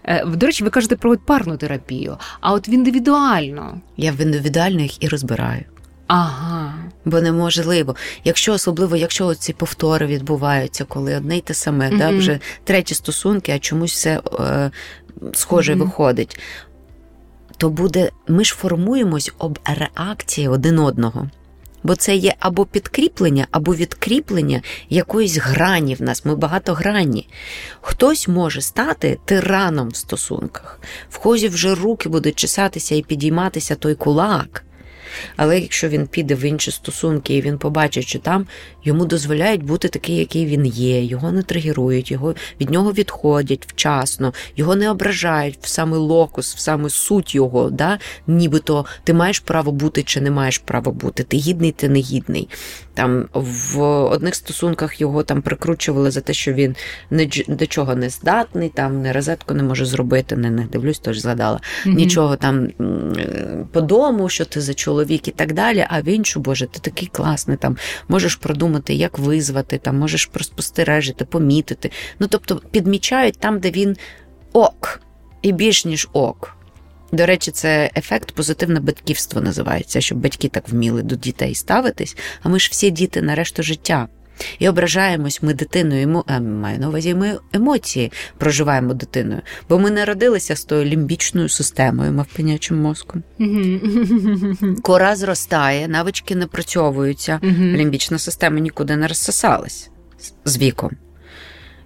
Е, 0.04 0.24
до 0.24 0.46
речі, 0.46 0.64
ви 0.64 0.70
кажете 0.70 0.96
про 0.96 1.16
парну 1.16 1.56
терапію, 1.56 2.16
а 2.40 2.52
от 2.52 2.68
в 2.68 2.70
індивідуально. 2.70 3.80
Я 3.96 4.12
в 4.12 4.20
індивідуально 4.20 4.80
їх 4.80 5.02
і 5.02 5.08
розбираю. 5.08 5.64
Ага. 6.06 6.74
Бо 7.04 7.20
неможливо. 7.20 7.96
Якщо 8.24 8.52
особливо, 8.52 8.96
якщо 8.96 9.34
ці 9.34 9.52
повтори 9.52 10.06
відбуваються, 10.06 10.84
коли 10.84 11.16
одне 11.16 11.36
й 11.38 11.40
те 11.40 11.54
саме, 11.54 11.90
mm-hmm. 11.90 11.98
да, 11.98 12.10
вже 12.10 12.38
треті 12.64 12.94
стосунки, 12.94 13.52
а 13.52 13.58
чомусь 13.58 13.92
все 13.92 14.20
е, 14.40 14.70
схоже 15.32 15.74
mm-hmm. 15.74 15.78
виходить, 15.78 16.40
то 17.56 17.70
буде, 17.70 18.10
ми 18.28 18.44
ж 18.44 18.54
формуємось 18.54 19.32
об 19.38 19.58
реакції 19.64 20.48
один 20.48 20.78
одного 20.78 21.30
бо 21.82 21.94
це 21.96 22.16
є 22.16 22.34
або 22.40 22.64
підкріплення, 22.64 23.46
або 23.50 23.74
відкріплення 23.74 24.62
якоїсь 24.90 25.36
грані 25.36 25.94
в 25.94 26.02
нас. 26.02 26.24
Ми 26.24 26.36
багато 26.36 26.74
грані. 26.74 27.28
Хтось 27.80 28.28
може 28.28 28.60
стати 28.60 29.18
тираном 29.24 29.88
в 29.88 29.96
стосунках, 29.96 30.80
в 31.10 31.16
хозі 31.16 31.48
вже 31.48 31.74
руки 31.74 32.08
будуть 32.08 32.36
чесатися 32.36 32.94
і 32.94 33.02
підійматися 33.02 33.74
той 33.74 33.94
кулак. 33.94 34.65
Але 35.36 35.60
якщо 35.60 35.88
він 35.88 36.06
піде 36.06 36.34
в 36.34 36.44
інші 36.44 36.70
стосунки 36.70 37.36
і 37.36 37.42
він 37.42 37.58
побачить, 37.58 38.06
що 38.06 38.18
там 38.18 38.46
йому 38.84 39.04
дозволяють 39.04 39.62
бути 39.62 39.88
такий, 39.88 40.16
який 40.16 40.46
він 40.46 40.66
є, 40.66 41.04
його 41.04 41.32
не 41.32 41.42
тригерують, 41.42 42.10
його 42.10 42.34
від 42.60 42.70
нього 42.70 42.92
відходять 42.92 43.66
вчасно, 43.66 44.32
його 44.56 44.76
не 44.76 44.90
ображають 44.90 45.58
в 45.60 45.68
саме 45.68 45.96
локус, 45.96 46.54
в 46.54 46.58
саме 46.58 46.90
суть 46.90 47.34
його, 47.34 47.70
да? 47.70 47.98
нібито 48.26 48.86
ти 49.04 49.14
маєш 49.14 49.40
право 49.40 49.72
бути 49.72 50.02
чи 50.02 50.20
не 50.20 50.30
маєш 50.30 50.58
право 50.58 50.92
бути, 50.92 51.22
ти 51.22 51.36
гідний, 51.36 51.72
ти 51.72 51.88
не 51.88 51.98
гідний. 51.98 52.48
Там 52.94 53.28
в 53.32 53.80
одних 53.82 54.34
стосунках 54.34 55.00
його 55.00 55.22
там 55.22 55.42
прикручували 55.42 56.10
за 56.10 56.20
те, 56.20 56.32
що 56.32 56.52
він 56.52 56.76
не 57.10 57.28
до 57.48 57.66
чого 57.66 57.94
не 57.94 58.10
здатний, 58.10 58.68
там 58.68 59.02
не 59.02 59.12
розетку 59.12 59.54
не 59.54 59.62
може 59.62 59.84
зробити, 59.84 60.36
не, 60.36 60.50
не 60.50 60.62
дивлюсь, 60.62 60.98
тож 60.98 61.18
згадала. 61.18 61.60
Mm-hmm. 61.86 61.94
Нічого 61.94 62.36
там 62.36 62.68
по 63.72 63.80
дому, 63.80 64.28
що 64.28 64.44
ти 64.44 64.60
за 64.60 64.74
чоловік 64.74 64.95
і 65.28 65.30
так 65.30 65.52
далі. 65.52 65.86
А 65.88 66.00
в 66.00 66.08
іншу, 66.08 66.40
Боже, 66.40 66.66
ти 66.66 66.78
такий 66.78 67.08
класний, 67.08 67.56
там 67.56 67.76
можеш 68.08 68.36
продумати, 68.36 68.94
як 68.94 69.18
визвати, 69.18 69.78
там 69.78 69.98
можеш 69.98 70.26
проспостережити, 70.26 71.24
помітити. 71.24 71.90
Ну 72.18 72.26
тобто 72.26 72.62
підмічають 72.70 73.38
там, 73.38 73.58
де 73.58 73.70
він 73.70 73.96
ок, 74.52 75.00
і 75.42 75.52
більш 75.52 75.84
ніж 75.84 76.08
ок. 76.12 76.56
До 77.12 77.26
речі, 77.26 77.50
це 77.50 77.90
ефект 77.96 78.32
позитивне 78.32 78.80
батьківство 78.80 79.40
називається, 79.40 80.00
щоб 80.00 80.18
батьки 80.18 80.48
так 80.48 80.68
вміли 80.68 81.02
до 81.02 81.16
дітей 81.16 81.54
ставитись. 81.54 82.16
А 82.42 82.48
ми 82.48 82.58
ж 82.58 82.68
всі 82.72 82.90
діти 82.90 83.22
на 83.22 83.34
решту 83.34 83.62
життя. 83.62 84.08
І 84.58 84.68
ображаємось 84.68 85.42
ми 85.42 85.54
дитиною, 85.54 86.02
емо... 86.02 86.24
а, 86.26 86.40
маю 86.40 86.78
на 86.78 86.88
увазі, 86.88 87.14
ми 87.14 87.38
емоції 87.52 88.12
проживаємо 88.38 88.94
дитиною, 88.94 89.40
бо 89.68 89.78
ми 89.78 89.90
народилися 89.90 90.56
з 90.56 90.64
тою 90.64 90.84
лімбічною 90.84 91.48
системою 91.48 92.12
мавпинячим 92.12 92.80
мозком. 92.80 93.22
Кора 94.82 95.16
зростає, 95.16 95.88
навички 95.88 96.34
не 96.34 96.46
працьовуються, 96.46 97.40
лімбічна 97.58 98.18
система 98.18 98.60
нікуди 98.60 98.96
не 98.96 99.08
розсосалась 99.08 99.90
з 100.44 100.58
віком. 100.58 100.90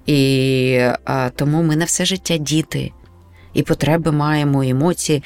І 0.07 0.81
а, 1.05 1.31
тому 1.37 1.63
ми 1.63 1.77
на 1.77 1.85
все 1.85 2.05
життя 2.05 2.37
діти 2.37 2.93
і 3.55 3.63
потреби 3.63 4.13
маємо, 4.13 4.63
емоції. 4.63 5.23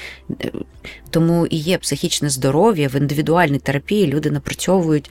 Тому 1.10 1.46
і 1.46 1.56
є 1.56 1.78
психічне 1.78 2.28
здоров'я 2.28 2.88
в 2.88 2.94
індивідуальній 2.94 3.58
терапії 3.58 4.06
люди 4.06 4.30
напрацьовують 4.30 5.10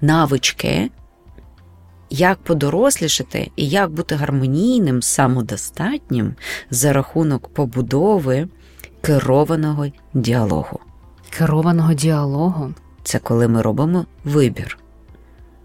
навички, 0.00 0.90
як 2.10 2.38
подорослішати 2.38 3.50
і 3.56 3.68
як 3.68 3.90
бути 3.90 4.14
гармонійним, 4.14 5.02
самодостатнім 5.02 6.34
за 6.70 6.92
рахунок 6.92 7.48
побудови 7.48 8.48
керованого 9.00 9.86
діалогу. 10.14 10.80
Керованого 11.30 11.94
діалогу 11.94 12.74
це 13.02 13.18
коли 13.18 13.48
ми 13.48 13.62
робимо 13.62 14.06
вибір 14.24 14.78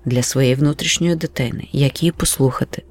для 0.06 0.24
своєї 0.24 0.56
внутрішньої 0.56 1.16
дитини, 1.16 1.68
як 1.72 2.04
її 2.04 2.12
послухати, 2.12 2.84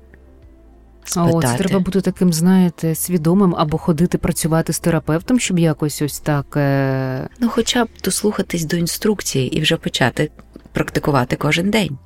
спитати. 1.05 1.37
О, 1.37 1.43
це 1.43 1.57
треба 1.57 1.79
бути 1.79 2.01
таким, 2.01 2.33
знаєте, 2.33 2.95
свідомим 2.95 3.55
або 3.59 3.79
ходити 3.79 4.19
працювати 4.19 4.73
з 4.73 4.79
терапевтом, 4.79 5.41
щоб 5.41 5.59
якось 5.59 6.03
ось 6.03 6.21
так. 6.21 6.57
Е... 6.57 7.29
Ну, 7.41 7.49
хоча 7.49 7.85
б 7.85 7.89
дослухатись 8.05 8.65
до 8.65 8.77
інструкції 8.77 9.57
і 9.57 9.61
вже 9.61 9.77
почати 9.77 10.31
практикувати 10.73 11.37
кожен 11.37 11.71
день. 11.71 11.99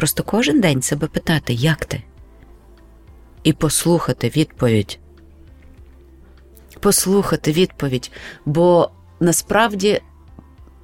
Просто 0.00 0.22
кожен 0.22 0.60
день 0.60 0.82
себе 0.82 1.06
питати, 1.06 1.52
як 1.52 1.84
ти? 1.84 2.02
І 3.44 3.52
послухати 3.52 4.28
відповідь. 4.28 4.98
Послухати 6.80 7.52
відповідь, 7.52 8.12
бо 8.44 8.90
насправді 9.20 10.00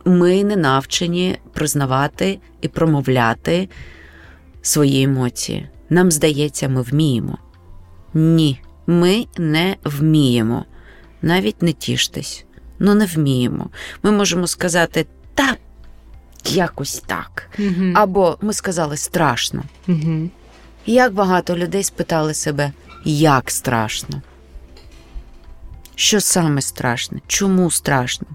ми 0.05 0.45
не 0.45 0.57
навчені 0.57 1.39
признавати 1.53 2.39
і 2.61 2.69
промовляти 2.69 3.69
свої 4.63 5.03
емоції. 5.03 5.69
Нам 5.91 6.11
здається, 6.11 6.69
ми 6.69 6.83
вміємо. 6.83 7.39
Ні, 8.15 8.61
ми 8.87 9.27
не 9.39 9.77
вміємо. 9.85 10.65
Навіть 11.23 11.63
не 11.63 11.73
тіштесь, 11.73 12.45
ну 12.79 12.95
не 12.95 13.07
вміємо. 13.07 13.71
Ми 14.03 14.11
можемо 14.11 14.47
сказати 14.47 15.07
та 15.35 15.57
якось 16.45 17.03
так. 17.07 17.51
Угу. 17.59 17.93
Або 17.95 18.39
ми 18.41 18.53
сказали 18.53 18.97
страшно. 18.97 19.63
Угу. 19.89 20.31
Як 20.87 21.13
багато 21.15 21.57
людей 21.57 21.83
спитали 21.83 22.35
себе, 22.35 22.73
як 23.05 23.51
страшно? 23.51 24.23
Що 25.95 26.21
саме 26.21 26.63
страшне? 26.63 27.21
Чому 27.27 27.71
страшно? 27.71 28.27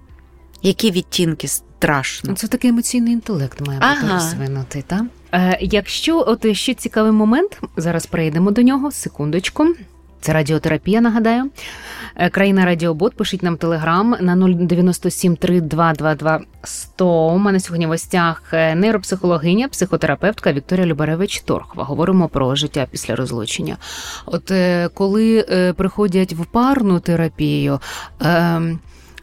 Які 0.61 0.91
відтінки 0.91 1.47
страшно? 1.47 2.33
Це 2.33 2.47
такий 2.47 2.69
емоційний 2.69 3.13
інтелект 3.13 3.61
має 3.61 3.79
бути 3.79 3.91
ага. 3.91 4.13
розвинутий, 4.13 4.81
так? 4.81 5.03
Е, 5.31 5.57
Якщо 5.61 6.23
от 6.27 6.55
ще 6.55 6.73
цікавий 6.73 7.11
момент, 7.11 7.59
зараз 7.77 8.05
перейдемо 8.05 8.51
до 8.51 8.61
нього, 8.61 8.91
секундочку. 8.91 9.67
Це 10.21 10.33
радіотерапія, 10.33 11.01
нагадаю. 11.01 11.49
Е, 12.15 12.29
країна 12.29 12.65
Радіобот, 12.65 13.15
пишіть 13.15 13.43
нам 13.43 13.57
телеграм 13.57 14.15
на 14.21 14.35
097 14.35 15.35
3222 15.35 16.39
100. 16.63 17.27
У 17.27 17.37
мене 17.37 17.59
сьогодні 17.59 17.85
в 17.85 17.89
гостях 17.89 18.43
е, 18.53 18.75
нейропсихологиня, 18.75 19.67
психотерапевтка 19.67 20.53
Вікторія 20.53 20.85
Любаревич 20.85 21.41
Торхова. 21.41 21.83
Говоримо 21.83 22.27
про 22.27 22.55
життя 22.55 22.87
після 22.91 23.15
розлучення. 23.15 23.77
От 24.25 24.51
е, 24.51 24.89
коли 24.93 25.45
приходять 25.77 26.33
в 26.33 26.45
парну 26.45 26.99
терапію. 26.99 27.79
Ем, 28.19 28.79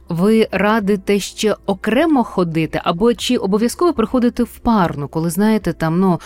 ви 0.09 0.49
радите 0.53 1.19
ще 1.19 1.57
окремо 1.67 2.25
ходити, 2.25 2.81
або 2.85 3.15
чи 3.15 3.37
обов'язково 3.37 3.93
приходити 3.93 4.43
в 4.43 4.59
парну, 4.59 5.09
коли 5.09 5.31
знаєте, 5.31 5.73
там 5.73 6.01
ну 6.01 6.21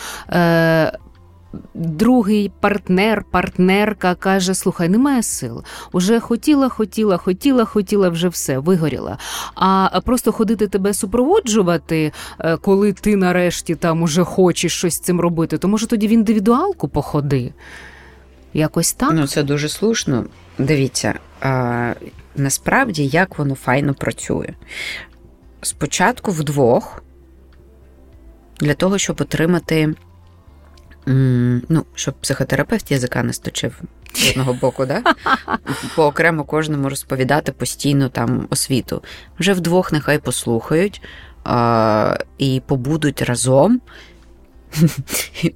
другий 1.75 2.53
партнер, 2.61 3.25
партнерка 3.31 4.15
каже: 4.15 4.55
Слухай, 4.55 4.89
немає 4.89 5.23
сил. 5.23 5.65
Уже 5.93 6.21
хотіла, 6.21 6.69
хотіла, 6.69 7.17
хотіла, 7.17 7.65
хотіла, 7.65 8.09
вже 8.09 8.29
все, 8.29 8.59
вигоріла. 8.59 9.19
А 9.55 10.01
просто 10.05 10.33
ходити 10.33 10.67
тебе 10.67 10.95
супроводжувати, 10.95 12.13
е, 12.39 12.57
коли 12.57 12.93
ти 12.93 13.17
нарешті 13.17 13.75
там 13.75 14.03
уже 14.03 14.25
хочеш 14.25 14.73
щось 14.73 14.95
з 14.95 15.01
цим 15.01 15.21
робити, 15.21 15.59
то 15.59 15.69
може 15.69 15.87
тоді 15.87 16.07
в 16.09 16.11
індивідуалку 16.11 16.89
походи. 16.89 17.53
Якось 18.55 18.93
так? 18.93 19.13
Ну, 19.13 19.27
це 19.27 19.43
дуже 19.43 19.69
слушно. 19.69 20.25
Дивіться, 20.59 21.15
а, 21.41 21.95
насправді 22.37 23.07
як 23.07 23.39
воно 23.39 23.55
файно 23.55 23.95
працює. 23.95 24.49
Спочатку 25.63 26.31
вдвох, 26.31 27.03
для 28.61 28.75
того, 28.75 28.99
щоб 28.99 29.21
отримати 29.21 29.95
ну, 31.07 31.85
щоб 31.95 32.15
психотерапевт 32.15 32.91
язика 32.91 33.23
не 33.23 33.33
сточив 33.33 33.81
з 34.15 34.31
одного 34.31 34.53
боку, 34.53 34.87
да? 34.87 35.03
по 35.97 36.05
окремо 36.05 36.45
кожному 36.45 36.89
розповідати 36.89 37.53
постійно 37.53 38.09
там 38.09 38.47
освіту. 38.51 39.03
Вже 39.39 39.53
вдвох 39.53 39.93
нехай 39.93 40.19
послухають 40.19 41.03
а, 41.45 42.17
і 42.39 42.63
побудуть 42.67 43.23
разом. 43.23 43.81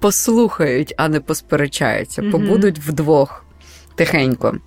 Послухають, 0.00 0.94
а 0.96 1.08
не 1.08 1.20
посперечаються, 1.20 2.22
побудуть 2.22 2.78
вдвох 2.78 3.44
тихенько 3.94 4.58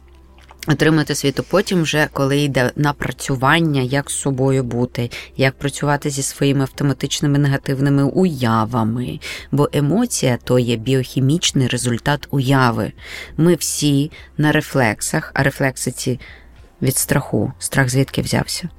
отримати 0.68 1.16
світу. 1.16 1.46
Потім, 1.50 1.82
вже 1.82 2.08
коли 2.14 2.38
йде 2.38 2.72
напрацювання, 2.76 3.82
як 3.82 4.12
з 4.12 4.14
собою 4.14 4.64
бути, 4.64 5.10
як 5.38 5.58
працювати 5.58 6.10
зі 6.10 6.24
своїми 6.24 6.62
автоматичними 6.62 7.40
негативними 7.40 8.04
уявами. 8.04 9.20
Бо 9.52 9.70
емоція 9.74 10.38
то 10.44 10.60
є 10.60 10.76
біохімічний 10.76 11.68
результат 11.68 12.28
уяви. 12.32 12.92
Ми 13.38 13.56
всі 13.56 14.12
на 14.38 14.52
рефлексах, 14.52 15.32
а 15.34 15.44
рефлекси 15.44 15.92
ці 15.92 16.20
від 16.82 16.98
страху. 16.98 17.54
Страх 17.60 17.90
звідки 17.90 18.22
взявся? 18.22 18.70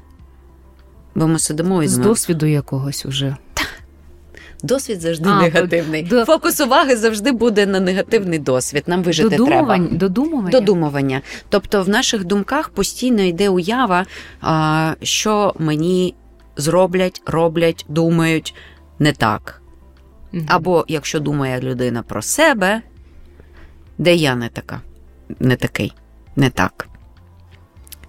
Бо 1.15 1.27
ми 1.27 1.39
сидимо 1.39 1.83
і 1.83 1.89
з 1.89 1.99
досвіду 1.99 2.47
якогось 2.47 3.07
уже. 3.07 3.37
Досвід 4.65 5.01
завжди 5.01 5.29
а, 5.29 5.43
негативний. 5.43 6.03
До... 6.03 6.25
Фокус 6.25 6.61
уваги 6.61 6.97
завжди 6.97 7.33
буде 7.33 7.67
на 7.67 7.81
негативний 7.81 8.39
досвід. 8.39 8.85
Нам 8.87 9.03
вижити 9.03 9.29
Додумувань... 9.29 9.87
треба. 9.87 9.99
Додумування. 9.99 10.51
Додумування. 10.51 11.23
Тобто 11.49 11.83
в 11.83 11.89
наших 11.89 12.25
думках 12.25 12.69
постійно 12.69 13.23
йде 13.23 13.49
уява, 13.49 14.07
що 15.03 15.55
мені 15.59 16.15
зроблять, 16.57 17.23
роблять, 17.27 17.85
думають 17.89 18.55
не 18.99 19.13
так. 19.13 19.63
Або 20.47 20.85
якщо 20.89 21.21
думає 21.21 21.61
людина 21.61 22.03
про 22.03 22.23
себе, 22.23 22.83
де 23.99 24.15
я 24.15 24.35
не 24.35 24.49
така, 24.49 24.81
не 25.41 25.57
такий, 25.57 25.93
не 26.37 26.51
так. 26.51 26.89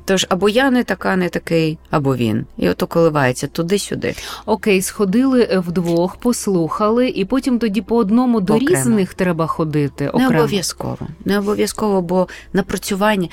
Тож 0.05 0.25
або 0.29 0.49
я 0.49 0.71
не 0.71 0.83
така, 0.83 1.15
не 1.15 1.29
такий, 1.29 1.77
або 1.89 2.15
він. 2.15 2.45
І 2.57 2.69
ото 2.69 2.87
коливається 2.87 3.47
туди-сюди. 3.47 4.15
Окей, 4.45 4.81
сходили 4.81 5.63
вдвох, 5.67 6.15
послухали, 6.15 7.09
і 7.09 7.25
потім 7.25 7.59
тоді 7.59 7.81
по 7.81 7.95
одному 7.95 8.41
до 8.41 8.55
окремо. 8.55 8.71
різних 8.71 9.13
треба 9.13 9.47
ходити. 9.47 10.07
окремо. 10.09 10.29
Не 10.29 10.37
обов'язково. 10.37 11.07
Не 11.25 11.39
обов'язково, 11.39 12.01
бо 12.01 12.27
напрацювання. 12.53 13.27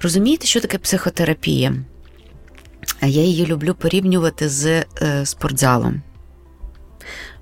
Розумієте, 0.00 0.46
що 0.46 0.60
таке 0.60 0.78
психотерапія? 0.78 1.74
Я 3.02 3.22
її 3.22 3.46
люблю 3.46 3.74
порівнювати 3.74 4.48
з 4.48 4.66
е, 4.66 5.26
спортзалом. 5.26 6.02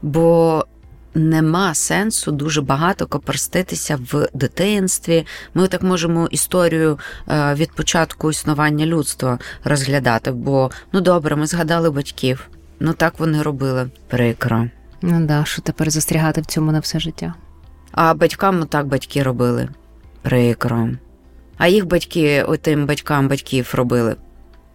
Бо 0.02 0.64
нема 1.14 1.74
сенсу 1.74 2.32
дуже 2.32 2.60
багато 2.62 3.06
копорститися 3.06 3.98
в 4.12 4.28
дитинстві. 4.34 5.26
Ми 5.54 5.68
так 5.68 5.82
можемо 5.82 6.26
історію 6.26 6.98
е, 7.28 7.54
від 7.54 7.72
початку 7.72 8.30
існування 8.30 8.86
людства 8.86 9.38
розглядати, 9.64 10.30
бо 10.30 10.70
ну 10.92 11.00
добре, 11.00 11.36
ми 11.36 11.46
згадали 11.46 11.90
батьків. 11.90 12.48
Ну 12.80 12.92
так 12.92 13.14
вони 13.18 13.42
робили. 13.42 13.90
Прикро. 14.08 14.66
Ну 15.02 15.26
да, 15.26 15.44
що 15.44 15.62
тепер 15.62 15.90
застрягати 15.90 16.40
в 16.40 16.46
цьому 16.46 16.72
на 16.72 16.78
все 16.78 17.00
життя. 17.00 17.34
А 17.92 18.14
батькам 18.14 18.58
ну 18.58 18.64
так 18.64 18.86
батьки 18.86 19.22
робили. 19.22 19.68
Прикро. 20.22 20.88
А 21.56 21.68
їх 21.68 21.86
батьки, 21.86 22.42
отим 22.42 22.86
батькам 22.86 23.28
батьків 23.28 23.72
робили. 23.74 24.16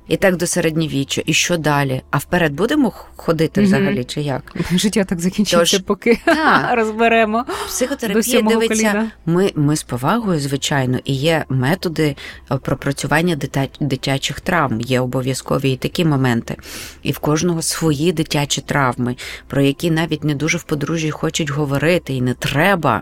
І 0.07 0.17
так 0.17 0.35
до 0.37 0.47
середньовіччя. 0.47 1.21
І 1.25 1.33
що 1.33 1.57
далі? 1.57 2.01
А 2.11 2.17
вперед 2.17 2.53
будемо 2.53 2.93
ходити 3.15 3.61
mm-hmm. 3.61 3.63
взагалі, 3.63 4.03
чи 4.03 4.21
як? 4.21 4.55
Життя 4.71 5.03
так 5.03 5.19
закінчиться, 5.19 5.77
Тож, 5.77 5.83
поки 5.85 6.19
та, 6.25 6.71
розберемо. 6.75 7.45
Психотерапія 7.67 8.41
дивиться. 8.41 9.11
Ми 9.25 9.51
ми 9.55 9.75
з 9.75 9.83
повагою, 9.83 10.39
звичайно, 10.39 10.99
і 11.03 11.13
є 11.13 11.45
методи 11.49 12.15
е, 12.51 12.57
пропрацювання 12.57 13.37
дитячих 13.79 14.39
травм. 14.39 14.81
Є 14.81 14.99
обов'язкові 14.99 15.71
і 15.71 15.77
такі 15.77 16.05
моменти. 16.05 16.55
І 17.03 17.11
в 17.11 17.19
кожного 17.19 17.61
свої 17.61 18.11
дитячі 18.11 18.61
травми, 18.61 19.15
про 19.47 19.61
які 19.61 19.91
навіть 19.91 20.23
не 20.23 20.35
дуже 20.35 20.57
в 20.57 20.63
подружжі 20.63 21.11
хочуть 21.11 21.49
говорити, 21.49 22.13
і 22.13 22.21
не 22.21 22.33
треба. 22.33 23.01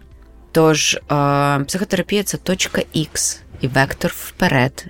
Тож 0.51 0.93
е, 0.93 0.99
психотерапія 1.67 2.23
це 2.23 2.37
точка 2.37 2.81
Х 3.13 3.39
і 3.61 3.67
вектор 3.67 4.13
вперед 4.15 4.85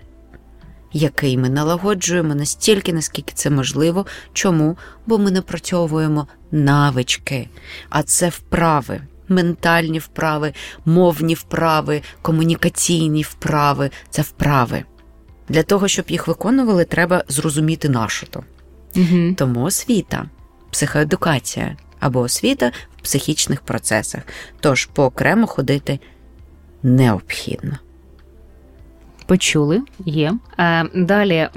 який 0.93 1.37
ми 1.37 1.49
налагоджуємо 1.49 2.35
настільки, 2.35 2.93
наскільки 2.93 3.33
це 3.35 3.49
можливо. 3.49 4.05
Чому? 4.33 4.77
Бо 5.05 5.17
ми 5.17 5.31
напрацьовуємо 5.31 6.27
навички, 6.51 7.49
а 7.89 8.03
це 8.03 8.29
вправи. 8.29 9.01
Ментальні 9.27 9.99
вправи, 9.99 10.53
мовні 10.85 11.33
вправи, 11.33 12.01
комунікаційні 12.21 13.21
вправи 13.21 13.89
це 14.09 14.21
вправи. 14.21 14.83
Для 15.49 15.63
того, 15.63 15.87
щоб 15.87 16.05
їх 16.07 16.27
виконували, 16.27 16.85
треба 16.85 17.23
зрозуміти 17.27 17.89
нашу 17.89 18.27
то. 18.27 18.43
Угу. 18.95 19.33
Тому 19.37 19.63
освіта, 19.63 20.25
психоедукація 20.71 21.77
або 21.99 22.19
освіта 22.19 22.71
в 22.97 23.01
психічних 23.01 23.61
процесах. 23.61 24.21
Тож 24.59 24.85
поокремо 24.85 25.47
ходити 25.47 25.99
необхідно. 26.83 27.77
Почули, 29.25 29.81
є. 30.05 30.33
Е, 30.59 30.85
Далі, 30.95 31.47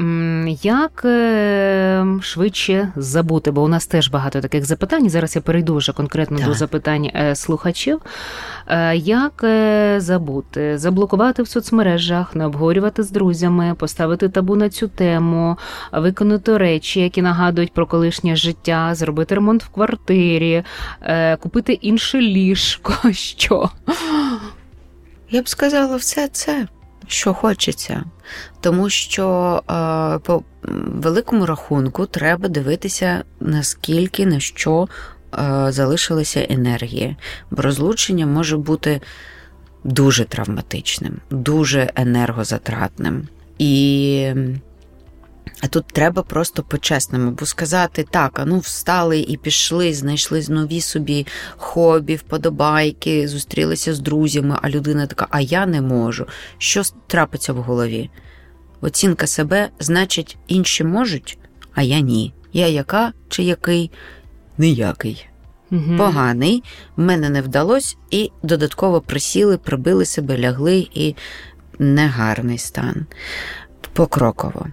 як 0.63 1.03
е, 1.05 2.07
швидше 2.21 2.93
забути, 2.97 3.51
бо 3.51 3.63
у 3.63 3.69
нас 3.69 3.87
теж 3.87 4.11
багато 4.11 4.41
таких 4.41 4.65
запитань. 4.65 5.11
Зараз 5.11 5.37
я 5.37 5.43
перейду 5.43 5.77
вже 5.77 5.93
конкретно 5.93 6.39
так. 6.39 6.47
до 6.47 6.55
запитань 6.55 7.11
е, 7.15 7.35
слухачів. 7.35 8.01
Е, 8.69 8.97
Як 8.97 9.45
забути? 10.01 10.79
Заблокувати 10.79 11.43
в 11.43 11.49
соцмережах, 11.49 12.35
не 12.35 12.47
обговорювати 12.47 13.03
з 13.03 13.11
друзями, 13.11 13.75
поставити 13.79 14.29
табу 14.29 14.57
на 14.57 14.69
цю 14.69 14.89
тему, 14.89 15.57
виконати 15.93 16.59
речі, 16.59 17.01
які 17.01 17.23
нагадують 17.23 17.73
про 17.73 17.87
колишнє 17.87 18.37
життя, 18.37 18.95
зробити 18.95 19.35
ремонт 19.35 19.63
в 19.63 19.69
квартирі, 19.69 20.65
е, 21.03 21.37
купити 21.37 21.73
інше 21.73 22.21
ліжко. 22.21 22.93
Що? 23.13 23.71
Я 25.31 25.43
б 25.43 25.49
сказала, 25.49 25.97
все 25.97 26.29
це 26.29 26.67
що 27.07 27.35
хочеться. 27.35 28.05
Тому 28.61 28.91
що 28.91 29.63
е, 29.71 30.19
по 30.19 30.43
великому 30.87 31.47
рахунку 31.47 32.07
треба 32.07 32.49
дивитися, 32.49 33.25
наскільки 33.41 34.27
на 34.27 34.41
що 34.41 34.89
е, 35.35 35.67
залишилися 35.73 36.47
енергії. 36.51 37.17
Бо 37.51 37.63
розлучення 37.63 38.27
може 38.27 38.57
бути 38.57 39.01
дуже 39.85 40.25
травматичним, 40.25 41.17
дуже 41.31 41.91
енергозатратним. 41.95 43.29
І 43.59 44.33
а 45.63 45.67
тут 45.67 45.87
треба 45.87 46.23
просто 46.23 46.63
по-чесному, 46.63 47.31
бо 47.31 47.47
сказати 47.47 48.07
так, 48.11 48.39
а 48.39 48.45
ну 48.45 48.59
встали 48.59 49.21
і 49.21 49.37
пішли, 49.37 49.95
знайшли 49.95 50.45
нові 50.49 50.81
собі 50.81 51.27
хобі, 51.57 52.17
вподобайки, 52.17 53.29
зустрілися 53.29 53.95
з 53.95 54.01
друзями, 54.01 54.59
а 54.63 54.71
людина 54.71 55.07
така, 55.07 55.27
а 55.31 55.41
я 55.41 55.67
не 55.67 55.81
можу. 55.81 56.27
Що 56.59 56.83
трапиться 57.07 57.53
в 57.53 57.57
голові? 57.57 58.11
Оцінка 58.81 59.27
себе, 59.27 59.69
значить, 59.79 60.37
інші 60.49 60.85
можуть, 60.85 61.39
а 61.75 61.83
я 61.83 62.01
ні. 62.01 62.33
Я 62.53 62.69
яка 62.69 63.13
чи 63.29 63.43
який? 63.43 63.91
Ніякий. 64.59 65.29
Угу. 65.73 65.97
Поганий, 65.99 66.63
в 66.97 67.03
мене 67.03 67.31
не 67.31 67.43
вдалося, 67.43 67.97
і 68.11 68.31
додатково 68.43 69.01
присіли, 69.01 69.59
прибили 69.59 70.05
себе, 70.05 70.39
лягли 70.39 70.89
і 70.95 71.15
негарний 71.79 72.59
стан. 72.59 73.07
Покроково, 73.93 74.67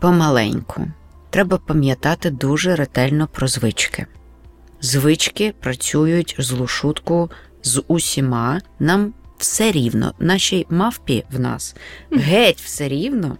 помаленьку. 0.00 0.86
Треба 1.30 1.58
пам'ятати 1.58 2.30
дуже 2.30 2.76
ретельно 2.76 3.28
про 3.32 3.48
звички. 3.48 4.06
Звички 4.80 5.54
працюють 5.60 6.36
злу 6.38 6.66
шутку 6.66 7.30
з 7.62 7.82
усіма. 7.88 8.60
Нам 8.78 9.12
все 9.38 9.72
рівно, 9.72 10.14
нашій 10.18 10.66
мавпі 10.70 11.24
в 11.32 11.40
нас 11.40 11.74
геть 12.12 12.60
все 12.60 12.88
рівно, 12.88 13.36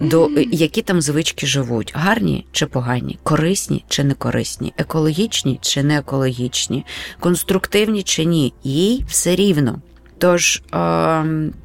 до 0.00 0.30
які 0.52 0.82
там 0.82 1.00
звички 1.00 1.46
живуть: 1.46 1.92
гарні 1.94 2.46
чи 2.52 2.66
погані, 2.66 3.18
корисні 3.22 3.84
чи 3.88 4.04
не 4.04 4.14
корисні, 4.14 4.72
екологічні 4.76 5.58
чи 5.62 5.82
не 5.82 5.98
екологічні, 5.98 6.86
конструктивні 7.20 8.02
чи 8.02 8.24
ні. 8.24 8.52
Їй 8.64 9.04
все 9.08 9.36
рівно. 9.36 9.80
Тож, 10.18 10.62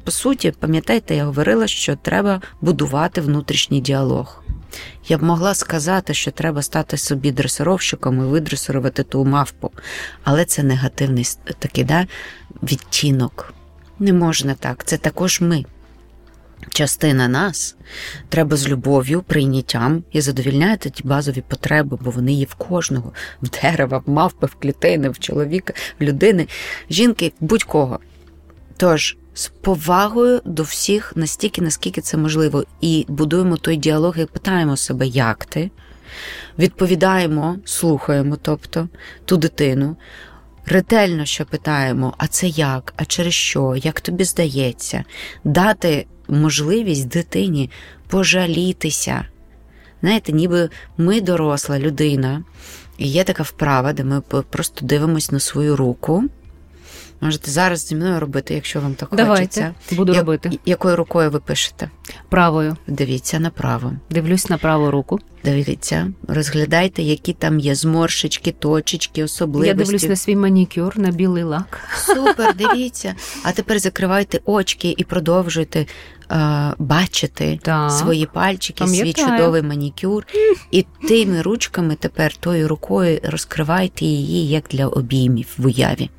по 0.04 0.10
суті, 0.10 0.50
пам'ятаєте, 0.50 1.16
я 1.16 1.24
говорила, 1.24 1.66
що 1.66 1.96
треба 1.96 2.40
будувати 2.60 3.20
внутрішній 3.20 3.80
діалог. 3.80 4.42
Я 5.08 5.18
б 5.18 5.22
могла 5.22 5.54
сказати, 5.54 6.14
що 6.14 6.30
треба 6.30 6.62
стати 6.62 6.96
собі 6.96 7.32
дресировщиком 7.32 8.18
і 8.18 8.24
видресирувати 8.24 9.02
ту 9.02 9.24
мавпу, 9.24 9.70
але 10.24 10.44
це 10.44 10.62
негативний 10.62 11.26
такий 11.58 11.84
да, 11.84 12.06
відтінок. 12.62 13.54
Не 13.98 14.12
можна 14.12 14.54
так, 14.54 14.84
це 14.84 14.96
також 14.96 15.40
ми. 15.40 15.64
Частина 16.68 17.28
нас 17.28 17.76
треба 18.28 18.56
з 18.56 18.68
любов'ю, 18.68 19.22
прийняттям 19.22 20.04
і 20.12 20.20
задовільняти 20.20 20.90
ті 20.90 21.02
базові 21.04 21.42
потреби, 21.48 21.98
бо 22.00 22.10
вони 22.10 22.32
є 22.32 22.44
в 22.44 22.54
кожного, 22.54 23.12
в 23.42 23.48
дерева, 23.48 24.02
в 24.06 24.10
мавпи, 24.10 24.46
в 24.46 24.54
клітини, 24.54 25.08
в 25.08 25.18
чоловіка, 25.18 25.72
в 26.00 26.02
людини, 26.02 26.48
жінки, 26.90 27.32
будь-кого. 27.40 28.00
Тож 28.76 29.16
з 29.34 29.48
повагою 29.48 30.40
до 30.44 30.62
всіх 30.62 31.12
настільки, 31.16 31.62
наскільки 31.62 32.00
це 32.00 32.16
можливо, 32.16 32.64
і 32.80 33.06
будуємо 33.08 33.56
той 33.56 33.76
діалог 33.76 34.18
і 34.18 34.24
питаємо 34.24 34.76
себе, 34.76 35.06
як 35.06 35.44
ти, 35.44 35.70
відповідаємо, 36.58 37.56
слухаємо, 37.64 38.36
тобто 38.42 38.88
ту 39.24 39.36
дитину. 39.36 39.96
Ретельно 40.66 41.24
що 41.24 41.44
питаємо, 41.44 42.14
а 42.18 42.26
це 42.26 42.48
як, 42.48 42.94
а 42.96 43.04
через 43.04 43.34
що, 43.34 43.76
як 43.76 44.00
тобі 44.00 44.24
здається, 44.24 45.04
дати 45.44 46.06
можливість 46.28 47.08
дитині 47.08 47.70
пожалітися. 48.08 49.24
Знаєте, 50.00 50.32
ніби 50.32 50.70
ми 50.96 51.20
доросла 51.20 51.78
людина, 51.78 52.44
і 52.98 53.08
є 53.08 53.24
така 53.24 53.42
вправа, 53.42 53.92
де 53.92 54.04
ми 54.04 54.20
просто 54.20 54.86
дивимось 54.86 55.30
на 55.30 55.40
свою 55.40 55.76
руку. 55.76 56.24
Можете 57.24 57.50
зараз 57.50 57.86
зі 57.86 57.94
мною 57.94 58.20
робити, 58.20 58.54
якщо 58.54 58.80
вам 58.80 58.94
так 58.94 59.08
Давайте, 59.12 59.40
хочеться. 59.40 59.74
Буду 59.92 60.12
Я, 60.12 60.18
робити. 60.18 60.50
Якою 60.64 60.96
рукою 60.96 61.30
ви 61.30 61.40
пишете? 61.40 61.90
Правою. 62.28 62.76
Дивіться 62.86 63.40
направо. 63.40 63.92
Дивлюсь 64.10 64.50
на 64.50 64.58
праву 64.58 64.90
руку. 64.90 65.18
Дивіться, 65.44 66.12
розглядайте, 66.28 67.02
які 67.02 67.32
там 67.32 67.60
є 67.60 67.74
зморшечки, 67.74 68.52
точечки, 68.52 69.24
особливості. 69.24 69.68
Я 69.68 69.74
дивлюсь 69.74 70.08
на 70.08 70.16
свій 70.16 70.36
манікюр, 70.36 70.98
на 70.98 71.10
білий 71.10 71.42
лак. 71.42 71.80
Супер, 71.96 72.54
дивіться. 72.58 73.14
А 73.42 73.52
тепер 73.52 73.78
закривайте 73.78 74.40
очки 74.44 74.94
і 74.96 75.04
продовжуйте 75.04 75.86
е, 76.30 76.72
бачити 76.78 77.58
так. 77.62 77.90
свої 77.90 78.26
пальчики, 78.26 78.84
Пам'ятаю. 78.84 79.12
свій 79.12 79.24
чудовий 79.24 79.62
манікюр. 79.62 80.26
І 80.70 80.86
тими 81.08 81.42
ручками 81.42 81.96
тепер 82.00 82.36
тою 82.36 82.68
рукою 82.68 83.20
розкривайте 83.22 84.04
її 84.04 84.48
як 84.48 84.64
для 84.70 84.86
обіймів 84.86 85.48
в 85.58 85.66
уяві 85.66 86.10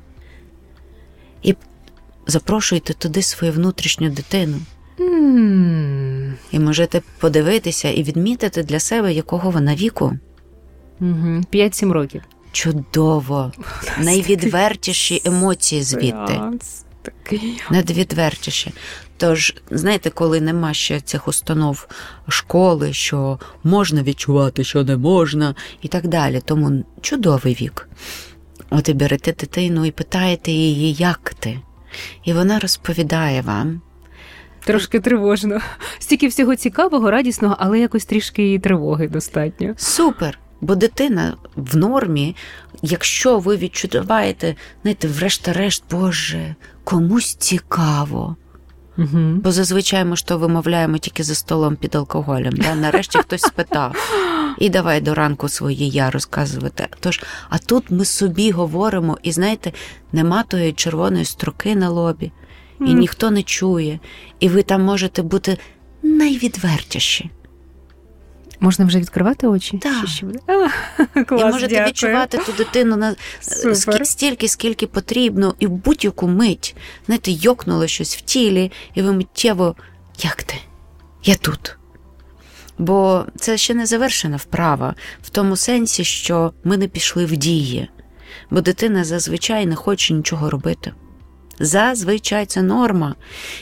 запрошуйте 2.26 2.94
туди 2.94 3.22
свою 3.22 3.52
внутрішню 3.52 4.10
дитину. 4.10 4.58
Mm. 4.98 6.32
І 6.52 6.58
можете 6.58 7.02
подивитися 7.18 7.90
і 7.90 8.02
відмітити 8.02 8.62
для 8.62 8.80
себе, 8.80 9.12
якого 9.12 9.50
вона 9.50 9.74
віку. 9.74 10.12
5-7 11.00 11.92
років. 11.92 12.22
Чудово, 12.52 13.52
найвідвертіші 14.00 15.22
емоції 15.24 15.82
звідти. 15.82 16.40
Найвідвертіші. 17.70 18.72
Тож, 19.16 19.54
знаєте, 19.70 20.10
коли 20.10 20.40
нема 20.40 20.74
ще 20.74 21.00
цих 21.00 21.28
установ 21.28 21.88
школи, 22.28 22.92
що 22.92 23.38
можна 23.64 24.02
відчувати, 24.02 24.64
що 24.64 24.84
не 24.84 24.96
можна, 24.96 25.54
і 25.82 25.88
так 25.88 26.08
далі. 26.08 26.40
Тому 26.44 26.84
чудовий 27.00 27.56
вік. 27.60 27.88
От 28.70 28.88
і 28.88 28.94
берете 28.94 29.32
дитину 29.32 29.84
і 29.84 29.90
питаєте 29.90 30.52
її, 30.52 30.92
як 30.92 31.34
ти? 31.38 31.60
І 32.24 32.32
вона 32.32 32.58
розповідає 32.58 33.42
вам. 33.42 33.80
Трошки 34.64 35.00
тривожно. 35.00 35.60
Стільки 35.98 36.28
всього 36.28 36.56
цікавого, 36.56 37.10
радісного, 37.10 37.56
але 37.58 37.78
якось 37.78 38.04
трішки 38.04 38.52
і 38.52 38.58
тривоги 38.58 39.08
достатньо. 39.08 39.74
Супер! 39.76 40.38
Бо 40.60 40.74
дитина 40.74 41.36
в 41.56 41.76
нормі, 41.76 42.36
якщо 42.82 43.38
ви 43.38 43.56
відчуваєте, 43.56 44.56
знаєте, 44.82 45.08
врешті-решт, 45.08 45.84
Боже, 45.90 46.54
комусь 46.84 47.34
цікаво. 47.34 48.36
Угу. 48.98 49.18
Бо 49.44 49.52
зазвичай 49.52 50.04
ми 50.04 50.16
ж 50.16 50.26
то 50.26 50.38
вимовляємо 50.38 50.98
тільки 50.98 51.22
за 51.22 51.34
столом 51.34 51.76
під 51.76 51.94
алкоголем. 51.94 52.52
Да? 52.52 52.74
Нарешті 52.74 53.18
хтось 53.18 53.42
спитав. 53.42 53.96
І 54.58 54.70
давай 54.70 55.00
до 55.00 55.14
ранку 55.14 55.48
своє 55.48 55.86
я 55.86 56.10
розказувати. 56.10 56.88
Тож, 57.00 57.22
а 57.48 57.58
тут 57.58 57.90
ми 57.90 58.04
собі 58.04 58.50
говоримо, 58.50 59.18
і 59.22 59.32
знаєте, 59.32 59.72
нема 60.12 60.42
тої 60.42 60.72
червоної 60.72 61.24
строки 61.24 61.76
на 61.76 61.88
лобі, 61.88 62.32
і 62.80 62.84
mm. 62.84 62.92
ніхто 62.92 63.30
не 63.30 63.42
чує, 63.42 64.00
і 64.40 64.48
ви 64.48 64.62
там 64.62 64.82
можете 64.82 65.22
бути 65.22 65.58
найвідвертіші. 66.02 67.30
Можна 68.60 68.84
вже 68.84 68.98
відкривати 68.98 69.46
очі? 69.46 69.78
Так. 69.78 70.08
Ще 70.08 70.26
А, 70.46 71.24
клас, 71.24 71.40
І 71.40 71.44
можете 71.44 71.68
дякую. 71.68 71.88
відчувати 71.88 72.38
ту 72.38 72.52
дитину 72.52 72.96
на 72.96 73.14
Супер. 73.74 74.06
стільки, 74.06 74.48
скільки 74.48 74.86
потрібно, 74.86 75.54
і 75.58 75.66
в 75.66 75.70
будь-яку 75.70 76.28
мить 76.28 76.76
знаєте, 77.06 77.30
йокнуло 77.30 77.86
щось 77.86 78.16
в 78.16 78.20
тілі, 78.20 78.72
і 78.94 79.02
ви 79.02 79.12
миттєво 79.12 79.76
як 80.18 80.42
ти? 80.42 80.54
Я 81.24 81.34
тут. 81.34 81.75
Бо 82.78 83.24
це 83.36 83.56
ще 83.56 83.74
не 83.74 83.86
завершена 83.86 84.36
вправа 84.36 84.94
в 85.22 85.30
тому 85.30 85.56
сенсі, 85.56 86.04
що 86.04 86.52
ми 86.64 86.76
не 86.76 86.88
пішли 86.88 87.26
в 87.26 87.36
дії, 87.36 87.88
бо 88.50 88.60
дитина 88.60 89.04
зазвичай 89.04 89.66
не 89.66 89.74
хоче 89.74 90.14
нічого 90.14 90.50
робити. 90.50 90.92
Зазвичай 91.58 92.46
це 92.46 92.62
норма. 92.62 93.14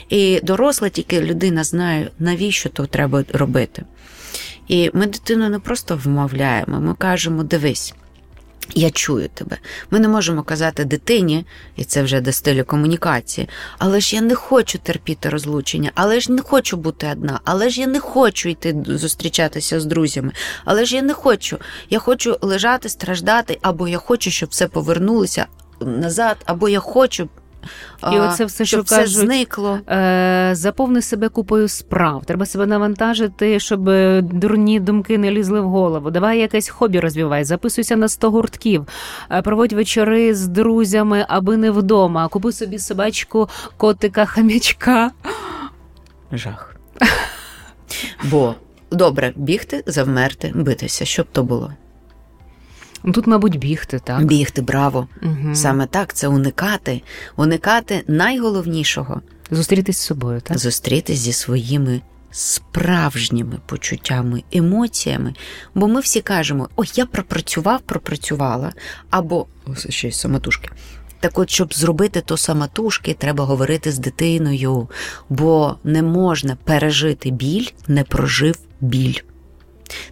І 0.08 0.40
доросла 0.42 0.88
тільки 0.88 1.20
людина 1.20 1.64
знає, 1.64 2.10
навіщо 2.18 2.68
то 2.68 2.86
треба 2.86 3.24
робити. 3.32 3.84
І 4.68 4.90
ми 4.94 5.06
дитину 5.06 5.48
не 5.48 5.58
просто 5.58 5.96
вмовляємо, 6.04 6.80
ми 6.80 6.94
кажемо: 6.94 7.42
дивись, 7.42 7.94
я 8.74 8.90
чую 8.90 9.28
тебе. 9.28 9.58
Ми 9.90 10.00
не 10.00 10.08
можемо 10.08 10.42
казати 10.42 10.84
дитині, 10.84 11.46
і 11.76 11.84
це 11.84 12.02
вже 12.02 12.20
до 12.20 12.32
стилю 12.32 12.64
комунікації, 12.64 13.48
але 13.78 14.00
ж 14.00 14.16
я 14.16 14.22
не 14.22 14.34
хочу 14.34 14.78
терпіти 14.78 15.28
розлучення, 15.28 15.90
але 15.94 16.20
ж 16.20 16.32
не 16.32 16.42
хочу 16.42 16.76
бути 16.76 17.08
одна, 17.12 17.40
але 17.44 17.68
ж 17.68 17.80
я 17.80 17.86
не 17.86 18.00
хочу 18.00 18.48
йти 18.48 18.76
зустрічатися 18.86 19.80
з 19.80 19.86
друзями, 19.86 20.32
але 20.64 20.84
ж 20.84 20.96
я 20.96 21.02
не 21.02 21.14
хочу. 21.14 21.58
Я 21.90 21.98
хочу 21.98 22.38
лежати, 22.40 22.88
страждати, 22.88 23.58
або 23.62 23.88
я 23.88 23.98
хочу, 23.98 24.30
щоб 24.30 24.48
все 24.48 24.68
повернулося 24.68 25.46
назад, 25.80 26.36
або 26.44 26.68
я 26.68 26.80
хочу 26.80 27.28
і 28.12 28.18
оце 28.18 28.44
все, 28.44 28.64
щоб 28.64 28.86
що 28.86 28.96
кажуть, 28.96 29.14
зникло. 29.14 29.78
Е, 29.88 30.50
заповни 30.52 31.02
себе 31.02 31.28
купою 31.28 31.68
справ. 31.68 32.24
Треба 32.24 32.46
себе 32.46 32.66
навантажити, 32.66 33.60
щоб 33.60 33.84
дурні 34.22 34.80
думки 34.80 35.18
не 35.18 35.30
лізли 35.30 35.60
в 35.60 35.68
голову. 35.68 36.10
Давай 36.10 36.38
якесь 36.38 36.68
хобі 36.68 37.00
розвивай, 37.00 37.44
записуйся 37.44 37.96
на 37.96 38.08
100 38.08 38.30
гуртків, 38.30 38.86
е, 39.30 39.42
проводь 39.42 39.72
вечори 39.72 40.34
з 40.34 40.48
друзями, 40.48 41.26
аби 41.28 41.56
не 41.56 41.70
вдома. 41.70 42.28
Купи 42.28 42.52
собі 42.52 42.78
собачку, 42.78 43.48
котика, 43.76 44.24
хам'ячка. 44.24 45.10
Жах. 46.32 46.76
Бо 48.24 48.54
добре 48.90 49.32
бігти, 49.36 49.84
завмерти, 49.86 50.52
битися, 50.54 51.04
щоб 51.04 51.26
то 51.32 51.42
було. 51.42 51.72
Ну, 53.05 53.12
тут, 53.12 53.26
мабуть, 53.26 53.59
бігти, 53.59 53.98
так? 53.98 54.24
Бігти, 54.24 54.62
браво. 54.62 55.09
Угу. 55.22 55.55
Саме 55.55 55.86
так, 55.86 56.14
це 56.14 56.28
уникати, 56.28 57.02
уникати 57.36 58.05
найголовнішого 58.09 59.20
зустрітись 59.50 59.98
з 59.98 60.02
собою, 60.02 60.40
так? 60.40 60.59
Зустрітись 60.59 61.18
зі 61.18 61.32
своїми 61.32 62.00
справжніми 62.30 63.59
почуттями, 63.66 64.42
емоціями. 64.52 65.34
Бо 65.74 65.88
ми 65.88 66.00
всі 66.00 66.20
кажемо: 66.20 66.68
ой, 66.76 66.90
я 66.94 67.07
пропрацював, 67.07 67.80
пропрацювала, 67.80 68.72
або 69.11 69.46
ось 69.66 69.90
ще 69.90 70.09
й 70.09 70.12
самотужки. 70.12 70.70
Так 71.20 71.38
от, 71.38 71.50
щоб 71.50 71.74
зробити 71.74 72.20
то 72.20 72.36
самотужки, 72.36 73.14
треба 73.14 73.44
говорити 73.44 73.92
з 73.92 73.98
дитиною, 73.98 74.88
бо 75.28 75.76
не 75.84 76.02
можна 76.02 76.57
пережити 76.64 77.30
біль, 77.30 77.66
не 77.88 78.05
прожив 78.05 78.59
біль. 78.80 79.20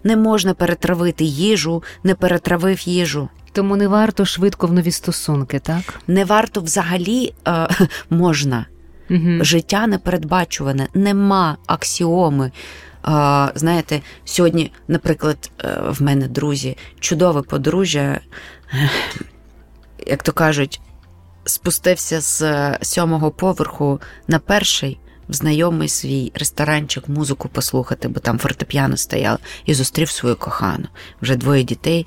Не 0.04 0.16
можна 0.16 0.54
перетравити 0.54 1.24
їжу, 1.24 1.82
не 2.04 2.14
перетравив 2.14 2.88
їжу. 2.88 3.28
Тому 3.52 3.76
не 3.76 3.88
варто 3.88 4.24
швидко 4.24 4.66
в 4.66 4.72
нові 4.72 4.90
стосунки, 4.90 5.58
так? 5.58 6.00
Не 6.06 6.24
варто 6.24 6.60
взагалі 6.60 7.34
е, 7.48 7.68
можна. 8.10 8.66
Угу. 9.10 9.44
Життя 9.44 9.86
непередбачуване, 9.86 10.88
нема 10.94 11.56
аксіоми. 11.66 12.46
Е, 12.46 12.52
знаєте, 13.54 14.00
сьогодні, 14.24 14.72
наприклад, 14.88 15.50
е, 15.64 15.78
в 15.88 16.02
мене 16.02 16.28
друзі, 16.28 16.76
чудове 17.00 17.42
подружжя, 17.42 18.20
як 20.06 20.22
то 20.22 20.32
кажуть, 20.32 20.80
спустився 21.44 22.20
з 22.20 22.44
сьомого 22.82 23.30
поверху 23.30 24.00
на 24.28 24.38
перший 24.38 24.98
в 25.28 25.34
знайомий 25.34 25.88
свій 25.88 26.32
ресторанчик 26.34 27.08
музику 27.08 27.48
послухати, 27.48 28.08
бо 28.08 28.20
там 28.20 28.38
фортепіано 28.38 28.96
стояло, 28.96 29.38
і 29.64 29.74
зустрів 29.74 30.10
свою 30.10 30.36
кохану. 30.36 30.88
Вже 31.22 31.36
двоє 31.36 31.62
дітей, 31.62 32.06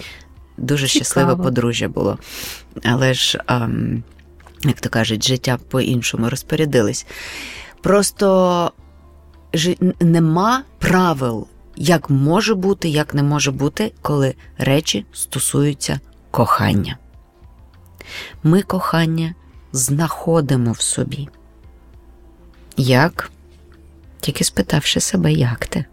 дуже 0.58 0.88
Цікаво. 0.88 1.06
щасливе 1.06 1.36
подружжя 1.36 1.88
було. 1.88 2.18
Але 2.84 3.14
ж, 3.14 3.40
ем, 3.48 4.04
як 4.64 4.82
то 4.82 4.90
кажуть, 4.90 5.28
життя 5.28 5.58
по-іншому 5.70 6.30
розпорядились. 6.30 7.06
Просто 7.82 8.72
ж, 9.54 9.76
нема 10.00 10.64
правил, 10.80 11.48
як 11.76 12.10
може 12.10 12.56
бути, 12.56 12.90
як 12.90 13.14
не 13.14 13.24
може 13.24 13.52
бути, 13.52 13.92
коли 14.02 14.36
речі 14.58 15.06
стосуються 15.14 16.00
кохання. 16.32 16.98
Ми 18.44 18.62
кохання 18.62 19.36
знаходимо 19.72 20.72
в 20.72 20.82
собі. 20.82 21.30
Як? 22.78 23.32
Тільки 24.20 24.44
спитавши 24.44 25.00
себе, 25.00 25.34
як 25.34 25.68
ти? 25.68 25.86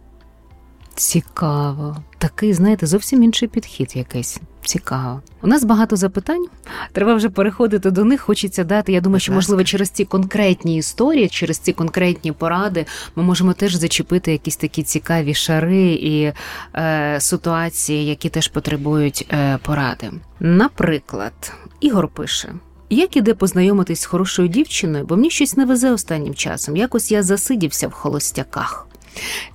Цікаво. 0.94 1.96
Такий, 2.18 2.52
знаєте, 2.52 2.86
зовсім 2.86 3.22
інший 3.22 3.48
підхід 3.48 3.96
якийсь. 3.96 4.40
Цікаво. 4.64 5.22
У 5.42 5.46
нас 5.46 5.64
багато 5.64 5.96
запитань. 5.96 6.46
Треба 6.92 7.14
вже 7.14 7.28
переходити 7.28 7.90
до 7.90 8.04
них. 8.04 8.20
Хочеться 8.20 8.64
дати. 8.64 8.92
Я 8.92 9.00
думаю, 9.00 9.20
що 9.20 9.32
можливо 9.32 9.64
через 9.64 9.90
ці 9.90 10.04
конкретні 10.04 10.76
історії, 10.76 11.28
через 11.28 11.58
ці 11.58 11.72
конкретні 11.72 12.32
поради, 12.32 12.86
ми 13.16 13.22
можемо 13.22 13.52
теж 13.52 13.74
зачепити 13.74 14.32
якісь 14.32 14.56
такі 14.56 14.82
цікаві 14.82 15.34
шари 15.34 15.92
і 15.92 16.32
е, 16.74 17.16
ситуації, 17.20 18.06
які 18.06 18.28
теж 18.28 18.48
потребують 18.48 19.26
е, 19.32 19.58
поради. 19.62 20.10
Наприклад, 20.40 21.52
Ігор 21.80 22.08
пише. 22.08 22.54
Як 22.92 23.16
іде 23.16 23.34
познайомитись 23.34 24.00
з 24.00 24.06
хорошою 24.06 24.48
дівчиною, 24.48 25.04
бо 25.04 25.16
мені 25.16 25.30
щось 25.30 25.56
не 25.56 25.64
везе 25.64 25.90
останнім 25.90 26.34
часом. 26.34 26.76
Якось 26.76 27.12
я 27.12 27.22
засидівся 27.22 27.88
в 27.88 27.92
холостяках. 27.92 28.86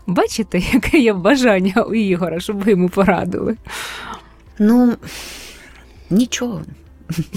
Бачите, 0.07 0.59
яке 0.73 0.97
є 0.97 1.13
бажання 1.13 1.81
у 1.81 1.93
Ігора, 1.93 2.39
щоб 2.39 2.63
ви 2.63 2.71
йому 2.71 2.89
порадили? 2.89 3.57
Ну, 4.59 4.95
нічого. 6.09 6.61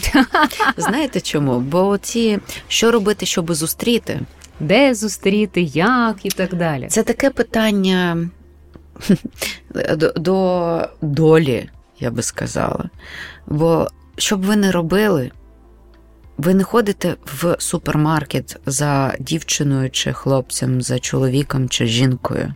Знаєте 0.77 1.21
чому? 1.21 1.61
Бо 1.61 1.99
ці 1.99 2.39
що 2.69 2.91
робити, 2.91 3.27
щоб 3.27 3.55
зустріти? 3.55 4.21
Де 4.61 4.95
зустріти, 4.95 5.63
як 5.63 6.17
і 6.23 6.29
так 6.29 6.55
далі. 6.55 6.87
Це 6.89 7.03
таке 7.03 7.31
питання 7.31 8.29
до, 9.97 10.13
до 10.13 10.89
долі, 11.03 11.71
я 11.99 12.11
би 12.11 12.23
сказала. 12.23 12.85
Бо 13.47 13.89
що 14.17 14.37
б 14.37 14.43
ви 14.43 14.57
не 14.57 14.73
робили, 14.73 15.31
ви 16.39 16.55
не 16.55 16.65
ходите 16.65 17.17
в 17.25 17.57
супермаркет 17.59 18.57
за 18.67 19.15
дівчиною 19.21 19.91
чи 19.91 20.13
хлопцем, 20.13 20.83
за 20.83 20.99
чоловіком 20.99 21.69
чи 21.69 21.87
жінкою. 21.87 22.55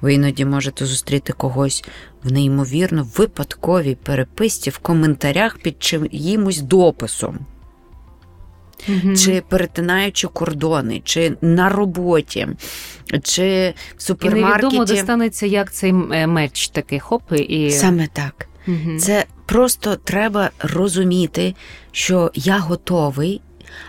Ви 0.00 0.14
іноді 0.14 0.44
можете 0.44 0.86
зустріти 0.86 1.32
когось 1.32 1.84
в 2.22 2.32
неймовірно 2.32 3.08
випадковій 3.16 3.94
переписці 3.94 4.70
в 4.70 4.78
коментарях 4.78 5.58
під 5.58 5.82
чиїмось 5.82 6.60
дописом, 6.60 7.38
угу. 8.88 9.16
чи 9.16 9.42
перетинаючи 9.48 10.28
кордони, 10.28 11.02
чи 11.04 11.36
на 11.40 11.68
роботі, 11.68 12.48
чи 13.22 13.74
в 13.96 14.02
супермаркеті. 14.02 14.48
І 14.48 14.62
невідомо 14.62 14.84
достанеться, 14.84 15.46
як 15.46 15.72
цей 15.72 15.90
е, 16.12 16.26
меч 16.26 16.68
такий 16.68 17.00
хоп 17.00 17.22
і. 17.32 17.70
Саме 17.70 18.08
так. 18.12 18.47
Угу. 18.68 18.98
Це 18.98 19.24
просто 19.46 19.96
треба 19.96 20.50
розуміти, 20.58 21.54
що 21.92 22.30
я 22.34 22.58
готовий, 22.58 23.40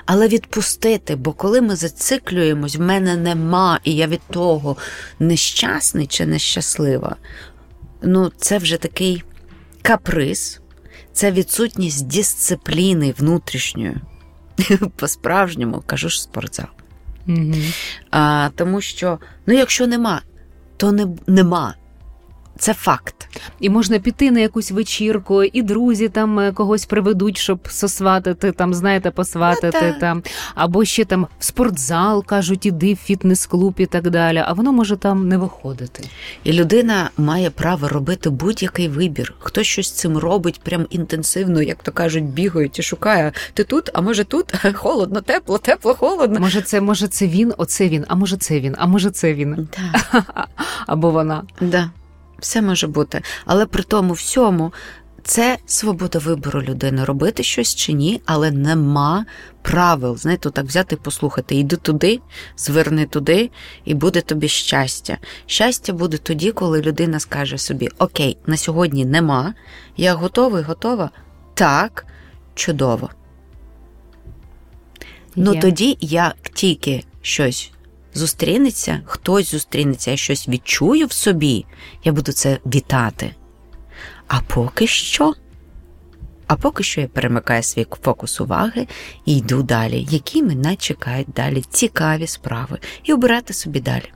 але 0.06 0.28
відпустити, 0.28 1.16
бо 1.16 1.34
коли 1.34 1.62
ми 1.62 1.76
зациклюємось, 1.76 2.76
в 2.76 2.82
мене 2.82 3.16
нема, 3.18 3.80
і 3.84 3.96
я 3.96 4.08
від 4.08 4.22
того 4.32 4.78
нещасний 5.20 6.08
чи 6.08 6.26
нещаслива, 6.26 7.16
ну 8.02 8.32
це 8.38 8.58
вже 8.58 8.78
такий 8.78 9.24
каприз, 9.82 10.62
це 11.14 11.32
відсутність 11.32 12.08
дисципліни 12.08 13.14
внутрішньої. 13.18 13.96
По-справжньому 14.96 15.84
кажу 15.86 16.10
ж 16.10 16.22
спортзал. 16.22 16.68
Mm-hmm. 17.28 17.76
А, 18.12 18.50
Тому 18.56 18.82
що, 18.82 19.20
ну, 19.46 19.54
якщо 19.54 19.88
нема, 19.88 20.22
то 20.78 20.92
не, 20.92 21.08
нема. 21.28 21.76
Це 22.60 22.74
факт. 22.74 23.16
І 23.60 23.70
можна 23.70 24.00
піти 24.00 24.32
на 24.32 24.40
якусь 24.40 24.72
вечірку, 24.72 25.44
і 25.44 25.62
друзі 25.62 26.10
там 26.10 26.40
е, 26.40 26.52
когось 26.52 26.86
приведуть, 26.86 27.38
щоб 27.38 27.60
сосватити, 27.70 28.52
там, 28.52 28.74
знаєте, 28.74 29.12
посватити 29.12 29.94
ну, 29.94 30.00
там, 30.00 30.24
або 30.56 30.86
ще 30.86 31.06
там 31.06 31.28
в 31.40 31.44
спортзал 31.44 32.26
кажуть, 32.26 32.66
іди 32.66 32.94
в 32.94 32.98
фітнес-клуб 32.98 33.74
і 33.78 33.86
так 33.86 34.10
далі. 34.10 34.44
А 34.46 34.54
воно 34.54 34.72
може 34.72 34.98
там 34.98 35.28
не 35.28 35.38
виходити. 35.38 36.04
І 36.44 36.54
людина 36.54 37.10
має 37.18 37.50
право 37.50 37.88
робити 37.88 38.30
будь-який 38.30 38.88
вибір. 38.88 39.34
Хтось 39.40 39.68
щось 39.68 39.92
цим 39.92 40.18
робить 40.18 40.62
прям 40.64 40.86
інтенсивно, 40.90 41.62
як 41.62 41.84
то 41.84 41.92
кажуть, 41.92 42.24
бігають 42.24 42.80
і 42.80 42.84
шукає. 42.84 43.32
Ти 43.54 43.64
тут, 43.64 43.90
а 43.94 44.02
може 44.02 44.24
тут 44.24 44.54
холодно, 44.74 45.22
тепло, 45.22 45.58
тепло, 45.58 45.94
холодно. 45.94 46.40
Може, 46.40 46.62
це 46.62 46.82
може 46.82 47.08
це 47.08 47.28
він, 47.28 47.54
оце 47.58 47.90
він, 47.90 48.06
а 48.08 48.16
може 48.16 48.38
це 48.38 48.60
він, 48.60 48.76
а 48.78 48.86
може 48.88 49.12
це 49.12 49.34
він. 49.34 49.68
Да. 49.78 50.24
Або 50.88 51.12
вона. 51.12 51.44
Да. 51.62 51.90
Все 52.42 52.62
може 52.62 52.88
бути. 52.88 53.22
Але 53.46 53.66
при 53.66 53.84
тому 53.84 54.14
всьому 54.14 54.74
це 55.24 55.58
свобода 55.66 56.20
вибору 56.20 56.62
людини, 56.62 57.06
робити 57.06 57.44
щось 57.44 57.76
чи 57.76 57.94
ні, 57.94 58.22
але 58.26 58.52
нема 58.52 59.26
правил. 59.62 60.18
Знаєте, 60.18 60.50
так 60.50 60.66
взяти 60.66 60.96
і 60.96 60.98
послухати. 60.98 61.56
Йди 61.56 61.76
туди, 61.76 62.20
зверни 62.58 63.06
туди, 63.06 63.52
і 63.86 63.94
буде 63.94 64.22
тобі 64.22 64.48
щастя. 64.48 65.18
Щастя 65.46 65.94
буде 65.94 66.18
тоді, 66.18 66.52
коли 66.52 66.82
людина 66.82 67.20
скаже 67.20 67.58
собі: 67.58 67.90
Окей, 67.98 68.38
на 68.46 68.58
сьогодні 68.58 69.06
нема, 69.06 69.54
я 69.98 70.14
готовий, 70.14 70.64
готова. 70.64 71.10
Так, 71.54 72.06
чудово. 72.56 73.10
Ну 75.36 75.56
тоді 75.56 75.98
як 76.02 76.36
тільки 76.54 77.04
щось 77.22 77.72
зустрінеться, 78.14 79.02
хтось 79.06 79.52
зустрінеться, 79.52 80.12
я 80.12 80.18
щось 80.18 80.48
відчую 80.48 81.08
в 81.08 81.12
собі, 81.12 81.66
я 82.04 82.12
буду 82.12 82.32
це 82.32 82.60
вітати. 82.66 83.36
А 84.28 84.42
поки 84.42 84.88
що, 84.88 85.34
а 86.48 86.56
поки 86.56 86.84
що 86.84 87.02
я 87.02 87.08
перемикаю 87.08 87.64
свій 87.64 87.88
фокус 88.02 88.42
уваги 88.42 88.88
і 89.26 89.38
йду 89.38 89.64
далі, 89.64 90.08
які 90.10 90.44
мене 90.44 90.76
чекають 90.76 91.30
далі 91.36 91.64
цікаві 91.70 92.28
справи, 92.28 92.80
і 93.04 93.14
обирати 93.14 93.54
собі 93.54 93.80
далі. 93.80 94.12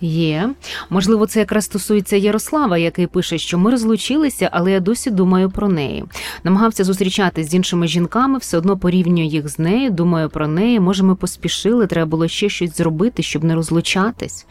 Є. 0.00 0.50
Можливо, 0.90 1.26
це 1.26 1.38
якраз 1.38 1.64
стосується 1.64 2.16
Ярослава, 2.16 2.78
який 2.78 3.06
пише, 3.06 3.38
що 3.38 3.58
ми 3.58 3.70
розлучилися, 3.70 4.48
але 4.52 4.72
я 4.72 4.80
досі 4.80 5.10
думаю 5.10 5.50
про 5.50 5.68
неї. 5.68 6.04
Намагався 6.44 6.84
зустрічатися 6.84 7.50
з 7.50 7.54
іншими 7.54 7.88
жінками, 7.88 8.38
все 8.38 8.58
одно 8.58 8.78
порівнюю 8.78 9.28
їх 9.28 9.48
з 9.48 9.58
нею, 9.58 9.90
думаю 9.90 10.28
про 10.28 10.48
неї. 10.48 10.80
Може, 10.80 11.02
ми 11.02 11.14
поспішили, 11.14 11.86
треба 11.86 12.10
було 12.10 12.28
ще 12.28 12.48
щось 12.48 12.76
зробити, 12.76 13.22
щоб 13.22 13.44
не 13.44 13.54
розлучатись. 13.54 14.46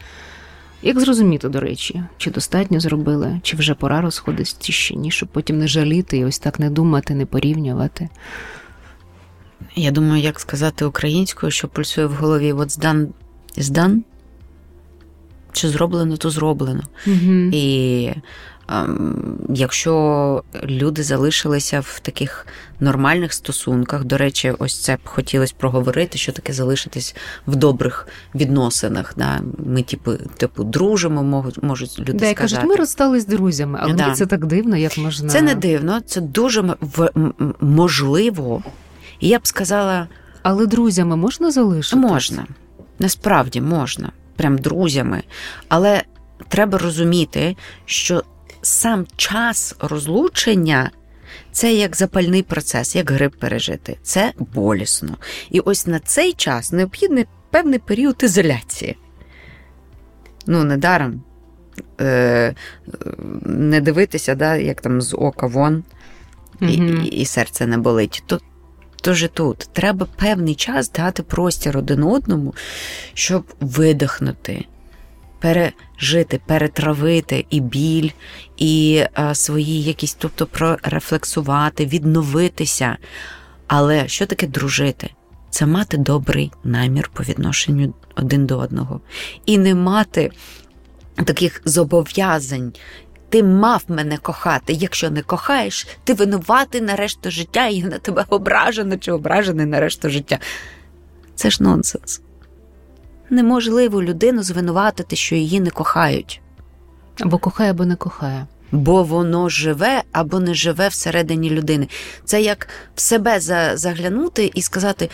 Як 0.82 1.00
зрозуміти, 1.00 1.48
до 1.48 1.60
речі, 1.60 2.02
чи 2.16 2.30
достатньо 2.30 2.80
зробили, 2.80 3.40
чи 3.42 3.56
вже 3.56 3.74
пора 3.74 4.00
розходитись 4.00 4.56
ще 4.60 4.94
ні, 4.94 5.10
щоб 5.10 5.28
потім 5.28 5.58
не 5.58 5.68
жаліти 5.68 6.18
і 6.18 6.24
ось 6.24 6.38
так 6.38 6.60
не 6.60 6.70
думати, 6.70 7.14
не 7.14 7.26
порівнювати. 7.26 8.08
Я 9.76 9.90
думаю, 9.90 10.22
як 10.22 10.40
сказати 10.40 10.84
українською, 10.84 11.52
що 11.52 11.68
пульсує 11.68 12.06
в 12.06 12.12
голові 12.12 12.52
done 12.52 13.06
is 13.58 13.64
done 13.64 14.00
чи 15.56 15.68
зроблено, 15.68 16.16
то 16.16 16.30
зроблено. 16.30 16.82
Угу. 17.06 17.32
І 17.52 18.10
ем, 18.68 19.38
якщо 19.48 20.44
люди 20.64 21.02
залишилися 21.02 21.80
в 21.80 22.00
таких 22.00 22.46
нормальних 22.80 23.32
стосунках, 23.32 24.04
до 24.04 24.16
речі, 24.16 24.54
ось 24.58 24.78
це 24.78 24.96
б 24.96 24.98
хотілося 25.04 25.54
проговорити, 25.56 26.18
що 26.18 26.32
таке 26.32 26.52
залишитись 26.52 27.16
в 27.46 27.56
добрих 27.56 28.08
відносинах. 28.34 29.14
Да? 29.16 29.40
Ми, 29.58 29.82
типу, 29.82 30.12
типу, 30.36 30.64
дружимо, 30.64 31.22
можуть, 31.22 31.62
можуть 31.62 31.98
люди 31.98 32.12
да, 32.12 32.18
сказати. 32.18 32.34
кажуть, 32.34 32.64
ми 32.64 32.76
розстались 32.76 33.22
з 33.22 33.26
друзями, 33.26 33.78
але 33.82 33.94
да. 33.94 34.12
це 34.12 34.26
так 34.26 34.46
дивно, 34.46 34.76
як 34.76 34.98
можна. 34.98 35.28
Це 35.28 35.42
не 35.42 35.54
дивно, 35.54 36.00
це 36.00 36.20
дуже 36.20 36.76
можливо. 37.60 38.62
І 39.20 39.28
я 39.28 39.38
б 39.38 39.46
сказала. 39.46 40.08
Але 40.42 40.66
друзями 40.66 41.16
можна 41.16 41.50
залишити? 41.50 41.96
Можна. 41.96 42.46
Насправді 42.98 43.60
можна 43.60 44.12
прям 44.36 44.58
друзями. 44.58 45.22
Але 45.68 46.02
треба 46.48 46.78
розуміти, 46.78 47.56
що 47.84 48.22
сам 48.62 49.06
час 49.16 49.76
розлучення. 49.80 50.90
Це 51.52 51.74
як 51.74 51.96
запальний 51.96 52.42
процес, 52.42 52.96
як 52.96 53.10
грип 53.10 53.36
пережити. 53.36 53.96
Це 54.02 54.32
болісно. 54.38 55.16
І 55.50 55.60
ось 55.60 55.86
на 55.86 55.98
цей 55.98 56.32
час 56.32 56.72
необхідний 56.72 57.26
певний 57.50 57.78
період 57.78 58.16
ізоляції. 58.22 58.96
Ну, 60.46 60.64
недаром 60.64 61.22
е, 62.00 62.54
не 63.44 63.80
дивитися, 63.80 64.34
да, 64.34 64.56
як 64.56 64.80
там 64.80 65.00
з 65.00 65.14
ока 65.14 65.46
вон, 65.46 65.84
і, 66.60 66.72
і, 66.74 67.06
і 67.06 67.24
серце 67.24 67.66
не 67.66 67.78
болить. 67.78 68.22
То, 68.26 68.40
Тож 69.06 69.22
і 69.22 69.28
тут 69.28 69.58
треба 69.72 70.06
певний 70.16 70.54
час 70.54 70.92
дати 70.92 71.22
простір 71.22 71.78
один 71.78 72.02
одному, 72.02 72.54
щоб 73.14 73.54
видихнути, 73.60 74.64
пережити, 75.40 76.40
перетравити 76.46 77.46
і 77.50 77.60
біль, 77.60 78.10
і 78.56 79.02
а, 79.14 79.34
свої 79.34 79.82
якісь, 79.82 80.14
тобто 80.14 80.46
прорефлексувати, 80.46 81.86
відновитися. 81.86 82.96
Але 83.66 84.08
що 84.08 84.26
таке 84.26 84.46
дружити? 84.46 85.10
Це 85.50 85.66
мати 85.66 85.96
добрий 85.96 86.52
намір 86.64 87.10
по 87.12 87.22
відношенню 87.22 87.94
один 88.16 88.46
до 88.46 88.58
одного. 88.58 89.00
І 89.44 89.58
не 89.58 89.74
мати 89.74 90.30
таких 91.24 91.62
зобов'язань. 91.64 92.72
Ти 93.36 93.42
мав 93.42 93.84
мене 93.88 94.18
кохати. 94.18 94.72
Якщо 94.72 95.10
не 95.10 95.22
кохаєш, 95.22 95.86
ти 96.04 96.14
винуватий 96.14 96.80
на 96.80 96.96
решту 96.96 97.30
життя 97.30 97.66
і 97.66 97.82
на 97.82 97.98
тебе 97.98 98.24
ображено 98.28 98.96
чи 98.96 99.12
ображений 99.12 99.66
на 99.66 99.80
решту 99.80 100.08
життя. 100.08 100.38
Це 101.34 101.50
ж 101.50 101.62
нонсенс 101.62 102.20
неможливо 103.30 104.02
людину 104.02 104.42
звинуватити, 104.42 105.16
що 105.16 105.34
її 105.34 105.60
не 105.60 105.70
кохають. 105.70 106.40
Або 107.20 107.38
кохає, 107.38 107.70
або 107.70 107.84
не 107.84 107.96
кохає. 107.96 108.46
Бо 108.72 109.02
воно 109.02 109.48
живе 109.48 110.02
або 110.12 110.40
не 110.40 110.54
живе 110.54 110.88
всередині 110.88 111.50
людини. 111.50 111.88
Це 112.24 112.42
як 112.42 112.68
в 112.94 113.00
себе 113.00 113.40
заглянути 113.74 114.50
і 114.54 114.62
сказати, 114.62 115.10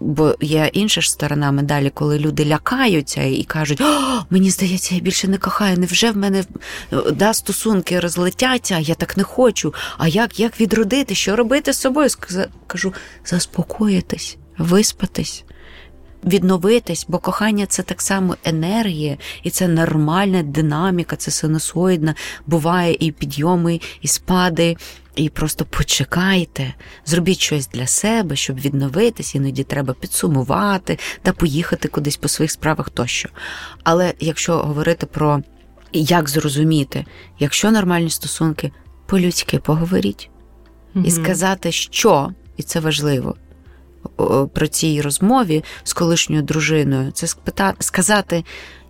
бо 0.00 0.34
є 0.40 0.70
інша 0.72 1.00
ж 1.00 1.10
сторона 1.10 1.52
медалі, 1.52 1.90
коли 1.90 2.18
люди 2.18 2.44
лякаються 2.44 3.22
і 3.22 3.44
кажуть: 3.44 3.80
О, 3.80 4.24
мені 4.30 4.50
здається, 4.50 4.94
я 4.94 5.00
більше 5.00 5.28
не 5.28 5.38
кохаю. 5.38 5.78
Невже 5.78 6.10
в 6.10 6.16
мене 6.16 6.44
да, 7.12 7.34
стосунки 7.34 8.00
розлетяться, 8.00 8.78
я 8.78 8.94
так 8.94 9.16
не 9.16 9.22
хочу. 9.22 9.74
А 9.98 10.08
як 10.08 10.40
як 10.40 10.60
відродити, 10.60 11.14
що 11.14 11.36
робити 11.36 11.72
з 11.72 11.80
собою? 11.80 12.08
Кажу, 12.66 12.94
заспокоїтись, 13.24 14.36
виспатись 14.58 15.44
відновитись, 16.26 17.06
бо 17.08 17.18
кохання 17.18 17.66
це 17.66 17.82
так 17.82 18.02
само 18.02 18.36
енергія, 18.44 19.16
і 19.42 19.50
це 19.50 19.68
нормальна 19.68 20.42
динаміка, 20.42 21.16
це 21.16 21.30
синусоїдна. 21.30 22.14
Буває 22.46 22.96
і 23.00 23.12
підйоми, 23.12 23.80
і 24.00 24.08
спади. 24.08 24.76
І 25.16 25.28
просто 25.28 25.64
почекайте, 25.64 26.74
зробіть 27.06 27.40
щось 27.40 27.68
для 27.68 27.86
себе, 27.86 28.36
щоб 28.36 28.60
відновитись, 28.60 29.34
іноді 29.34 29.64
треба 29.64 29.94
підсумувати 29.94 30.98
та 31.22 31.32
поїхати 31.32 31.88
кудись 31.88 32.16
по 32.16 32.28
своїх 32.28 32.50
справах 32.50 32.90
тощо. 32.90 33.28
Але 33.84 34.14
якщо 34.20 34.58
говорити 34.58 35.06
про 35.06 35.42
як 35.92 36.28
зрозуміти, 36.28 37.04
якщо 37.38 37.70
нормальні 37.70 38.10
стосунки, 38.10 38.72
по-людськи 39.06 39.58
поговоріть 39.58 40.30
mm 40.94 41.06
і 41.06 41.10
сказати, 41.10 41.72
що, 41.72 42.32
і 42.56 42.62
це 42.62 42.80
важливо, 42.80 43.36
при 44.52 44.68
цій 44.68 45.00
розмові 45.00 45.64
з 45.84 45.92
колишньою 45.92 46.42
дружиною, 46.42 47.10
це 47.10 47.26
сказати: 47.80 48.44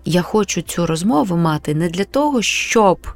я 0.05 0.23
хочу 0.23 0.63
цю 0.63 0.87
розмову 0.87 1.37
мати 1.37 1.75
не 1.75 1.89
для 1.89 2.05
того, 2.05 2.43
щоб 2.43 3.09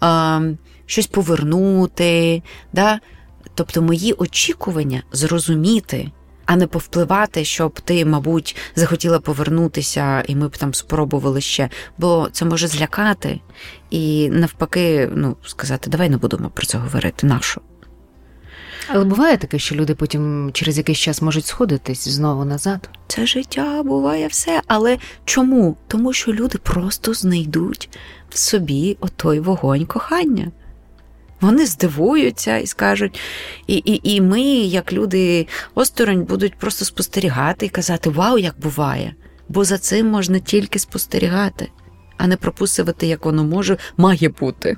а, 0.00 0.40
щось 0.86 1.06
повернути, 1.06 2.42
да? 2.72 3.00
тобто 3.54 3.82
мої 3.82 4.12
очікування 4.12 5.02
зрозуміти. 5.12 6.10
А 6.46 6.56
не 6.56 6.66
повпливати, 6.66 7.44
щоб 7.44 7.80
ти, 7.80 8.04
мабуть, 8.04 8.56
захотіла 8.76 9.18
повернутися, 9.18 10.22
і 10.26 10.36
ми 10.36 10.48
б 10.48 10.56
там 10.56 10.74
спробували 10.74 11.40
ще, 11.40 11.70
бо 11.98 12.28
це 12.32 12.44
може 12.44 12.68
злякати 12.68 13.40
і 13.90 14.28
навпаки, 14.28 15.10
ну 15.14 15.36
сказати, 15.44 15.90
давай 15.90 16.10
не 16.10 16.16
будемо 16.16 16.50
про 16.50 16.66
це 16.66 16.78
говорити. 16.78 17.26
Нашу. 17.26 17.60
Але 18.88 19.04
буває 19.04 19.36
таке, 19.36 19.58
що 19.58 19.74
люди 19.74 19.94
потім 19.94 20.50
через 20.52 20.78
якийсь 20.78 20.98
час 20.98 21.22
можуть 21.22 21.46
сходитись 21.46 22.08
знову 22.08 22.44
назад. 22.44 22.88
Це 23.06 23.26
життя 23.26 23.82
буває 23.82 24.26
все. 24.26 24.60
Але 24.66 24.98
чому? 25.24 25.76
Тому 25.88 26.12
що 26.12 26.32
люди 26.32 26.58
просто 26.58 27.14
знайдуть 27.14 27.88
в 28.30 28.38
собі 28.38 28.96
отой 29.00 29.40
вогонь 29.40 29.86
кохання. 29.86 30.52
Вони 31.40 31.66
здивуються 31.66 32.56
і 32.58 32.66
скажуть, 32.66 33.20
і 33.66 33.76
і, 33.76 34.14
і 34.14 34.20
ми, 34.20 34.42
як 34.42 34.92
люди 34.92 35.46
осторонь, 35.74 36.24
будуть 36.24 36.54
просто 36.54 36.84
спостерігати 36.84 37.66
і 37.66 37.68
казати 37.68 38.10
Вау, 38.10 38.38
як 38.38 38.60
буває! 38.60 39.14
Бо 39.48 39.64
за 39.64 39.78
цим 39.78 40.06
можна 40.06 40.38
тільки 40.38 40.78
спостерігати, 40.78 41.68
а 42.16 42.26
не 42.26 42.36
пропустити, 42.36 43.06
як 43.06 43.24
воно 43.24 43.44
може, 43.44 43.76
має 43.96 44.28
бути. 44.28 44.76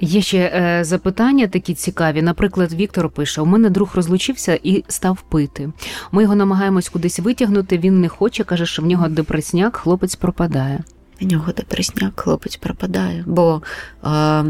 Є 0.00 0.22
ще 0.22 0.38
е, 0.38 0.84
запитання 0.84 1.46
такі 1.46 1.74
цікаві. 1.74 2.22
Наприклад, 2.22 2.72
Віктор 2.72 3.10
пише: 3.10 3.40
у 3.40 3.46
мене 3.46 3.70
друг 3.70 3.90
розлучився 3.94 4.58
і 4.62 4.84
став 4.88 5.22
пити. 5.22 5.72
Ми 6.12 6.22
його 6.22 6.34
намагаємось 6.34 6.88
кудись 6.88 7.18
витягнути. 7.18 7.78
Він 7.78 8.00
не 8.00 8.08
хоче, 8.08 8.44
каже, 8.44 8.66
що 8.66 8.82
в 8.82 8.86
нього 8.86 9.08
депресняк, 9.08 9.76
хлопець 9.76 10.14
пропадає. 10.16 10.84
В 11.20 11.24
нього 11.24 11.52
депресняк, 11.52 12.20
хлопець 12.20 12.56
пропадає. 12.56 13.24
Бо 13.26 13.62
е, 14.04 14.44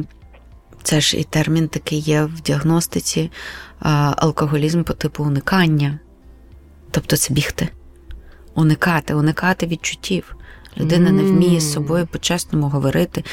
це 0.83 1.01
ж 1.01 1.17
і 1.17 1.25
термін 1.25 1.69
такий 1.69 1.99
є 1.99 2.25
в 2.25 2.41
діагностиці 2.41 3.21
е, 3.21 3.31
алкоголізм 4.17 4.83
по 4.83 4.93
типу 4.93 5.25
уникання. 5.25 5.99
Тобто 6.91 7.17
це 7.17 7.35
бігти, 7.35 7.69
уникати, 8.55 9.15
уникати 9.15 9.67
відчуттів. 9.67 10.37
Людина 10.79 11.11
не 11.11 11.23
вміє 11.23 11.61
з 11.61 11.73
собою 11.73 12.07
по-чесному 12.07 12.69
говорити, 12.69 13.25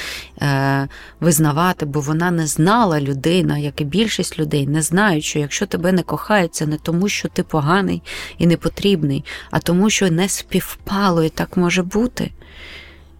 е, 0.42 0.88
визнавати, 1.20 1.86
бо 1.86 2.00
вона 2.00 2.32
не 2.32 2.48
знала 2.48 3.02
людина, 3.02 3.58
як 3.58 3.82
і 3.82 3.84
більшість 3.84 4.40
людей, 4.40 4.68
не 4.68 4.82
знають, 4.82 5.24
що 5.24 5.40
якщо 5.40 5.66
тебе 5.66 5.92
не 5.92 6.04
кохають, 6.04 6.56
це 6.56 6.66
не 6.66 6.78
тому, 6.78 7.10
що 7.10 7.28
ти 7.28 7.44
поганий 7.44 8.02
і 8.38 8.48
не 8.48 8.58
потрібний, 8.58 9.26
а 9.52 9.60
тому, 9.60 9.90
що 9.90 10.12
не 10.12 10.30
співпало, 10.30 11.24
і 11.24 11.30
так 11.30 11.58
може 11.58 11.84
бути. 11.84 12.32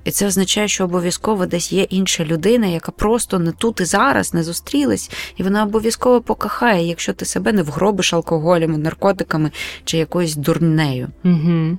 І 0.08 0.12
це 0.12 0.28
означає, 0.28 0.68
що 0.68 0.84
обов'язково 0.84 1.46
десь 1.46 1.74
є 1.74 1.84
інша 1.84 2.26
людина, 2.26 2.68
яка 2.68 2.92
просто 2.92 3.40
не 3.40 3.52
тут 3.52 3.82
і 3.82 3.86
зараз 3.86 4.34
не 4.34 4.44
зустрілась, 4.44 5.12
і 5.38 5.44
вона 5.44 5.64
обов'язково 5.64 6.22
покохає, 6.22 6.88
якщо 6.88 7.14
ти 7.14 7.26
себе 7.26 7.54
не 7.54 7.64
вгробиш 7.64 8.14
алкоголем, 8.14 8.82
наркотиками 8.82 9.52
чи 9.86 9.98
якоюсь 9.98 10.36
дурнею. 10.36 11.08
Угу. 11.24 11.78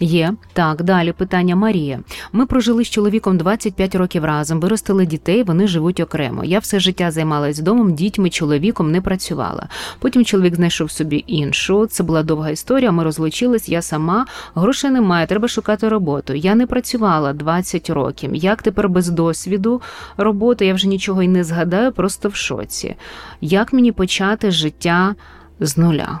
Є 0.00 0.34
так, 0.52 0.82
далі 0.82 1.12
питання 1.12 1.56
Марія. 1.56 2.00
Ми 2.32 2.46
прожили 2.46 2.84
з 2.84 2.90
чоловіком 2.90 3.38
25 3.38 3.94
років 3.94 4.24
разом, 4.24 4.60
виростили 4.60 5.06
дітей, 5.06 5.42
вони 5.42 5.66
живуть 5.66 6.00
окремо. 6.00 6.44
Я 6.44 6.58
все 6.58 6.80
життя 6.80 7.10
займалась 7.10 7.58
домом, 7.58 7.94
дітьми, 7.94 8.30
чоловіком 8.30 8.90
не 8.90 9.00
працювала. 9.00 9.68
Потім 9.98 10.24
чоловік 10.24 10.54
знайшов 10.54 10.90
собі 10.90 11.24
іншу. 11.26 11.86
Це 11.86 12.02
була 12.02 12.22
довга 12.22 12.50
історія. 12.50 12.92
Ми 12.92 13.04
розлучились. 13.04 13.68
Я 13.68 13.82
сама 13.82 14.26
грошей 14.54 14.90
немає, 14.90 15.26
треба 15.26 15.48
шукати 15.48 15.88
роботу. 15.88 16.34
Я 16.34 16.54
не 16.54 16.66
працювала 16.66 17.32
20 17.32 17.90
років. 17.90 18.34
Як 18.34 18.62
тепер 18.62 18.88
без 18.88 19.08
досвіду 19.08 19.82
роботи? 20.16 20.66
Я 20.66 20.74
вже 20.74 20.88
нічого 20.88 21.22
й 21.22 21.28
не 21.28 21.44
згадаю, 21.44 21.92
просто 21.92 22.28
в 22.28 22.34
шоці. 22.34 22.96
Як 23.40 23.72
мені 23.72 23.92
почати 23.92 24.50
життя 24.50 25.14
з 25.60 25.76
нуля? 25.76 26.20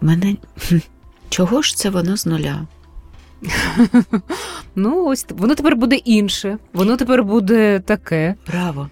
Мене 0.00 0.36
Чого 1.28 1.62
ж 1.62 1.76
це 1.76 1.90
воно 1.90 2.16
з 2.16 2.26
нуля? 2.26 2.66
Ну, 4.78 5.06
ось 5.06 5.26
воно 5.28 5.54
тепер 5.54 5.76
буде 5.76 5.96
інше, 5.96 6.58
воно 6.72 6.96
тепер 6.96 7.24
буде 7.24 7.80
таке. 7.80 8.34
Право. 8.46 8.90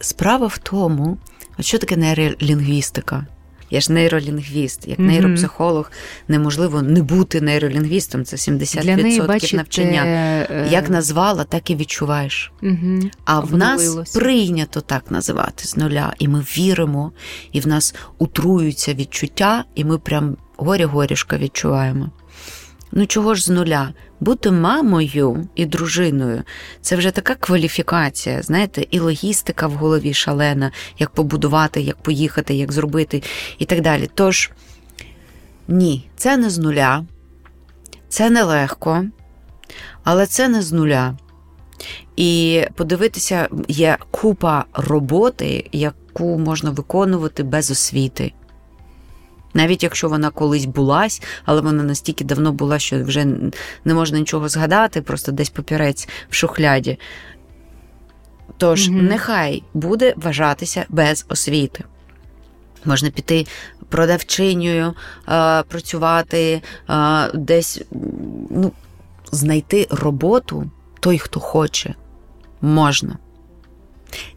Справа 0.00 0.46
в 0.46 0.58
тому, 0.58 1.18
от 1.58 1.64
що 1.64 1.78
таке 1.78 1.96
нейролінгвістика? 1.96 3.26
Я 3.70 3.80
ж 3.80 3.92
нейролінгвіст, 3.92 4.88
як 4.88 4.98
mm-hmm. 4.98 5.02
нейропсихолог, 5.02 5.92
неможливо 6.28 6.82
не 6.82 7.02
бути 7.02 7.40
нейролінгвістом. 7.40 8.24
Це 8.24 8.36
70% 8.36 8.82
Для 8.82 8.96
неї, 8.96 9.20
бачите, 9.20 9.56
навчання. 9.56 10.04
Е, 10.04 10.68
як 10.70 10.90
назвала, 10.90 11.44
так 11.44 11.70
і 11.70 11.76
відчуваєш. 11.76 12.52
Mm-hmm. 12.62 13.10
А 13.24 13.40
в 13.40 13.56
нас 13.56 14.12
прийнято 14.14 14.80
так 14.80 15.10
називати 15.10 15.64
з 15.64 15.76
нуля, 15.76 16.14
і 16.18 16.28
ми 16.28 16.40
віримо, 16.40 17.12
і 17.52 17.60
в 17.60 17.66
нас 17.66 17.94
утруються 18.18 18.94
відчуття, 18.94 19.64
і 19.74 19.84
ми 19.84 19.98
прям 19.98 20.36
горі-горішка 20.56 21.38
відчуваємо. 21.38 22.10
Ну, 22.92 23.06
чого 23.06 23.34
ж 23.34 23.44
з 23.44 23.48
нуля? 23.48 23.92
Бути 24.20 24.50
мамою 24.50 25.48
і 25.54 25.66
дружиною 25.66 26.42
це 26.80 26.96
вже 26.96 27.10
така 27.10 27.34
кваліфікація, 27.34 28.42
знаєте, 28.42 28.86
і 28.90 28.98
логістика 28.98 29.66
в 29.66 29.72
голові 29.72 30.14
шалена, 30.14 30.72
як 30.98 31.10
побудувати, 31.10 31.80
як 31.80 31.96
поїхати, 31.96 32.54
як 32.54 32.72
зробити 32.72 33.22
і 33.58 33.64
так 33.64 33.80
далі. 33.80 34.10
Тож, 34.14 34.50
ні, 35.68 36.08
це 36.16 36.36
не 36.36 36.50
з 36.50 36.58
нуля, 36.58 37.04
це 38.08 38.30
не 38.30 38.42
легко, 38.42 39.04
але 40.04 40.26
це 40.26 40.48
не 40.48 40.62
з 40.62 40.72
нуля. 40.72 41.16
І 42.16 42.62
подивитися, 42.74 43.48
є 43.68 43.98
купа 44.10 44.64
роботи, 44.74 45.68
яку 45.72 46.38
можна 46.38 46.70
виконувати 46.70 47.42
без 47.42 47.70
освіти. 47.70 48.32
Навіть 49.54 49.82
якщо 49.82 50.08
вона 50.08 50.30
колись 50.30 50.64
булась, 50.64 51.22
але 51.44 51.60
вона 51.60 51.82
настільки 51.82 52.24
давно 52.24 52.52
була, 52.52 52.78
що 52.78 53.04
вже 53.04 53.26
не 53.84 53.94
можна 53.94 54.18
нічого 54.18 54.48
згадати, 54.48 55.02
просто 55.02 55.32
десь 55.32 55.50
папірець 55.50 56.08
в 56.30 56.34
шухляді. 56.34 56.98
Тож, 58.56 58.88
mm 58.88 59.02
нехай 59.02 59.62
буде 59.74 60.14
вважатися 60.16 60.84
без 60.88 61.26
освіти. 61.28 61.84
Можна 62.84 63.10
піти 63.10 63.46
продавчинею, 63.88 64.94
працювати 65.68 66.62
десь, 67.34 67.82
ну, 68.50 68.72
знайти 69.32 69.88
роботу 69.90 70.70
той, 71.00 71.18
хто 71.18 71.40
хоче, 71.40 71.94
можна. 72.60 73.18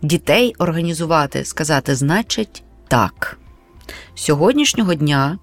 Дітей 0.01 0.55
організувати, 0.57 1.45
сказати, 1.45 1.95
значить, 1.95 2.63
так. 2.87 3.37
Сьогоднішнього 4.17 4.93
дня 4.93 5.37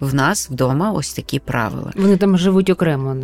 в 0.00 0.14
нас 0.14 0.50
вдома 0.50 0.92
ось 0.92 1.12
такі 1.12 1.38
правила. 1.38 1.92
Вони 1.96 2.16
там 2.16 2.38
живуть 2.38 2.70
окремо 2.70 3.16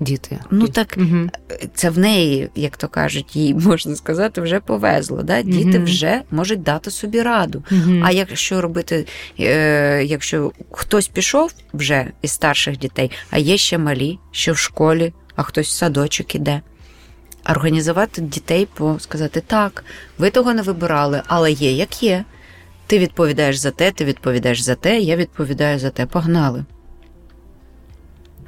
діти. 0.00 0.38
Ну 0.50 0.68
так 0.68 0.94
угу. 0.98 1.30
це 1.74 1.90
в 1.90 1.98
неї, 1.98 2.50
як 2.54 2.76
то 2.76 2.88
кажуть, 2.88 3.36
їй 3.36 3.54
можна 3.64 3.96
сказати, 3.96 4.40
вже 4.40 4.60
повезло. 4.60 5.22
Да? 5.22 5.42
Діти 5.42 5.78
угу. 5.78 5.84
вже 5.84 6.22
можуть 6.30 6.62
дати 6.62 6.90
собі 6.90 7.22
раду. 7.22 7.64
Угу. 7.72 8.00
А 8.04 8.10
якщо 8.10 8.60
робити, 8.60 9.06
е, 9.40 10.04
якщо 10.04 10.52
хтось 10.70 11.08
пішов 11.08 11.54
вже 11.74 12.10
із 12.22 12.30
старших 12.30 12.78
дітей, 12.78 13.10
а 13.30 13.38
є 13.38 13.56
ще 13.56 13.78
малі, 13.78 14.18
що 14.30 14.52
в 14.52 14.58
школі, 14.58 15.12
а 15.36 15.42
хтось 15.42 15.68
в 15.68 15.70
садочок 15.70 16.34
іде. 16.34 16.60
Організувати 17.50 18.22
дітей, 18.22 18.68
по 18.74 18.96
сказати 18.98 19.42
так, 19.46 19.84
ви 20.18 20.30
того 20.30 20.54
не 20.54 20.62
вибирали, 20.62 21.22
але 21.26 21.52
є 21.52 21.72
як 21.72 22.02
є. 22.02 22.24
Ти 22.86 22.98
відповідаєш 22.98 23.56
за 23.56 23.70
те, 23.70 23.90
ти 23.90 24.04
відповідаєш 24.04 24.60
за 24.60 24.74
те, 24.74 25.00
я 25.00 25.16
відповідаю 25.16 25.78
за 25.78 25.90
те. 25.90 26.06
Погнали. 26.06 26.64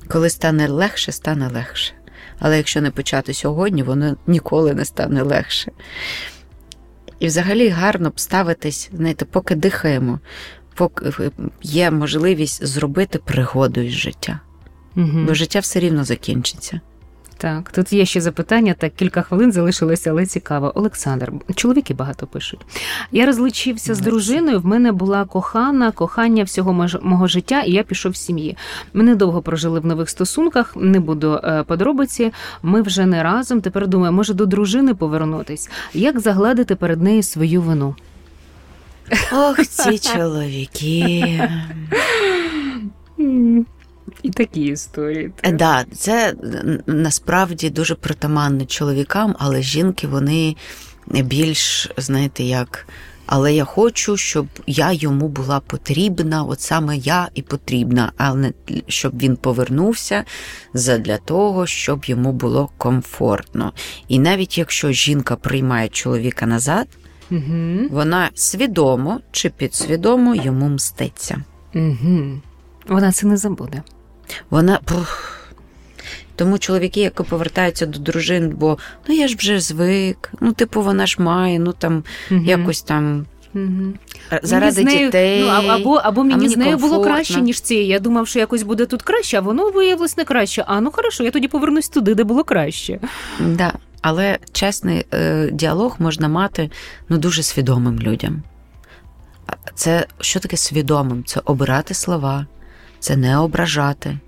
Коли 0.09 0.31
стане 0.31 0.69
легше, 0.69 1.13
стане 1.13 1.49
легше. 1.49 1.93
Але 2.39 2.57
якщо 2.57 2.81
не 2.81 2.91
почати 2.91 3.35
сьогодні, 3.35 3.83
воно 3.83 4.17
ніколи 4.27 4.75
не 4.75 4.85
стане 4.85 5.23
легше. 5.23 5.73
І 7.19 7.27
взагалі 7.27 7.69
гарно 7.69 8.11
б 8.11 8.21
ставитись, 8.21 8.91
знаєте, 8.93 9.25
поки 9.25 9.55
дихаємо, 9.55 10.21
поки 10.75 11.31
є 11.63 11.91
можливість 11.91 12.67
зробити 12.67 13.19
пригоду 13.19 13.81
із 13.81 13.93
життя. 13.93 14.41
Угу. 14.97 15.25
Бо 15.27 15.35
життя 15.35 15.61
все 15.61 15.81
рівно 15.81 16.05
закінчиться. 16.05 16.81
Так, 17.45 17.71
тут 17.73 17.93
є 17.93 18.07
ще 18.07 18.21
запитання, 18.21 18.75
так 18.79 18.95
кілька 18.97 19.23
хвилин 19.23 19.53
залишилося, 19.53 20.11
але 20.11 20.27
цікаво. 20.27 20.73
Олександр, 20.75 21.33
чоловіки 21.55 21.95
багато 21.95 22.27
пишуть. 22.27 22.61
Я 23.13 23.27
розлучився 23.27 23.95
з 23.95 24.01
дружиною. 24.01 24.61
В 24.61 24.67
мене 24.67 24.93
була 24.93 25.25
кохана, 25.25 25.91
кохання 25.91 26.45
всього 26.45 26.89
мого 27.03 27.27
життя, 27.27 27.61
і 27.61 27.73
я 27.73 27.83
пішов 27.83 28.17
з 28.17 28.21
сім'ї. 28.21 28.57
Ми 28.95 29.05
недовго 29.05 29.43
прожили 29.43 29.81
в 29.81 29.87
нових 29.87 30.11
стосунках, 30.11 30.77
не 30.77 31.01
буду 31.01 31.41
е, 31.45 31.63
подробиці. 31.63 32.33
Ми 32.63 32.83
вже 32.83 33.07
не 33.07 33.23
разом. 33.23 33.61
Тепер 33.61 33.89
думаю, 33.89 34.13
може 34.13 34.35
до 34.35 34.47
дружини 34.47 34.95
повернутись. 34.95 35.71
Як 35.95 36.21
загладити 36.21 36.75
перед 36.75 37.03
нею 37.03 37.23
свою 37.23 37.63
вину? 37.63 37.95
Ох, 39.33 39.67
ці 39.67 39.99
чоловіки. 39.99 41.41
І 44.25 44.31
такі 44.31 44.61
історії. 44.61 45.33
Так, 45.41 45.53
е, 45.53 45.57
да, 45.57 45.85
це 45.93 46.35
насправді 46.87 47.71
дуже 47.71 47.95
притаманно 47.95 48.65
чоловікам, 48.65 49.37
але 49.39 49.63
жінки 49.63 50.07
вони 50.07 50.57
більш, 51.07 51.91
знаєте, 51.97 52.45
як. 52.45 52.87
Але 53.27 53.55
я 53.55 53.65
хочу, 53.65 54.17
щоб 54.17 54.47
я 54.67 54.93
йому 54.93 55.29
була 55.29 55.61
потрібна, 55.61 56.43
от 56.43 56.61
саме 56.61 56.97
я 56.97 57.29
і 57.35 57.43
потрібна, 57.43 58.13
а 58.17 58.35
не 58.35 58.53
щоб 58.87 59.19
він 59.19 59.37
повернувся 59.37 60.25
для 60.75 61.19
того, 61.19 61.67
щоб 61.67 62.05
йому 62.05 62.33
було 62.33 62.71
комфортно. 62.79 63.73
І 64.09 64.19
навіть 64.19 64.59
якщо 64.59 64.93
жінка 64.93 65.37
приймає 65.37 65.89
чоловіка 65.89 66.47
назад, 66.47 66.87
угу. 67.31 67.89
вона 67.91 68.31
свідомо 68.35 69.21
чи 69.33 69.51
підсвідомо 69.51 70.35
йому 70.35 70.69
мститься. 70.69 71.45
Угу. 71.75 72.41
Вона 72.89 73.13
це 73.13 73.27
не 73.27 73.37
забуде. 73.37 73.83
Вона. 74.51 74.81
Тому 76.37 76.59
чоловіки, 76.59 77.01
які 77.01 77.23
повертаються 77.23 77.87
до 77.87 77.99
дружин, 77.99 78.55
бо 78.57 78.79
ну 79.09 79.15
я 79.15 79.29
ж 79.29 79.37
вже 79.37 79.61
звик, 79.61 80.33
ну, 80.41 80.53
типу, 80.53 80.83
вона 80.83 81.07
ж 81.07 81.23
має, 81.23 81.59
ну 81.59 81.73
там 81.73 82.05
угу. 82.31 82.41
якось 82.45 82.83
там. 82.83 83.27
Угу. 83.55 83.93
Заради 84.43 84.85
нею, 84.85 85.07
дітей. 85.07 85.41
Ну, 85.41 85.49
Або 85.49 85.95
або 85.95 86.23
мені, 86.25 86.37
мені 86.37 86.49
з 86.49 86.57
нею 86.57 86.71
комфортно. 86.71 86.99
було 86.99 87.05
краще, 87.05 87.41
ніж 87.41 87.61
цією. 87.61 87.87
Я 87.87 87.99
думав, 87.99 88.29
що 88.29 88.39
якось 88.39 88.63
буде 88.63 88.87
тут 88.87 89.03
краще, 89.03 89.39
а 89.39 89.41
воно 89.41 89.71
виявилось 89.71 90.17
не 90.17 90.25
краще. 90.25 90.65
А 90.67 90.81
ну 90.81 90.91
хорошо, 90.91 91.25
я 91.25 91.31
тоді 91.31 91.49
повернусь 91.49 91.89
туди, 91.89 92.15
де 92.15 92.25
було 92.25 92.45
краще. 92.45 93.01
Да. 93.41 93.73
Але 94.01 94.39
чесний 94.53 95.07
е, 95.15 95.51
діалог 95.53 95.97
можна 95.99 96.29
мати 96.29 96.71
ну, 97.09 97.19
дуже 97.19 97.43
свідомим 97.43 97.99
людям. 97.99 98.43
Це 99.75 100.07
що 100.21 100.41
таке 100.41 100.57
свідомим? 100.57 101.25
Це 101.25 101.41
обирати 101.45 101.95
слова, 101.95 102.47
це 103.05 103.17
не 103.17 103.39
ображати, 103.39 104.19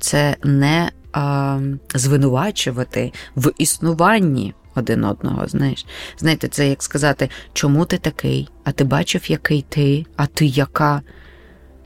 це 0.00 0.36
не 0.42 0.90
а, 1.12 1.58
звинувачувати 1.94 3.12
в 3.36 3.52
існуванні 3.58 4.54
один 4.74 5.04
одного. 5.04 5.48
Знаєш, 5.48 5.86
знаєте, 6.18 6.48
це 6.48 6.68
як 6.68 6.82
сказати, 6.82 7.28
чому 7.52 7.84
ти 7.84 7.98
такий, 7.98 8.48
а 8.64 8.72
ти 8.72 8.84
бачив, 8.84 9.30
який 9.30 9.62
ти, 9.68 10.06
а 10.16 10.26
ти 10.26 10.46
яка. 10.46 11.02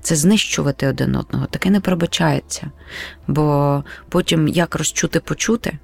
Це 0.00 0.16
знищувати 0.16 0.86
один 0.86 1.16
одного, 1.16 1.46
таке 1.46 1.70
не 1.70 1.80
пробачається. 1.80 2.70
Бо 3.26 3.84
потім 4.08 4.48
як 4.48 4.74
розчути 4.74 5.20
почути 5.20 5.78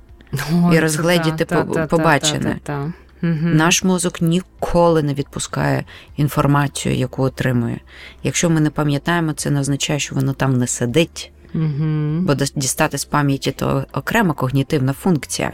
і 0.72 0.78
розгледіти 0.78 1.44
та, 1.44 1.64
та, 1.64 1.86
побачене. 1.86 2.58
Та, 2.62 2.92
Угу. 3.24 3.48
Наш 3.48 3.84
мозок 3.84 4.20
ніколи 4.20 5.02
не 5.02 5.14
відпускає 5.14 5.84
інформацію, 6.16 6.94
яку 6.94 7.22
отримує. 7.22 7.80
Якщо 8.22 8.50
ми 8.50 8.60
не 8.60 8.70
пам'ятаємо, 8.70 9.32
це 9.32 9.50
не 9.50 9.60
означає, 9.60 9.98
що 9.98 10.14
воно 10.14 10.32
там 10.32 10.56
не 10.56 10.66
сидить. 10.66 11.32
Угу. 11.54 12.20
Бо 12.20 12.34
дістати 12.34 12.98
з 12.98 13.04
пам'яті 13.04 13.52
то 13.52 13.86
окрема 13.92 14.34
когнітивна 14.34 14.92
функція. 14.92 15.52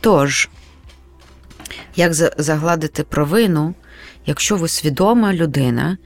Тож, 0.00 0.48
як 1.96 2.14
загладити 2.38 3.02
провину, 3.02 3.74
якщо 4.26 4.56
ви 4.56 4.68
свідома 4.68 5.32
людина, 5.32 5.98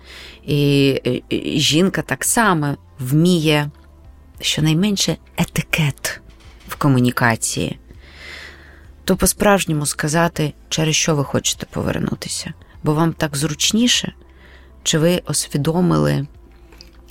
і 0.46 1.22
жінка 1.56 2.02
так 2.02 2.24
само 2.24 2.76
вміє 2.98 3.70
щонайменше 4.40 5.16
етикет 5.36 6.20
в 6.68 6.76
комунікації 6.76 7.78
то 9.04 9.16
по-справжньому 9.16 9.86
сказати, 9.86 10.52
через 10.68 10.94
що 10.94 11.14
ви 11.14 11.24
хочете 11.24 11.66
повернутися, 11.70 12.52
бо 12.82 12.94
вам 12.94 13.12
так 13.12 13.36
зручніше, 13.36 14.12
чи 14.82 14.98
ви 14.98 15.22
усвідомили, 15.28 16.26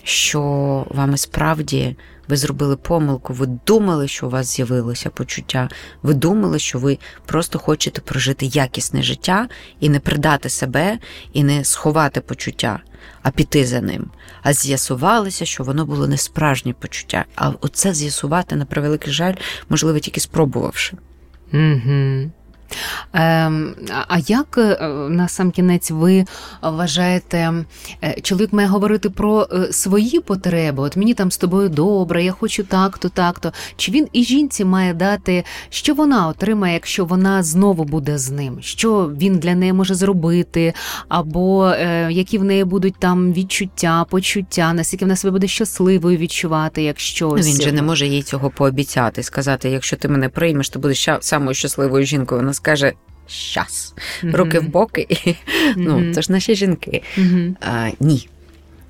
що 0.04 0.42
вам 0.90 1.14
і 1.14 1.18
справді 1.18 1.96
ви 2.28 2.38
зробили 2.38 2.76
помилку, 2.76 3.34
ви 3.34 3.46
думали, 3.46 4.08
що 4.08 4.28
у 4.28 4.30
вас 4.30 4.48
з'явилося 4.48 5.10
почуття, 5.10 5.70
ви 6.04 6.14
думали, 6.14 6.60
що 6.60 6.80
ви 6.80 6.98
просто 7.26 7.60
хочете 7.60 8.02
прожити 8.02 8.46
якісне 8.46 9.04
життя 9.04 9.48
і 9.80 9.90
не 9.90 10.00
придати 10.00 10.50
себе, 10.50 11.00
і 11.34 11.44
не 11.44 11.64
сховати 11.64 12.22
почуття, 12.22 12.80
а 13.22 13.32
піти 13.32 13.66
за 13.66 13.82
ним. 13.82 14.12
А 14.44 14.54
з'ясувалося, 14.54 15.46
що 15.46 15.64
воно 15.64 15.86
було 15.86 16.08
не 16.08 16.18
справжнє 16.18 16.74
почуття. 16.74 17.26
А 17.36 17.52
оце 17.62 17.94
з'ясувати, 17.94 18.56
на 18.56 18.66
превеликий 18.66 19.14
жаль, 19.14 19.36
можливо, 19.70 20.00
тільки 20.00 20.20
спробувавши. 20.20 20.98
Угу. 21.52 21.58
Ем, 21.58 22.32
а 24.08 24.18
як 24.28 24.58
е, 24.58 24.88
на 25.10 25.28
сам 25.28 25.52
кінець 25.52 25.92
ви 25.92 26.26
вважаєте, 26.62 27.54
е, 28.04 28.22
чоловік 28.22 28.54
має 28.54 28.68
говорити 28.68 29.10
про 29.10 29.48
е, 29.54 29.74
свої 29.74 30.20
потреби? 30.20 30.84
От 30.84 30.98
мені 30.98 31.14
там 31.14 31.32
з 31.32 31.38
тобою 31.38 31.70
добре, 31.70 32.24
я 32.24 32.32
хочу 32.32 32.64
так-то, 32.64 33.10
так-то. 33.10 33.52
Чи 33.76 33.92
він 33.92 34.08
і 34.14 34.24
жінці 34.24 34.66
має 34.66 34.94
дати, 34.94 35.44
що 35.70 35.94
вона 35.94 36.28
отримає, 36.28 36.74
якщо 36.74 37.06
вона 37.06 37.44
знову 37.44 37.84
буде 37.84 38.18
з 38.18 38.32
ним? 38.32 38.58
Що 38.62 39.12
він 39.18 39.38
для 39.38 39.56
неї 39.56 39.74
може 39.74 39.96
зробити, 39.96 40.74
або 41.08 41.76
які 42.10 42.38
в 42.38 42.44
неї 42.44 42.64
будуть 42.64 42.96
там 43.00 43.34
відчуття, 43.34 44.06
почуття, 44.10 44.74
наскільки 44.74 45.06
вона 45.06 45.16
себе 45.16 45.32
буде 45.32 45.48
щасливою 45.48 46.18
відчувати, 46.18 46.84
якщо 46.84 47.28
ну, 47.28 47.36
він 47.36 47.62
же 47.62 47.72
не 47.72 47.82
може 47.82 48.08
їй 48.08 48.22
цього 48.22 48.50
пообіцяти, 48.50 49.24
сказати: 49.24 49.70
якщо 49.70 49.96
ти 49.96 50.08
мене 50.08 50.30
приймеш, 50.30 50.70
то 50.70 50.80
будеш 50.80 51.10
самою 51.20 51.54
щасливою 51.54 52.06
жінкою. 52.06 52.42
Вона 52.42 52.54
скаже 52.62 52.94
щас, 53.28 53.94
руки 54.24 54.60
в 54.60 54.68
боки. 54.70 55.36
Ну, 55.76 56.14
це 56.14 56.22
ж 56.22 56.32
наші 56.32 56.56
жінки. 56.56 57.04
А, 57.62 57.90
Ні. 58.00 58.30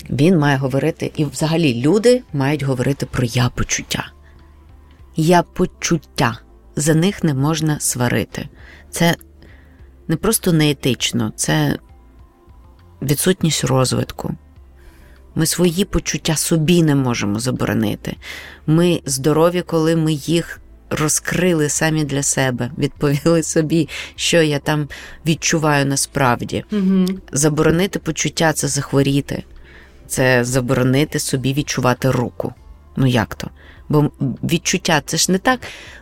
Він 0.10 0.38
має 0.38 0.58
говорити, 0.58 1.12
і 1.16 1.26
взагалі 1.26 1.82
люди 1.82 2.24
мають 2.34 2.64
говорити 2.64 3.06
про 3.06 3.24
я 3.24 3.50
почуття. 3.50 4.12
Я 5.16 5.44
почуття. 5.44 6.40
за 6.76 6.94
них 6.96 7.24
не 7.24 7.34
можна 7.34 7.80
сварити. 7.80 8.50
Це 8.90 9.16
не 10.08 10.16
просто 10.16 10.54
неетично, 10.54 11.34
це 11.36 11.78
відсутність 13.02 13.64
розвитку. 13.64 14.36
Ми 15.36 15.46
свої 15.46 15.86
почуття 15.86 16.36
собі 16.36 16.84
не 16.84 16.96
можемо 16.96 17.40
заборонити. 17.40 18.16
Ми 18.68 19.02
здорові, 19.06 19.62
коли 19.62 19.96
ми 19.96 20.14
їх 20.14 20.62
розкрили 20.92 21.70
самі 21.70 22.04
для 22.06 22.24
себе, 22.24 22.72
відповіли 22.78 23.44
собі, 23.44 23.90
що 24.16 24.42
я 24.42 24.60
там 24.60 24.88
відчуваю 25.26 25.86
насправді. 25.86 26.64
Угу. 26.72 27.06
Заборонити 27.32 28.00
почуття 28.00 28.54
це 28.54 28.68
захворіти, 28.68 29.44
це 30.08 30.44
заборонити 30.44 31.20
собі 31.20 31.54
відчувати 31.54 32.12
руку. 32.12 32.54
Ну 32.96 33.08
як 33.08 33.36
то? 33.36 33.50
Бо 33.90 34.12
відчуття 34.44 35.02
це 35.06 35.18
ж 35.18 35.32
не 35.32 35.38
так. 35.38 35.60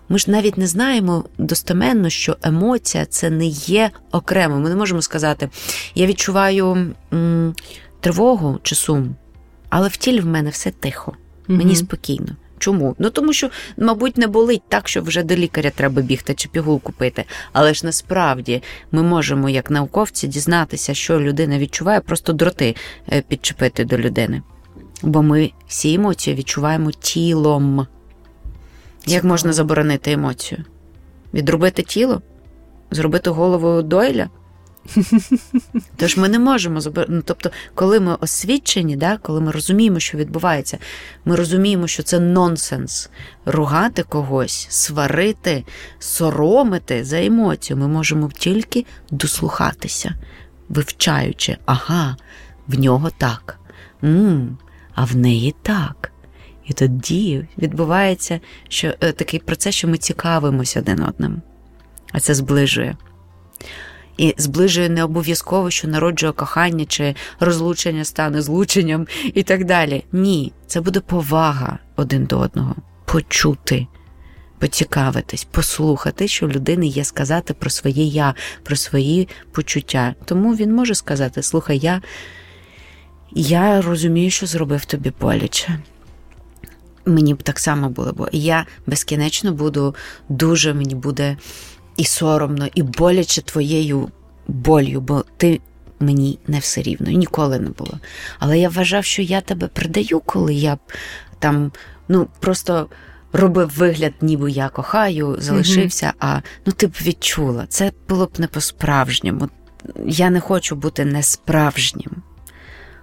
Ми 0.10 0.20
ж 0.20 0.32
навіть 0.32 0.58
не 0.58 0.68
знаємо 0.68 1.26
достеменно, 1.38 2.10
що 2.10 2.38
емоція 2.44 3.06
це 3.06 3.30
не 3.30 3.46
є 3.46 3.92
окремо. 4.12 4.60
Ми 4.60 4.70
не 4.70 4.76
можемо 4.76 5.02
сказати, 5.02 5.50
я 5.96 6.06
відчуваю 6.06 6.94
м, 7.14 7.56
тривогу 8.00 8.60
чи 8.64 8.76
сум, 8.76 9.16
але 9.70 9.88
в 9.88 9.98
тілі 9.98 10.20
в 10.20 10.26
мене 10.26 10.50
все 10.50 10.72
тихо, 10.72 11.14
мені 11.48 11.76
спокійно. 11.76 12.36
Чому? 12.60 12.96
Ну 13.00 13.10
тому 13.10 13.34
що, 13.34 13.50
мабуть, 13.78 14.18
не 14.18 14.28
болить 14.28 14.62
так, 14.68 14.88
що 14.88 15.02
вже 15.02 15.24
до 15.24 15.36
лікаря 15.36 15.72
треба 15.76 16.02
бігти 16.02 16.34
чи 16.34 16.50
пігулку 16.50 16.92
пити. 16.92 17.26
Але 17.54 17.74
ж 17.74 17.86
насправді 17.86 18.64
ми 18.92 19.04
можемо, 19.04 19.50
як 19.50 19.72
науковці, 19.72 20.28
дізнатися, 20.28 20.94
що 20.94 21.20
людина 21.20 21.60
відчуває, 21.60 22.02
просто 22.02 22.34
дроти 22.34 22.76
е, 23.12 23.22
підчепити 23.22 23.86
до 23.86 23.98
людини. 23.98 24.42
Бо 25.02 25.24
ми 25.24 25.52
всі 25.68 25.94
емоції 25.94 26.36
відчуваємо 26.36 26.92
тілом. 26.92 27.88
Як 29.06 29.24
можна 29.24 29.54
заборонити 29.54 30.12
емоцію? 30.12 30.64
Відробити 31.34 31.84
тіло? 31.84 32.22
Зробити 32.92 33.30
голову 33.30 33.82
дойля? 33.82 34.30
Тож 35.96 36.18
ми 36.18 36.30
не 36.30 36.40
можемо 36.40 36.80
ну, 37.10 37.22
Тобто, 37.26 37.52
коли 37.76 38.00
ми 38.00 38.16
освічені, 38.16 38.96
да, 38.96 39.18
коли 39.18 39.42
ми 39.42 39.52
розуміємо, 39.52 40.00
що 40.00 40.18
відбувається, 40.18 40.78
ми 41.26 41.36
розуміємо, 41.36 41.88
що 41.88 42.04
це 42.04 42.20
нонсенс. 42.20 43.10
Ругати 43.46 44.04
когось, 44.04 44.68
сварити, 44.70 45.64
соромити 46.00 47.04
за 47.04 47.24
емоцію. 47.24 47.78
Ми 47.78 47.88
можемо 47.88 48.30
тільки 48.36 48.86
дослухатися, 49.12 50.16
вивчаючи, 50.70 51.58
ага, 51.66 52.18
в 52.68 52.80
нього 52.80 53.10
так, 53.18 53.60
М, 54.04 54.58
а 54.94 55.06
в 55.06 55.16
неї 55.16 55.56
так. 55.62 56.12
І 56.66 56.74
тоді 56.74 57.48
відбувається 57.58 58.40
що, 58.68 58.94
е, 59.02 59.12
такий 59.12 59.40
процес, 59.40 59.76
що 59.76 59.88
ми 59.88 59.98
цікавимося 59.98 60.80
один 60.80 61.04
одним, 61.04 61.42
а 62.12 62.20
це 62.20 62.34
зближує 62.34 62.96
і 64.20 64.36
зближує 64.38 64.90
не 64.90 65.04
обов'язково, 65.04 65.72
що 65.72 65.88
народжує 65.88 66.32
кохання 66.32 66.86
чи 66.86 67.16
розлучення 67.40 68.06
стане 68.06 68.42
злученням 68.42 69.08
і 69.34 69.44
так 69.44 69.66
далі. 69.66 70.04
Ні, 70.12 70.52
це 70.68 70.82
буде 70.82 71.00
повага 71.00 71.80
один 71.96 72.26
до 72.26 72.40
одного, 72.40 72.76
почути. 73.06 73.88
Поцікавитись, 74.60 75.48
послухати, 75.52 76.28
що 76.28 76.48
в 76.48 76.52
людини 76.52 76.88
є 76.88 77.04
сказати 77.04 77.54
про 77.54 77.70
своє 77.70 78.04
я, 78.04 78.36
про 78.64 78.76
свої 78.76 79.28
почуття. 79.52 80.16
Тому 80.26 80.56
він 80.56 80.76
може 80.76 80.96
сказати: 80.96 81.44
Слухай, 81.44 81.78
я 81.78 82.02
я 83.32 83.82
розумію, 83.82 84.32
що 84.32 84.46
зробив 84.46 84.86
тобі 84.86 85.14
боляче. 85.22 85.80
Мені 87.06 87.34
б 87.34 87.44
так 87.44 87.60
само 87.60 87.90
було, 87.90 88.14
бо 88.14 88.28
я 88.32 88.66
безкінечно 88.88 89.54
буду 89.54 89.96
дуже 90.30 90.74
мені 90.74 90.96
буде 90.96 91.38
і 92.00 92.06
соромно, 92.06 92.68
і 92.76 92.84
боляче 92.84 93.42
твоєю 93.42 94.10
болью, 94.48 95.02
бо 95.02 95.26
ти 95.38 95.62
мені 96.00 96.40
не 96.48 96.60
все 96.60 96.82
рівно 96.82 97.12
ніколи 97.12 97.60
не 97.60 97.70
було. 97.70 98.00
Але 98.40 98.60
я 98.60 98.70
вважав, 98.70 99.06
що 99.06 99.22
я 99.22 99.42
тебе 99.42 99.68
придаю, 99.68 100.20
коли 100.20 100.54
я 100.54 100.78
там 101.40 101.72
ну 102.08 102.28
просто 102.40 102.88
робив 103.34 103.74
вигляд, 103.78 104.14
ніби 104.22 104.52
я 104.52 104.70
кохаю, 104.70 105.36
залишився, 105.40 106.06
mm 106.06 106.14
а 106.20 106.42
ну 106.66 106.72
ти 106.72 106.88
б 106.88 106.92
відчула, 107.02 107.66
це 107.70 107.92
було 108.10 108.26
б 108.26 108.32
не 108.38 108.48
по-справжньому. 108.48 109.50
Я 110.06 110.30
не 110.30 110.40
хочу 110.40 110.76
бути 110.76 111.06
несправжнім. 111.06 112.12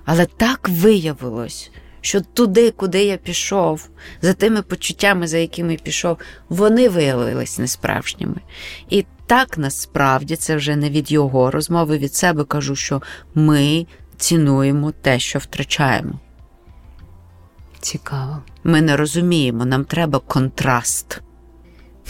Але 0.05 0.27
так 0.27 0.69
виявилось, 0.69 1.71
що 2.07 2.21
туди, 2.21 2.71
куди 2.71 3.05
я 3.05 3.17
пішов, 3.17 3.89
за 4.23 4.33
тими 4.33 4.63
почуттями, 4.63 5.27
за 5.27 5.39
якими 5.39 5.77
пішов, 5.83 6.19
вони 6.49 6.89
виявились 6.89 7.59
несправжніми. 7.59 8.37
І 8.91 9.05
так 9.27 9.59
насправді 9.59 10.37
це 10.37 10.57
вже 10.57 10.77
не 10.77 10.91
від 10.91 11.13
його 11.13 11.51
розмови 11.51 11.99
від 11.99 12.15
себе 12.15 12.45
кажу, 12.45 12.77
що 12.77 13.03
ми 13.35 13.87
цінуємо 14.17 14.93
те, 15.03 15.19
що 15.19 15.39
втрачаємо. 15.39 16.13
Цікаво. 17.81 18.43
Ми 18.65 18.81
не 18.81 18.97
розуміємо, 18.97 19.65
нам 19.65 19.85
треба 19.85 20.19
контраст. 20.19 21.21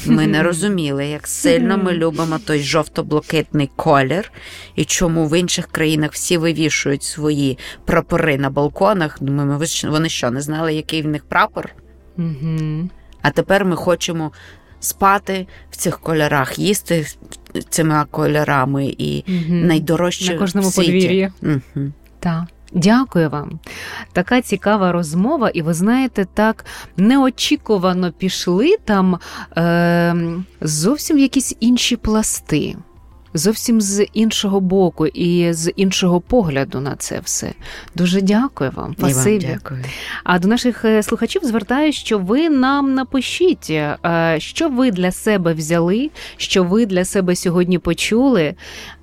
Ми 0.06 0.26
не 0.26 0.42
розуміли, 0.42 1.06
як 1.06 1.26
сильно 1.26 1.78
ми 1.78 1.92
любимо 1.92 2.38
той 2.38 2.60
жовто-блакитний 2.62 3.70
колір, 3.76 4.32
і 4.74 4.84
чому 4.84 5.26
в 5.26 5.38
інших 5.38 5.66
країнах 5.66 6.12
всі 6.12 6.36
вивішують 6.38 7.02
свої 7.02 7.58
прапори 7.84 8.38
на 8.38 8.50
балконах. 8.50 9.18
Думаємо, 9.20 9.60
вони 9.84 10.08
що, 10.08 10.30
не 10.30 10.40
знали, 10.40 10.74
який 10.74 11.02
в 11.02 11.06
них 11.06 11.24
прапор? 11.24 11.74
А 13.22 13.30
тепер 13.30 13.64
ми 13.64 13.76
хочемо 13.76 14.32
спати 14.80 15.46
в 15.70 15.76
цих 15.76 16.00
кольорах, 16.00 16.58
їсти 16.58 17.06
цими 17.68 18.04
кольорами 18.10 18.94
і 18.98 19.24
найдорожче 19.48 20.32
на 20.32 20.38
кожному 20.38 20.68
в 20.68 20.72
світі. 20.72 20.92
подвір'ї. 20.92 21.30
Так. 22.20 22.44
Дякую 22.72 23.30
вам. 23.30 23.58
Така 24.12 24.40
цікава 24.40 24.92
розмова, 24.92 25.48
і 25.48 25.62
ви 25.62 25.74
знаєте, 25.74 26.26
так 26.34 26.64
неочікувано 26.96 28.12
пішли 28.12 28.76
там 28.84 29.18
е, 29.56 30.14
зовсім 30.60 31.18
якісь 31.18 31.56
інші 31.60 31.96
пласти 31.96 32.76
зовсім 33.36 33.80
з 33.80 34.04
іншого 34.04 34.60
боку 34.60 35.06
і 35.06 35.52
з 35.52 35.70
іншого 35.70 36.20
погляду 36.20 36.80
на 36.80 36.96
це 36.96 37.20
все. 37.20 37.52
Дуже 37.94 38.20
дякую 38.20 38.70
вам. 38.74 38.94
Спасибі. 38.98 39.48
дякую. 39.52 39.84
А 40.24 40.38
до 40.38 40.48
наших 40.48 40.84
е, 40.84 41.02
слухачів 41.02 41.44
звертаю, 41.44 41.92
що 41.92 42.18
ви 42.18 42.48
нам 42.48 42.94
напишіть, 42.94 43.70
е, 43.70 44.36
що 44.38 44.68
ви 44.68 44.90
для 44.90 45.12
себе 45.12 45.54
взяли, 45.54 46.10
що 46.36 46.64
ви 46.64 46.86
для 46.86 47.04
себе 47.04 47.36
сьогодні 47.36 47.78
почули, 47.78 48.54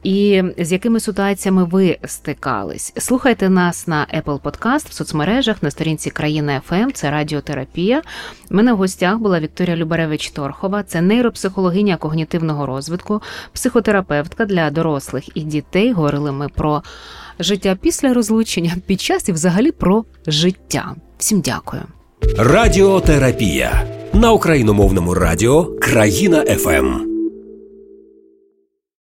і 0.04 0.44
з 0.58 0.72
якими 0.72 1.00
ситуаціями 1.00 1.64
ви 1.64 1.98
стикались. 2.06 2.94
Слухайте 2.98 3.50
нас 3.50 3.88
на 3.88 4.08
Apple 4.18 4.40
Podcast, 4.40 4.90
в 4.90 4.94
соцмережах 4.94 5.64
на 5.64 5.72
сторінці 5.72 6.10
країни 6.10 6.62
ФМ, 6.66 6.92
це 6.94 7.12
радіотерапія. 7.12 8.02
У 8.52 8.56
мене 8.56 8.74
в 8.74 8.78
гостях 8.78 9.18
була 9.18 9.40
Вікторія 9.40 9.76
Любаревич 9.76 10.30
Торхова, 10.30 10.84
це 10.84 11.02
нейропсихологиня 11.02 11.98
когнітивного 11.98 12.66
розвитку, 12.66 13.22
психотерапевтка 14.24 14.46
для 14.46 14.70
дорослих 14.70 15.38
і 15.38 15.42
дітей. 15.42 15.92
Говорили 15.92 16.32
ми 16.32 16.48
про 16.50 16.82
життя 17.40 17.78
після 17.82 18.14
розлучення, 18.14 18.76
під 18.86 19.02
час 19.02 19.30
і 19.30 19.32
взагалі 19.32 19.72
про 19.72 20.06
життя. 20.28 20.96
Всім 21.18 21.42
дякую. 21.42 21.84
Радіотерапія 22.38 23.84
на 24.14 24.32
україномовному 24.32 25.14
радіо 25.14 25.66
Країна 25.80 26.46
ФМ. 26.46 27.13